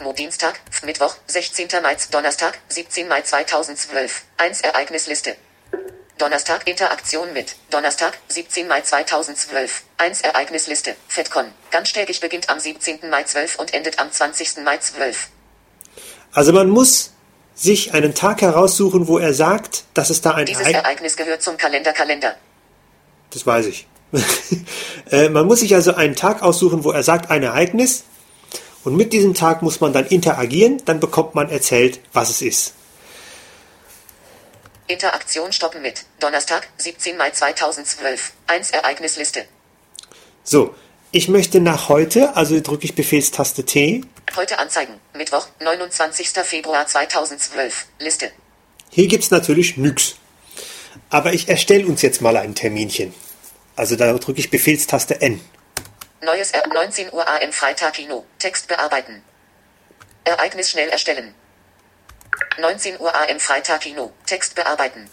Mo 0.00 0.12
Dienstag, 0.12 0.60
Mittwoch, 0.84 1.16
16. 1.26 1.82
Mai 1.82 1.96
Donnerstag, 2.12 2.56
17 2.68 3.08
Mai 3.08 3.22
2012. 3.22 4.22
1 4.38 4.60
Ereignisliste. 4.60 5.36
Donnerstag 6.18 6.68
Interaktion 6.68 7.32
mit 7.32 7.56
Donnerstag, 7.70 8.18
17 8.28 8.68
Mai 8.68 8.82
2012. 8.82 9.82
1 9.98 10.20
Ereignisliste. 10.20 10.94
FedCon. 11.08 11.46
Ganztägig 11.72 12.20
beginnt 12.20 12.48
am 12.48 12.60
17. 12.60 13.10
Mai 13.10 13.24
12 13.24 13.58
und 13.58 13.74
endet 13.74 13.98
am 13.98 14.12
20. 14.12 14.58
Mai 14.64 14.78
12. 14.78 15.28
Also 16.32 16.52
man 16.52 16.68
muss 16.68 17.12
sich 17.54 17.94
einen 17.94 18.14
Tag 18.14 18.42
heraussuchen, 18.42 19.08
wo 19.08 19.18
er 19.18 19.34
sagt, 19.34 19.84
dass 19.94 20.10
es 20.10 20.20
da 20.20 20.32
ein 20.32 20.46
Dieses 20.46 20.62
Ereignis 20.62 20.84
Ereignis 20.84 21.16
gehört 21.16 21.42
zum 21.42 21.56
Kalender 21.56 21.92
Kalender. 21.92 22.36
Das 23.30 23.44
weiß 23.44 23.66
ich. 23.66 23.88
äh, 25.10 25.28
man 25.28 25.46
muss 25.46 25.60
sich 25.60 25.74
also 25.74 25.94
einen 25.94 26.14
Tag 26.14 26.42
aussuchen, 26.42 26.84
wo 26.84 26.92
er 26.92 27.02
sagt, 27.02 27.30
ein 27.30 27.42
Ereignis. 27.42 28.04
Und 28.84 28.96
mit 28.96 29.12
diesem 29.12 29.34
Tag 29.34 29.62
muss 29.62 29.80
man 29.80 29.92
dann 29.92 30.06
interagieren, 30.06 30.80
dann 30.84 31.00
bekommt 31.00 31.34
man 31.34 31.48
erzählt, 31.48 32.00
was 32.12 32.30
es 32.30 32.42
ist. 32.42 32.74
Interaktion 34.86 35.52
stoppen 35.52 35.80
mit 35.80 36.04
Donnerstag, 36.20 36.68
17 36.76 37.16
Mai 37.16 37.30
2012. 37.30 38.32
1 38.46 38.70
Ereignisliste. 38.70 39.46
So, 40.42 40.74
ich 41.10 41.28
möchte 41.28 41.60
nach 41.60 41.88
heute, 41.88 42.36
also 42.36 42.60
drücke 42.60 42.84
ich 42.84 42.94
Befehlstaste 42.94 43.64
T. 43.64 44.02
Heute 44.36 44.58
anzeigen. 44.58 45.00
Mittwoch, 45.14 45.46
29. 45.60 46.28
Februar 46.28 46.86
2012. 46.86 47.86
Liste. 47.98 48.30
Hier 48.90 49.06
gibt's 49.06 49.30
natürlich 49.30 49.76
nix. 49.76 50.16
Aber 51.08 51.32
ich 51.32 51.48
erstelle 51.48 51.86
uns 51.86 52.02
jetzt 52.02 52.20
mal 52.20 52.36
ein 52.36 52.54
Terminchen. 52.54 53.14
Also 53.76 53.96
da 53.96 54.12
drücke 54.12 54.40
ich 54.40 54.50
Befehlstaste 54.50 55.20
N. 55.20 55.40
Neues 56.22 56.50
R 56.50 56.66
19 56.68 57.12
Uhr 57.12 57.26
AM 57.26 57.52
Freitag 57.52 57.94
Kino. 57.94 58.24
Text 58.38 58.68
bearbeiten. 58.68 59.22
Ereignis 60.24 60.70
schnell 60.70 60.88
erstellen. 60.90 61.34
19 62.58 63.00
Uhr 63.00 63.14
AM 63.14 63.40
Freitag 63.40 63.80
Kino. 63.80 64.12
Text 64.26 64.54
bearbeiten. 64.54 65.10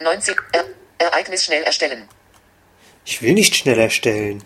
19 0.00 0.36
er 0.52 0.64
Ereignis 0.98 1.44
schnell 1.44 1.62
erstellen. 1.62 2.08
Ich 3.04 3.22
will 3.22 3.34
nicht 3.34 3.56
schnell 3.56 3.78
erstellen. 3.78 4.44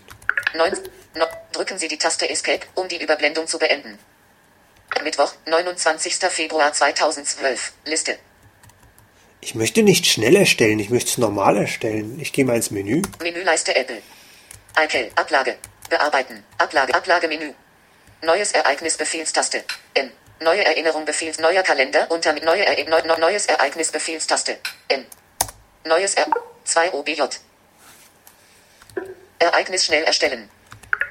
9, 0.55 0.71
no, 1.15 1.25
drücken 1.51 1.77
Sie 1.77 1.87
die 1.87 1.97
Taste 1.97 2.29
Escape, 2.29 2.65
um 2.75 2.87
die 2.87 3.01
Überblendung 3.01 3.47
zu 3.47 3.59
beenden. 3.59 3.97
Mittwoch, 5.03 5.33
29. 5.45 6.15
Februar 6.29 6.71
2012. 6.71 7.73
Liste. 7.85 8.17
Ich 9.41 9.55
möchte 9.55 9.83
nicht 9.83 10.05
schnell 10.05 10.35
erstellen, 10.35 10.79
ich 10.79 10.89
möchte 10.89 11.09
es 11.09 11.17
normal 11.17 11.57
erstellen. 11.57 12.19
Ich 12.21 12.31
gehe 12.31 12.45
mal 12.45 12.55
ins 12.55 12.71
Menü. 12.71 13.01
Menüleiste 13.21 13.75
Apple. 13.75 14.01
iCal, 14.77 15.11
Ablage. 15.15 15.57
Bearbeiten. 15.89 16.43
Ablage, 16.57 16.93
Ablagemenü. 16.93 17.53
Neues 18.21 18.53
Ereignis 18.53 18.95
Befehlstaste. 18.95 19.65
N. 19.95 20.11
Neue 20.39 20.65
Erinnerung 20.65 21.05
Befehls 21.05 21.39
neuer 21.39 21.63
Kalender 21.63 22.09
unter 22.09 22.33
neue 22.33 22.65
Ere 22.65 22.89
neu, 22.89 23.01
neu, 23.05 23.17
neues 23.17 23.45
Ereignis 23.45 23.91
Befehlstaste. 23.91 24.57
N. 24.89 25.05
Neues 25.85 26.15
R 26.15 26.27
2 26.65 26.93
OBJ. 26.93 27.21
Ereignis 29.39 29.85
schnell 29.85 30.03
erstellen. 30.03 30.49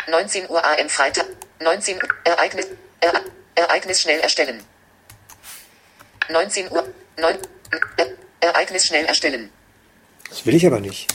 19 0.09 0.49
Uhr 0.49 0.65
AM 0.65 0.89
Freitag. 0.89 1.27
19 1.61 1.97
Uhr 1.97 2.09
Ereignis 2.25 2.67
er, 3.01 3.13
Ereignis 3.55 4.01
schnell 4.01 4.21
erstellen. 4.21 4.65
19 6.29 6.71
Uhr 6.71 6.89
9 7.17 7.39
er, 7.97 8.07
Ereignis 8.41 8.87
schnell 8.87 9.05
erstellen. 9.05 9.53
Das 10.29 10.45
will 10.47 10.55
ich 10.55 10.67
aber 10.67 10.81
nicht. 10.81 11.15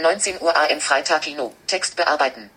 19 0.00 0.40
Uhr 0.40 0.56
AM 0.56 0.80
Freitag 0.80 1.22
Kino. 1.22 1.52
Text 1.66 1.96
bearbeiten. 1.96 2.50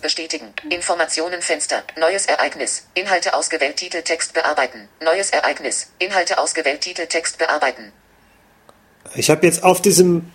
Bestätigen. 0.00 0.52
Informationen 0.68 1.42
Fenster. 1.42 1.82
Neues 1.96 2.26
Ereignis. 2.26 2.86
Inhalte 2.94 3.34
ausgewählt. 3.34 3.76
Titel 3.76 4.02
Text 4.02 4.32
bearbeiten. 4.32 4.88
Neues 5.00 5.30
Ereignis. 5.30 5.90
Inhalte 5.98 6.38
ausgewählt. 6.38 6.80
Titel 6.80 7.06
Text 7.06 7.38
bearbeiten. 7.38 7.92
Ich 9.14 9.30
habe 9.30 9.46
jetzt 9.46 9.62
auf 9.62 9.80
diesem 9.80 10.32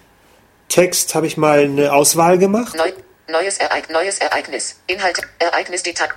Text 0.69 1.15
habe 1.15 1.27
ich 1.27 1.37
mal 1.37 1.59
eine 1.59 1.93
Auswahl 1.93 2.37
gemacht. 2.37 2.75
Neu, 2.75 2.91
neues, 3.27 3.57
Ereig 3.57 3.89
neues 3.89 4.19
Ereignis. 4.19 4.77
Inhalte. 4.87 5.21
Ereignisdetail. 5.39 6.09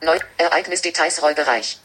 Neu, 0.00 0.18
Ereignisdetails 0.38 1.22
Rollbereich. 1.22 1.80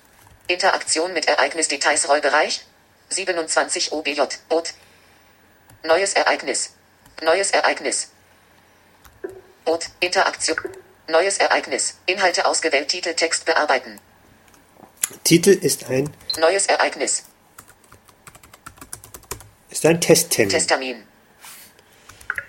Interaktion 0.47 1.13
mit 1.13 1.27
Ereignisdetails 1.27 2.09
Rollbereich. 2.09 2.65
27 3.09 3.91
OBJ. 3.91 4.21
Bot. 4.49 4.73
Neues 5.83 6.13
Ereignis. 6.13 6.73
Neues 7.23 7.51
Ereignis. 7.51 8.09
Bot. 9.65 9.89
Interaktion. 9.99 10.57
Neues 11.07 11.37
Ereignis. 11.37 11.97
Inhalte 12.05 12.45
ausgewählt. 12.45 12.89
Titel 12.89 13.13
Text 13.13 13.45
bearbeiten. 13.45 13.99
Titel 15.23 15.49
ist 15.49 15.89
ein 15.89 16.09
Neues 16.39 16.67
Ereignis. 16.67 17.23
ist 19.69 19.85
ein 19.85 19.99
Testtermin. 20.01 20.49
Testtermin. 20.49 21.07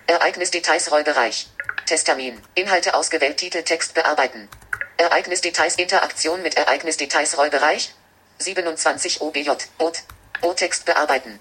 Ereignisdetails 0.07 0.91
Rollbereich. 0.91 1.47
Testtermin. 1.85 2.41
Inhalte 2.55 2.93
ausgewählt. 2.93 3.37
Titel 3.37 3.63
Text 3.63 3.93
bearbeiten. 3.93 4.49
Ereignisdetails 4.97 5.75
Interaktion 5.75 6.41
mit 6.43 6.55
Ereignisdetails 6.55 7.37
Rollbereich. 7.37 7.93
27 8.39 9.21
OBJ. 9.21 9.49
Bot. 9.77 10.03
O-Text 10.41 10.85
bearbeiten. 10.85 11.39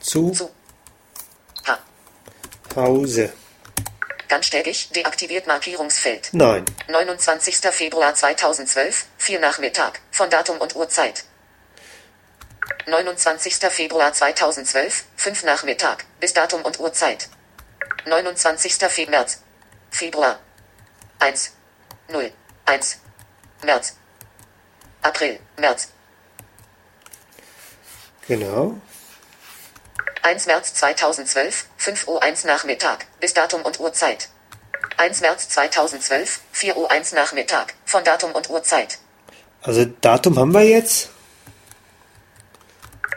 Zu 0.00 0.30
Zu. 0.30 0.50
H. 1.66 1.78
Hause. 2.76 3.32
Ganztägig 4.32 4.88
deaktiviert 4.92 5.46
Markierungsfeld. 5.46 6.30
Nein. 6.32 6.64
29. 6.88 7.58
Februar 7.70 8.14
2012, 8.14 9.04
4 9.18 9.40
Nachmittag, 9.40 10.00
von 10.10 10.30
Datum 10.30 10.56
und 10.56 10.74
Uhrzeit. 10.74 11.24
29. 12.86 13.56
Februar 13.56 14.14
2012, 14.14 15.04
5 15.16 15.44
Nachmittag, 15.44 16.06
bis 16.18 16.32
Datum 16.32 16.62
und 16.62 16.80
Uhrzeit. 16.80 17.28
29. 18.06 18.76
Fe 18.76 19.06
März. 19.10 19.42
Februar. 19.90 20.38
1. 21.18 21.52
0. 22.08 22.32
1. 22.64 23.00
März. 23.62 23.96
April. 25.02 25.40
März. 25.58 25.88
Genau. 28.26 28.80
1 30.22 30.46
März 30.46 30.74
2012, 30.74 31.66
5 31.76 32.06
Uhr 32.06 32.22
1 32.22 32.44
Nachmittag, 32.44 33.06
bis 33.18 33.34
Datum 33.34 33.62
und 33.62 33.80
Uhrzeit. 33.80 34.28
1 34.96 35.20
März 35.20 35.48
2012, 35.48 36.40
4 36.52 36.76
Uhr 36.76 36.88
1 36.88 37.12
Nachmittag, 37.12 37.74
von 37.84 38.04
Datum 38.04 38.30
und 38.30 38.48
Uhrzeit. 38.48 38.98
Also 39.62 39.84
Datum 39.84 40.38
haben 40.38 40.52
wir 40.52 40.62
jetzt. 40.62 41.10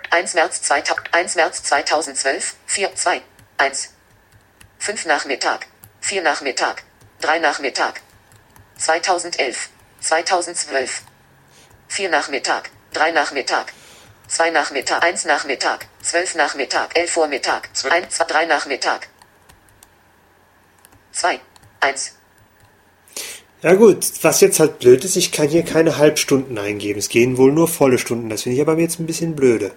1 0.10 0.34
März, 0.34 0.64
2000, 0.64 1.14
1 1.14 1.36
März 1.36 1.64
2012, 1.64 2.56
4, 2.66 2.96
2, 2.96 3.22
1. 3.58 3.90
5 4.80 5.06
Nachmittag, 5.06 5.68
4 6.02 6.24
Nachmittag, 6.24 6.82
3 7.22 7.38
Nachmittag. 7.38 8.02
2011, 8.78 9.70
2012. 10.02 11.02
4 11.88 12.10
Nachmittag, 12.10 12.72
3 12.94 13.12
Nachmittag. 13.12 13.74
2 14.28 14.50
Nachmittag, 14.52 15.04
1 15.04 15.26
Nachmittag, 15.26 15.88
12 16.02 16.36
Nachmittag, 16.36 16.98
11 16.98 17.12
Vormittag, 17.12 17.70
1, 17.90 18.16
2, 18.16 18.24
3 18.26 18.46
Nachmittag. 18.46 19.08
2, 21.12 21.40
1. 21.80 22.14
Ja 23.62 23.74
gut, 23.74 24.06
was 24.22 24.42
jetzt 24.42 24.60
halt 24.60 24.80
blöd 24.80 25.04
ist, 25.06 25.16
ich 25.16 25.32
kann 25.32 25.48
hier 25.48 25.64
keine 25.64 25.98
Halbstunden 25.98 26.58
eingeben. 26.58 27.00
Es 27.00 27.10
gehen 27.10 27.38
wohl 27.38 27.52
nur 27.52 27.68
volle 27.68 27.98
Stunden. 27.98 28.30
Das 28.30 28.44
finde 28.44 28.58
ich 28.58 28.62
aber 28.62 28.78
jetzt 28.78 29.00
ein 29.00 29.08
bisschen 29.08 29.36
blöde. 29.36 29.72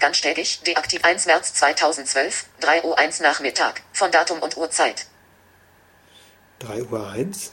Ganztägig, 0.00 0.60
deaktiv 0.66 1.02
1 1.04 1.26
März 1.26 1.54
2012, 1.54 2.46
3 2.60 2.82
Uhr 2.82 2.98
1 2.98 3.20
Nachmittag, 3.20 3.80
von 3.92 4.10
Datum 4.10 4.40
und 4.40 4.56
Uhrzeit. 4.56 5.06
3 6.58 6.82
Uhr 6.82 7.10
1. 7.10 7.52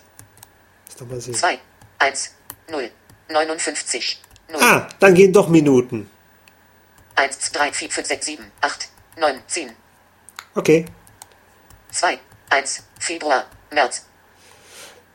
Lass 0.88 0.96
doch 0.98 1.06
mal 1.06 1.22
sehen. 1.22 1.36
2, 1.36 1.60
1, 2.00 2.32
0, 2.70 2.92
59, 3.30 4.22
0, 4.52 4.62
Ah, 4.62 4.88
dann 5.00 5.14
gehen 5.14 5.34
doch 5.34 5.48
Minuten. 5.50 6.10
1, 7.16 7.52
3, 7.52 7.72
4, 7.74 7.90
5, 7.90 8.08
6, 8.08 8.26
7, 8.26 8.52
8, 8.62 8.90
9, 9.18 9.36
10, 9.48 9.72
Okay. 10.56 10.86
2, 11.92 12.20
1, 12.50 12.84
Februar, 13.00 13.46
März, 13.72 14.06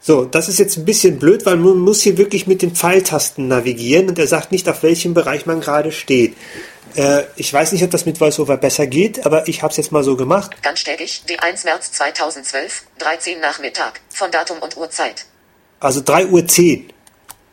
So, 0.01 0.25
das 0.25 0.49
ist 0.49 0.59
jetzt 0.59 0.77
ein 0.77 0.85
bisschen 0.85 1.19
blöd, 1.19 1.45
weil 1.47 1.57
man 1.57 1.79
muss 1.79 2.03
hier 2.03 2.17
wirklich 2.17 2.47
mit 2.47 2.63
den 2.63 2.75
Pfeiltasten 2.77 3.49
navigieren 3.49 4.09
und 4.09 4.19
er 4.19 4.27
sagt 4.27 4.53
nicht, 4.53 4.69
auf 4.69 4.83
welchem 4.83 5.15
Bereich 5.15 5.47
man 5.47 5.61
gerade 5.61 5.91
steht. 5.93 6.37
Äh, 6.95 7.25
ich 7.37 7.53
weiß 7.53 7.73
nicht, 7.73 7.83
ob 7.83 7.91
das 7.91 8.07
mit 8.07 8.21
VoiceOver 8.21 8.57
besser 8.57 8.87
geht, 8.87 9.27
aber 9.27 9.49
ich 9.49 9.63
habe 9.63 9.71
es 9.73 9.77
jetzt 9.79 9.91
mal 9.93 10.05
so 10.05 10.17
gemacht. 10.17 10.51
Ganz 10.63 10.79
stetig, 10.81 11.23
D1 11.29 11.65
März 11.65 11.93
2012, 11.93 12.85
13 12.99 13.41
Nachmittag, 13.41 14.01
von 14.09 14.31
Datum 14.31 14.59
und 14.59 14.77
Uhrzeit. 14.77 15.27
Also 15.81 16.01
3 16.03 16.27
Uhr 16.29 16.47
10, 16.47 16.91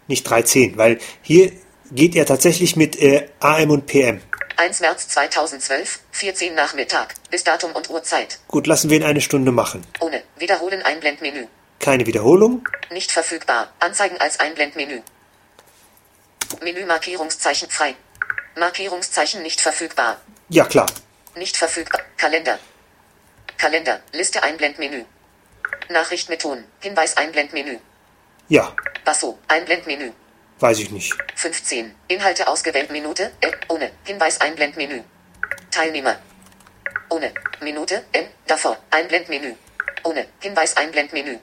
nicht 0.07 0.27
3.10, 0.29 0.77
weil 0.77 0.99
hier 1.21 1.51
geht 1.91 2.15
er 2.15 2.25
tatsächlich 2.25 2.75
mit 2.75 2.99
äh, 3.01 3.29
AM 3.39 3.71
und 3.71 3.85
PM. 3.85 4.21
1 4.55 4.79
März 4.81 5.07
2012, 5.09 5.99
14 6.11 6.53
Nachmittag, 6.55 7.15
bis 7.31 7.43
Datum 7.43 7.71
und 7.71 7.89
Uhrzeit. 7.89 8.39
Gut, 8.47 8.67
lassen 8.67 8.89
wir 8.89 8.97
ihn 8.97 9.03
eine 9.03 9.21
Stunde 9.21 9.51
machen. 9.51 9.85
Ohne, 9.99 10.23
wiederholen 10.37 10.81
Einblendmenü. 10.83 11.47
Keine 11.79 12.05
Wiederholung. 12.05 12.67
Nicht 12.91 13.11
verfügbar, 13.11 13.73
anzeigen 13.79 14.17
als 14.19 14.39
Einblendmenü. 14.39 15.01
Menü 16.61 16.85
Markierungszeichen 16.85 17.69
frei. 17.69 17.95
Markierungszeichen 18.55 19.41
nicht 19.41 19.59
verfügbar. 19.59 20.21
Ja, 20.49 20.65
klar. 20.65 20.85
Nicht 21.35 21.57
verfügbar. 21.57 22.01
Kalender. 22.17 22.59
Kalender. 23.57 24.01
Liste 24.11 24.43
Einblendmenü. 24.43 25.05
Nachricht 25.89 26.29
mit 26.29 26.41
Ton. 26.41 26.63
Hinweis 26.79 27.17
Einblendmenü. 27.17 27.79
Ja, 28.49 28.75
Basso. 29.03 29.39
Einblendmenü. 29.47 30.11
Weiß 30.59 30.79
ich 30.79 30.91
nicht. 30.91 31.13
15. 31.35 31.93
Inhalte 32.07 32.47
ausgewählt 32.47 32.91
Minute. 32.91 33.31
Äh, 33.41 33.51
ohne. 33.67 33.91
Hinweis 34.05 34.41
Einblendmenü. 34.41 35.01
Teilnehmer. 35.71 36.17
Ohne. 37.09 37.33
Minute. 37.61 38.05
N. 38.11 38.27
Davor. 38.47 38.77
Einblendmenü. 38.91 39.55
Ohne. 40.03 40.27
Hinweis 40.39 40.77
Einblendmenü. 40.77 41.39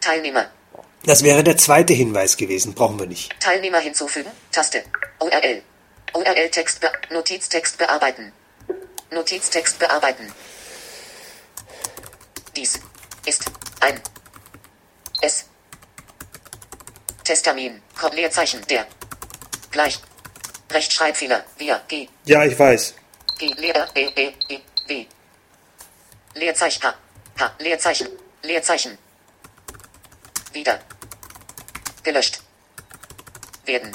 Teilnehmer. 0.00 0.50
Das 1.04 1.22
wäre 1.22 1.44
der 1.44 1.56
zweite 1.56 1.94
Hinweis 1.94 2.36
gewesen, 2.36 2.74
brauchen 2.74 2.98
wir 2.98 3.06
nicht. 3.06 3.38
Teilnehmer 3.40 3.78
hinzufügen. 3.78 4.30
Taste. 4.50 4.82
ORL. 5.20 5.62
ORL 6.12 6.50
Text 6.50 6.80
be 6.80 6.90
Notiztext 7.10 7.78
bearbeiten. 7.78 8.32
Notiztext 9.10 9.78
bearbeiten. 9.78 10.32
Dies 12.56 12.80
ist 13.26 13.44
ein 13.80 14.00
S. 15.20 15.47
Testamin. 17.32 17.82
Ko- 17.94 18.08
Leerzeichen 18.08 18.62
der. 18.70 18.86
Gleich. 19.70 19.98
Rechtschreibfehler. 20.70 21.44
Wir. 21.58 21.82
G. 21.86 22.08
Ja, 22.24 22.42
ich 22.46 22.58
weiß. 22.58 22.94
G. 23.38 23.48
Leer. 23.62 23.86
E. 23.94 24.04
E. 24.16 24.32
E. 24.48 24.60
W. 24.86 25.06
Leerzeichen. 26.34 26.82
H. 26.84 26.94
H. 27.38 27.52
Leerzeichen. 27.58 28.08
Leerzeichen. 28.42 28.96
Wieder. 30.54 30.80
Gelöscht. 32.02 32.40
Werden. 33.66 33.94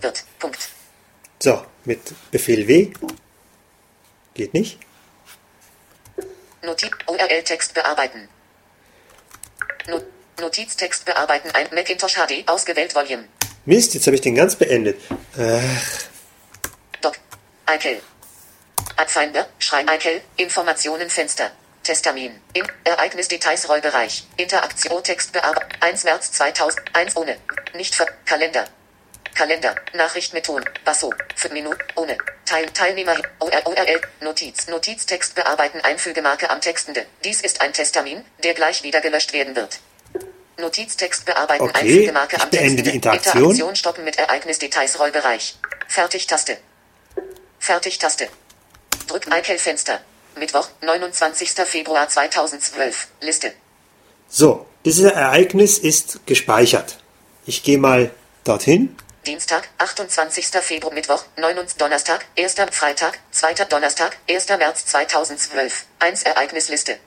Wird. 0.00 0.24
Punkt. 0.40 0.68
So, 1.40 1.64
mit 1.84 2.00
Befehl 2.32 2.66
W. 2.66 2.92
Geht 4.34 4.52
nicht. 4.52 4.80
Notiz 6.62 6.90
URL-Text 7.06 7.72
bearbeiten. 7.74 8.28
No 10.38 10.46
Notiztext 10.46 11.04
bearbeiten. 11.04 11.50
Ein 11.52 11.68
Macintosh 11.72 12.14
HD 12.14 12.46
ausgewählt 12.46 12.94
Volume. 12.94 13.24
Mist, 13.64 13.94
jetzt 13.94 14.06
habe 14.06 14.16
ich 14.16 14.20
den 14.20 14.34
ganz 14.34 14.56
beendet. 14.56 15.00
Äh, 15.36 15.60
Doc. 17.00 17.14
Eikel. 17.66 18.00
Finder. 19.06 19.46
Schrein 19.58 19.88
Eikel. 19.88 20.22
Informationen 20.36 21.08
Fenster. 21.08 21.52
Testamin. 21.84 22.40
Im 22.52 22.66
Ereignis 22.82 23.28
Details 23.28 23.68
Rollbereich. 23.68 24.26
Interaktion 24.36 25.04
Text 25.04 25.32
bearbeiten. 25.32 25.70
1 25.80 26.04
März 26.04 26.32
2001 26.32 27.16
ohne. 27.16 27.36
Nicht 27.74 27.94
ver 27.94 28.06
Kalender. 28.24 28.64
Kalender. 29.34 29.76
Nachricht 29.92 30.34
mit 30.34 30.46
Ton. 30.46 30.64
Basso. 30.84 31.14
Für 31.36 31.50
Minuten. 31.50 31.78
Ohne. 31.94 32.18
Teil 32.44 32.66
Teilnehmer. 32.70 33.16
ORL. 33.38 34.00
Notiz. 34.20 34.66
Notiztext 34.66 35.36
bearbeiten. 35.36 35.80
Einfügemarke 35.80 36.50
am 36.50 36.60
Textende. 36.60 37.06
Dies 37.24 37.40
ist 37.40 37.60
ein 37.60 37.72
Testamin, 37.72 38.24
der 38.42 38.54
gleich 38.54 38.82
wieder 38.82 39.00
gelöscht 39.00 39.32
werden 39.32 39.54
wird. 39.54 39.78
Notiztext 40.58 41.24
bearbeiten. 41.24 41.64
Okay, 41.64 41.78
Einfügemarke 41.80 42.36
ich 42.36 42.42
am 42.42 42.50
beende 42.50 42.66
Textende. 42.66 42.82
die 42.90 42.96
Interaktion. 42.96 43.42
Interaktion 43.42 43.76
stoppen 43.76 44.04
mit 44.04 44.16
Ereignis 44.16 44.58
Details 44.58 44.98
Rollbereich. 44.98 45.56
Fertig-Taste. 45.88 46.58
Fertig-Taste. 47.58 48.28
Drück 49.06 49.30
Eikel-Fenster. 49.30 50.00
Mittwoch, 50.36 50.68
29. 50.80 51.50
Februar 51.64 52.08
2012. 52.08 53.08
Liste. 53.20 53.52
so, 54.28 54.66
dieses 54.84 55.10
Ereignis 55.10 55.78
ist 55.78 56.26
gespeichert. 56.26 56.98
Ich 57.46 57.62
gehe 57.62 57.78
mal 57.78 58.10
dorthin. 58.42 58.96
Dienstag, 59.26 59.68
28. 59.78 60.48
Februar, 60.60 60.92
Mittwoch, 60.92 61.24
9. 61.36 61.56
Donnerstag, 61.78 62.26
1. 62.36 62.56
Freitag, 62.72 63.18
2. 63.30 63.54
Donnerstag, 63.64 64.18
1. 64.28 64.48
März 64.48 64.86
2012. 64.86 65.86
1 66.00 66.22
Ereignisliste. 66.24 66.98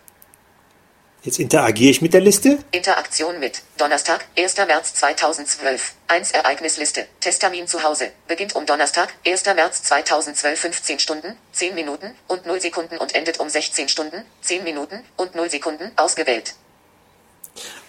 Jetzt 1.23 1.39
interagiere 1.39 1.91
ich 1.91 2.01
mit 2.01 2.13
der 2.13 2.21
Liste. 2.21 2.59
Interaktion 2.71 3.39
mit 3.39 3.61
Donnerstag, 3.77 4.25
1. 4.37 4.55
März 4.57 4.93
2012. 4.93 5.93
1 6.07 6.31
Ereignisliste. 6.31 7.05
Testamin 7.19 7.67
zu 7.67 7.83
Hause. 7.83 8.11
Beginnt 8.27 8.55
um 8.55 8.65
Donnerstag, 8.65 9.13
1. 9.25 9.45
März 9.45 9.83
2012 9.83 10.59
15 10.59 10.99
Stunden, 10.99 11.35
10 11.51 11.75
Minuten 11.75 12.11
und 12.27 12.45
0 12.45 12.61
Sekunden 12.61 12.97
und 12.97 13.15
endet 13.15 13.39
um 13.39 13.49
16 13.49 13.89
Stunden, 13.89 14.23
10 14.41 14.63
Minuten 14.63 15.03
und 15.17 15.35
0 15.35 15.49
Sekunden. 15.49 15.91
Ausgewählt. 15.95 16.53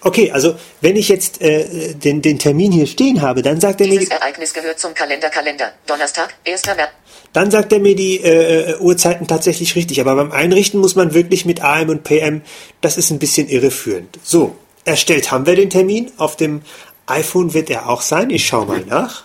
Okay, 0.00 0.30
also 0.30 0.56
wenn 0.80 0.96
ich 0.96 1.08
jetzt 1.08 1.42
äh, 1.42 1.94
den, 1.94 2.22
den 2.22 2.38
Termin 2.38 2.72
hier 2.72 2.86
stehen 2.86 3.20
habe, 3.20 3.42
dann 3.42 3.60
sagt 3.60 3.80
er 3.80 3.86
mir, 3.86 3.94
Dieses 3.94 4.08
die, 4.08 4.14
Ereignis 4.14 4.54
gehört 4.54 4.80
zum 4.80 4.94
Kalender 4.94 5.28
Kalender. 5.28 5.72
Donnerstag, 5.86 6.34
1. 6.46 6.64
März. 6.66 6.90
Dann 7.32 7.50
sagt 7.50 7.72
er 7.72 7.78
mir 7.78 7.94
die 7.94 8.20
äh, 8.20 8.72
äh, 8.72 8.78
Uhrzeiten 8.78 9.26
tatsächlich 9.26 9.76
richtig. 9.76 10.00
Aber 10.00 10.16
beim 10.16 10.32
Einrichten 10.32 10.80
muss 10.80 10.94
man 10.94 11.14
wirklich 11.14 11.44
mit 11.44 11.62
AM 11.62 11.90
und 11.90 12.04
PM, 12.04 12.42
das 12.80 12.96
ist 12.96 13.10
ein 13.10 13.18
bisschen 13.18 13.48
irreführend. 13.48 14.18
So, 14.22 14.56
erstellt 14.84 15.30
haben 15.30 15.46
wir 15.46 15.56
den 15.56 15.70
Termin. 15.70 16.10
Auf 16.16 16.36
dem 16.36 16.62
iPhone 17.06 17.54
wird 17.54 17.70
er 17.70 17.88
auch 17.88 18.02
sein. 18.02 18.30
Ich 18.30 18.46
schaue 18.46 18.66
mal 18.66 18.80
nach. 18.80 19.24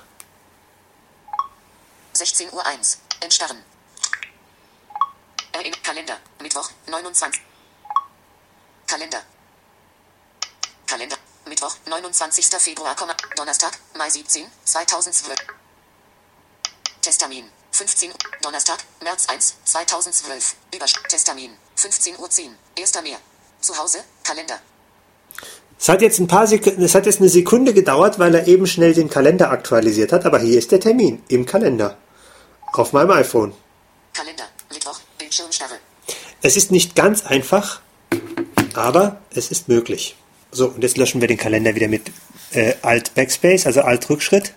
16 2.13 2.51
Uhr 2.53 2.65
1. 2.65 2.99
Entstarren. 3.21 3.57
Erinner 5.51 5.77
Kalender. 5.83 6.17
Mittwoch, 6.41 6.69
29. 6.87 7.41
Kalender. 8.87 9.21
Kalender. 10.87 11.17
Mittwoch, 11.45 11.75
29. 11.87 12.45
Februar, 12.59 12.95
Donnerstag, 13.35 13.77
Mai 13.97 14.09
17, 14.09 14.45
2012. 14.65 15.37
Testamin. 17.01 17.45
15 17.73 18.11
Uhr. 18.11 18.15
Donnerstag, 18.41 18.77
März 19.03 19.27
1, 19.27 19.55
2012. 19.65 20.55
Übersch 20.75 20.93
Testamin. 21.09 21.49
15 21.75 22.19
Uhr 22.19 22.29
10. 22.29 22.51
1. 22.79 22.93
Mehr. 23.01 23.17
Zu 23.61 23.75
Hause, 23.77 23.99
Kalender. 24.23 24.59
Es 25.79 25.89
hat 25.89 26.01
jetzt 26.01 26.19
ein 26.19 26.27
paar 26.27 26.43
es 26.43 26.95
hat 26.95 27.05
jetzt 27.07 27.19
eine 27.19 27.29
Sekunde 27.29 27.73
gedauert, 27.73 28.19
weil 28.19 28.35
er 28.35 28.47
eben 28.47 28.67
schnell 28.67 28.93
den 28.93 29.09
Kalender 29.09 29.49
aktualisiert 29.49 30.11
hat. 30.11 30.25
Aber 30.25 30.39
hier 30.39 30.57
ist 30.59 30.71
der 30.71 30.79
Termin 30.79 31.23
im 31.27 31.45
Kalender. 31.47 31.97
Auf 32.73 32.93
meinem 32.93 33.11
iPhone. 33.11 33.53
Kalender. 34.13 34.45
Mittwoch, 34.71 34.99
Bildschirmstarre. 35.17 35.75
Es 36.43 36.55
ist 36.55 36.69
nicht 36.71 36.95
ganz 36.95 37.25
einfach, 37.25 37.81
aber 38.75 39.19
es 39.33 39.49
ist 39.49 39.67
möglich. 39.67 40.15
So, 40.51 40.67
und 40.67 40.83
jetzt 40.83 40.97
löschen 40.97 41.21
wir 41.21 41.27
den 41.27 41.37
Kalender 41.37 41.73
wieder 41.73 41.87
mit 41.87 42.11
äh, 42.51 42.75
Alt 42.83 43.15
Backspace, 43.15 43.65
also 43.65 43.81
Alt 43.81 44.07
Rückschritt. 44.09 44.53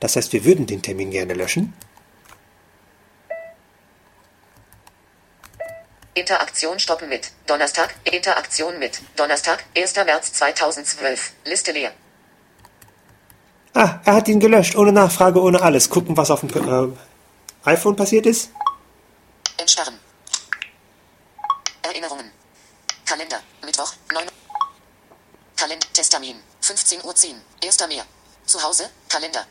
Das 0.00 0.16
heißt, 0.16 0.32
wir 0.32 0.44
würden 0.44 0.66
den 0.66 0.82
Termin 0.82 1.10
gerne 1.10 1.34
löschen. 1.34 1.72
Interaktion 6.14 6.78
stoppen 6.78 7.08
mit 7.08 7.32
Donnerstag. 7.46 7.94
Interaktion 8.04 8.78
mit 8.78 9.00
Donnerstag, 9.16 9.64
1. 9.76 9.96
März 9.96 10.32
2012. 10.34 11.32
Liste 11.44 11.72
leer. 11.72 11.92
Ah, 13.74 13.98
er 14.04 14.14
hat 14.14 14.28
ihn 14.28 14.38
gelöscht, 14.38 14.76
ohne 14.76 14.92
Nachfrage, 14.92 15.40
ohne 15.42 15.60
alles. 15.60 15.90
Gucken, 15.90 16.16
was 16.16 16.30
auf 16.30 16.40
dem 16.40 16.50
äh, 16.50 17.68
iPhone 17.68 17.96
passiert 17.96 18.26
ist. 18.26 18.50
Entstarren. 19.56 19.98
Erinnerungen. 21.82 22.30
Kalender. 23.04 23.40
Mittwoch, 23.64 23.92
9. 24.12 24.24
Kalender. 25.56 25.86
Testamin. 25.92 26.36
15 26.60 27.04
Uhr 27.04 27.14
10. 27.14 27.34
1. 27.64 27.88
Mehr. 27.88 28.04
Zu 28.46 28.62
Hause. 28.62 28.88
Kalender. 29.08 29.44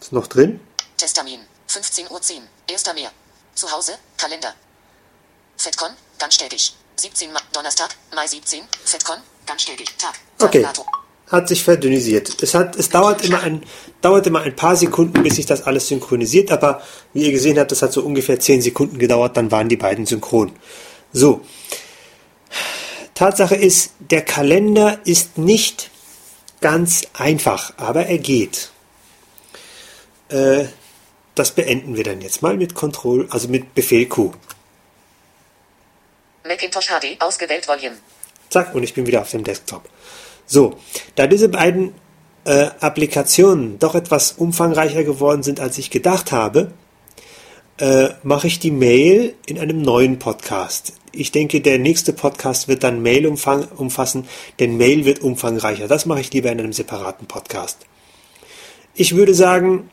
Ist 0.00 0.12
noch 0.12 0.26
drin? 0.26 0.60
Testamin. 0.96 1.40
15 1.66 2.10
Uhr 2.10 2.20
10. 2.20 2.42
1. 2.70 2.84
Mehr. 2.94 3.10
Zu 3.54 3.70
Hause. 3.70 3.92
Kalender. 4.16 4.54
FedCon. 5.56 5.90
Ganz 6.18 6.34
stetig. 6.34 6.74
17 6.96 7.32
Ma 7.32 7.40
Donnerstag. 7.52 7.90
Mai 8.14 8.26
17. 8.26 8.62
FedCon. 8.84 9.18
Ganz 9.46 9.62
stetig. 9.62 9.88
Tag. 9.98 10.14
Okay. 10.38 10.66
Hat 11.30 11.48
sich 11.48 11.62
verdünnisiert. 11.62 12.42
Es, 12.42 12.54
hat, 12.54 12.74
es 12.76 12.88
dauert, 12.88 13.24
immer 13.24 13.40
ein, 13.40 13.62
dauert 14.00 14.26
immer 14.26 14.40
ein 14.40 14.56
paar 14.56 14.74
Sekunden, 14.74 15.22
bis 15.22 15.36
sich 15.36 15.46
das 15.46 15.62
alles 15.62 15.86
synchronisiert, 15.86 16.50
aber 16.50 16.82
wie 17.12 17.24
ihr 17.24 17.30
gesehen 17.30 17.58
habt, 17.58 17.70
das 17.70 17.82
hat 17.82 17.92
so 17.92 18.02
ungefähr 18.02 18.40
10 18.40 18.62
Sekunden 18.62 18.98
gedauert, 18.98 19.36
dann 19.36 19.52
waren 19.52 19.68
die 19.68 19.76
beiden 19.76 20.06
synchron. 20.06 20.52
So. 21.12 21.42
Tatsache 23.14 23.54
ist, 23.54 23.92
der 24.00 24.22
Kalender 24.22 24.98
ist 25.04 25.38
nicht 25.38 25.90
ganz 26.60 27.02
einfach, 27.12 27.74
aber 27.76 28.06
er 28.06 28.18
geht. 28.18 28.69
Äh, 30.30 30.66
das 31.34 31.52
beenden 31.52 31.96
wir 31.96 32.04
dann 32.04 32.20
jetzt 32.20 32.42
mal 32.42 32.56
mit 32.56 32.74
Control, 32.74 33.26
also 33.30 33.48
mit 33.48 33.74
Befehl 33.74 34.06
Q. 34.06 34.32
Macintosh 36.46 36.88
HD, 36.88 37.20
ausgewählt 37.20 37.68
Volume. 37.68 37.96
Zack, 38.48 38.74
und 38.74 38.82
ich 38.82 38.94
bin 38.94 39.06
wieder 39.06 39.22
auf 39.22 39.30
dem 39.30 39.44
Desktop. 39.44 39.88
So, 40.46 40.76
da 41.14 41.26
diese 41.26 41.48
beiden 41.48 41.94
äh, 42.44 42.70
Applikationen 42.80 43.78
doch 43.78 43.94
etwas 43.94 44.32
umfangreicher 44.32 45.04
geworden 45.04 45.42
sind, 45.42 45.60
als 45.60 45.78
ich 45.78 45.90
gedacht 45.90 46.32
habe, 46.32 46.72
äh, 47.78 48.10
mache 48.22 48.46
ich 48.46 48.58
die 48.58 48.70
Mail 48.70 49.34
in 49.46 49.58
einem 49.58 49.80
neuen 49.80 50.18
Podcast. 50.18 50.92
Ich 51.12 51.32
denke, 51.32 51.60
der 51.60 51.78
nächste 51.78 52.12
Podcast 52.12 52.68
wird 52.68 52.82
dann 52.84 53.02
Mail 53.02 53.26
umfang, 53.26 53.66
umfassen, 53.76 54.28
denn 54.58 54.76
Mail 54.76 55.04
wird 55.04 55.20
umfangreicher. 55.20 55.88
Das 55.88 56.06
mache 56.06 56.20
ich 56.20 56.32
lieber 56.32 56.50
in 56.50 56.60
einem 56.60 56.72
separaten 56.72 57.26
Podcast. 57.26 57.78
Ich 58.94 59.16
würde 59.16 59.34
sagen, 59.34 59.90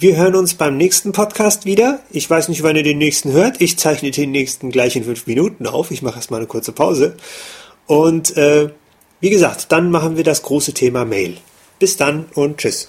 wir 0.00 0.16
hören 0.16 0.34
uns 0.34 0.54
beim 0.54 0.78
nächsten 0.78 1.12
Podcast 1.12 1.66
wieder. 1.66 2.00
Ich 2.10 2.28
weiß 2.28 2.48
nicht, 2.48 2.62
wann 2.62 2.74
ihr 2.74 2.82
den 2.82 2.96
nächsten 2.96 3.32
hört. 3.32 3.60
Ich 3.60 3.78
zeichne 3.78 4.10
den 4.10 4.30
nächsten 4.30 4.70
gleich 4.70 4.96
in 4.96 5.04
fünf 5.04 5.26
Minuten 5.26 5.66
auf. 5.66 5.90
Ich 5.90 6.00
mache 6.00 6.16
erstmal 6.16 6.40
eine 6.40 6.46
kurze 6.46 6.72
Pause. 6.72 7.16
Und 7.86 8.34
äh, 8.36 8.70
wie 9.20 9.30
gesagt, 9.30 9.72
dann 9.72 9.90
machen 9.90 10.16
wir 10.16 10.24
das 10.24 10.40
große 10.40 10.72
Thema 10.72 11.04
Mail. 11.04 11.36
Bis 11.78 11.98
dann 11.98 12.26
und 12.34 12.56
tschüss. 12.56 12.88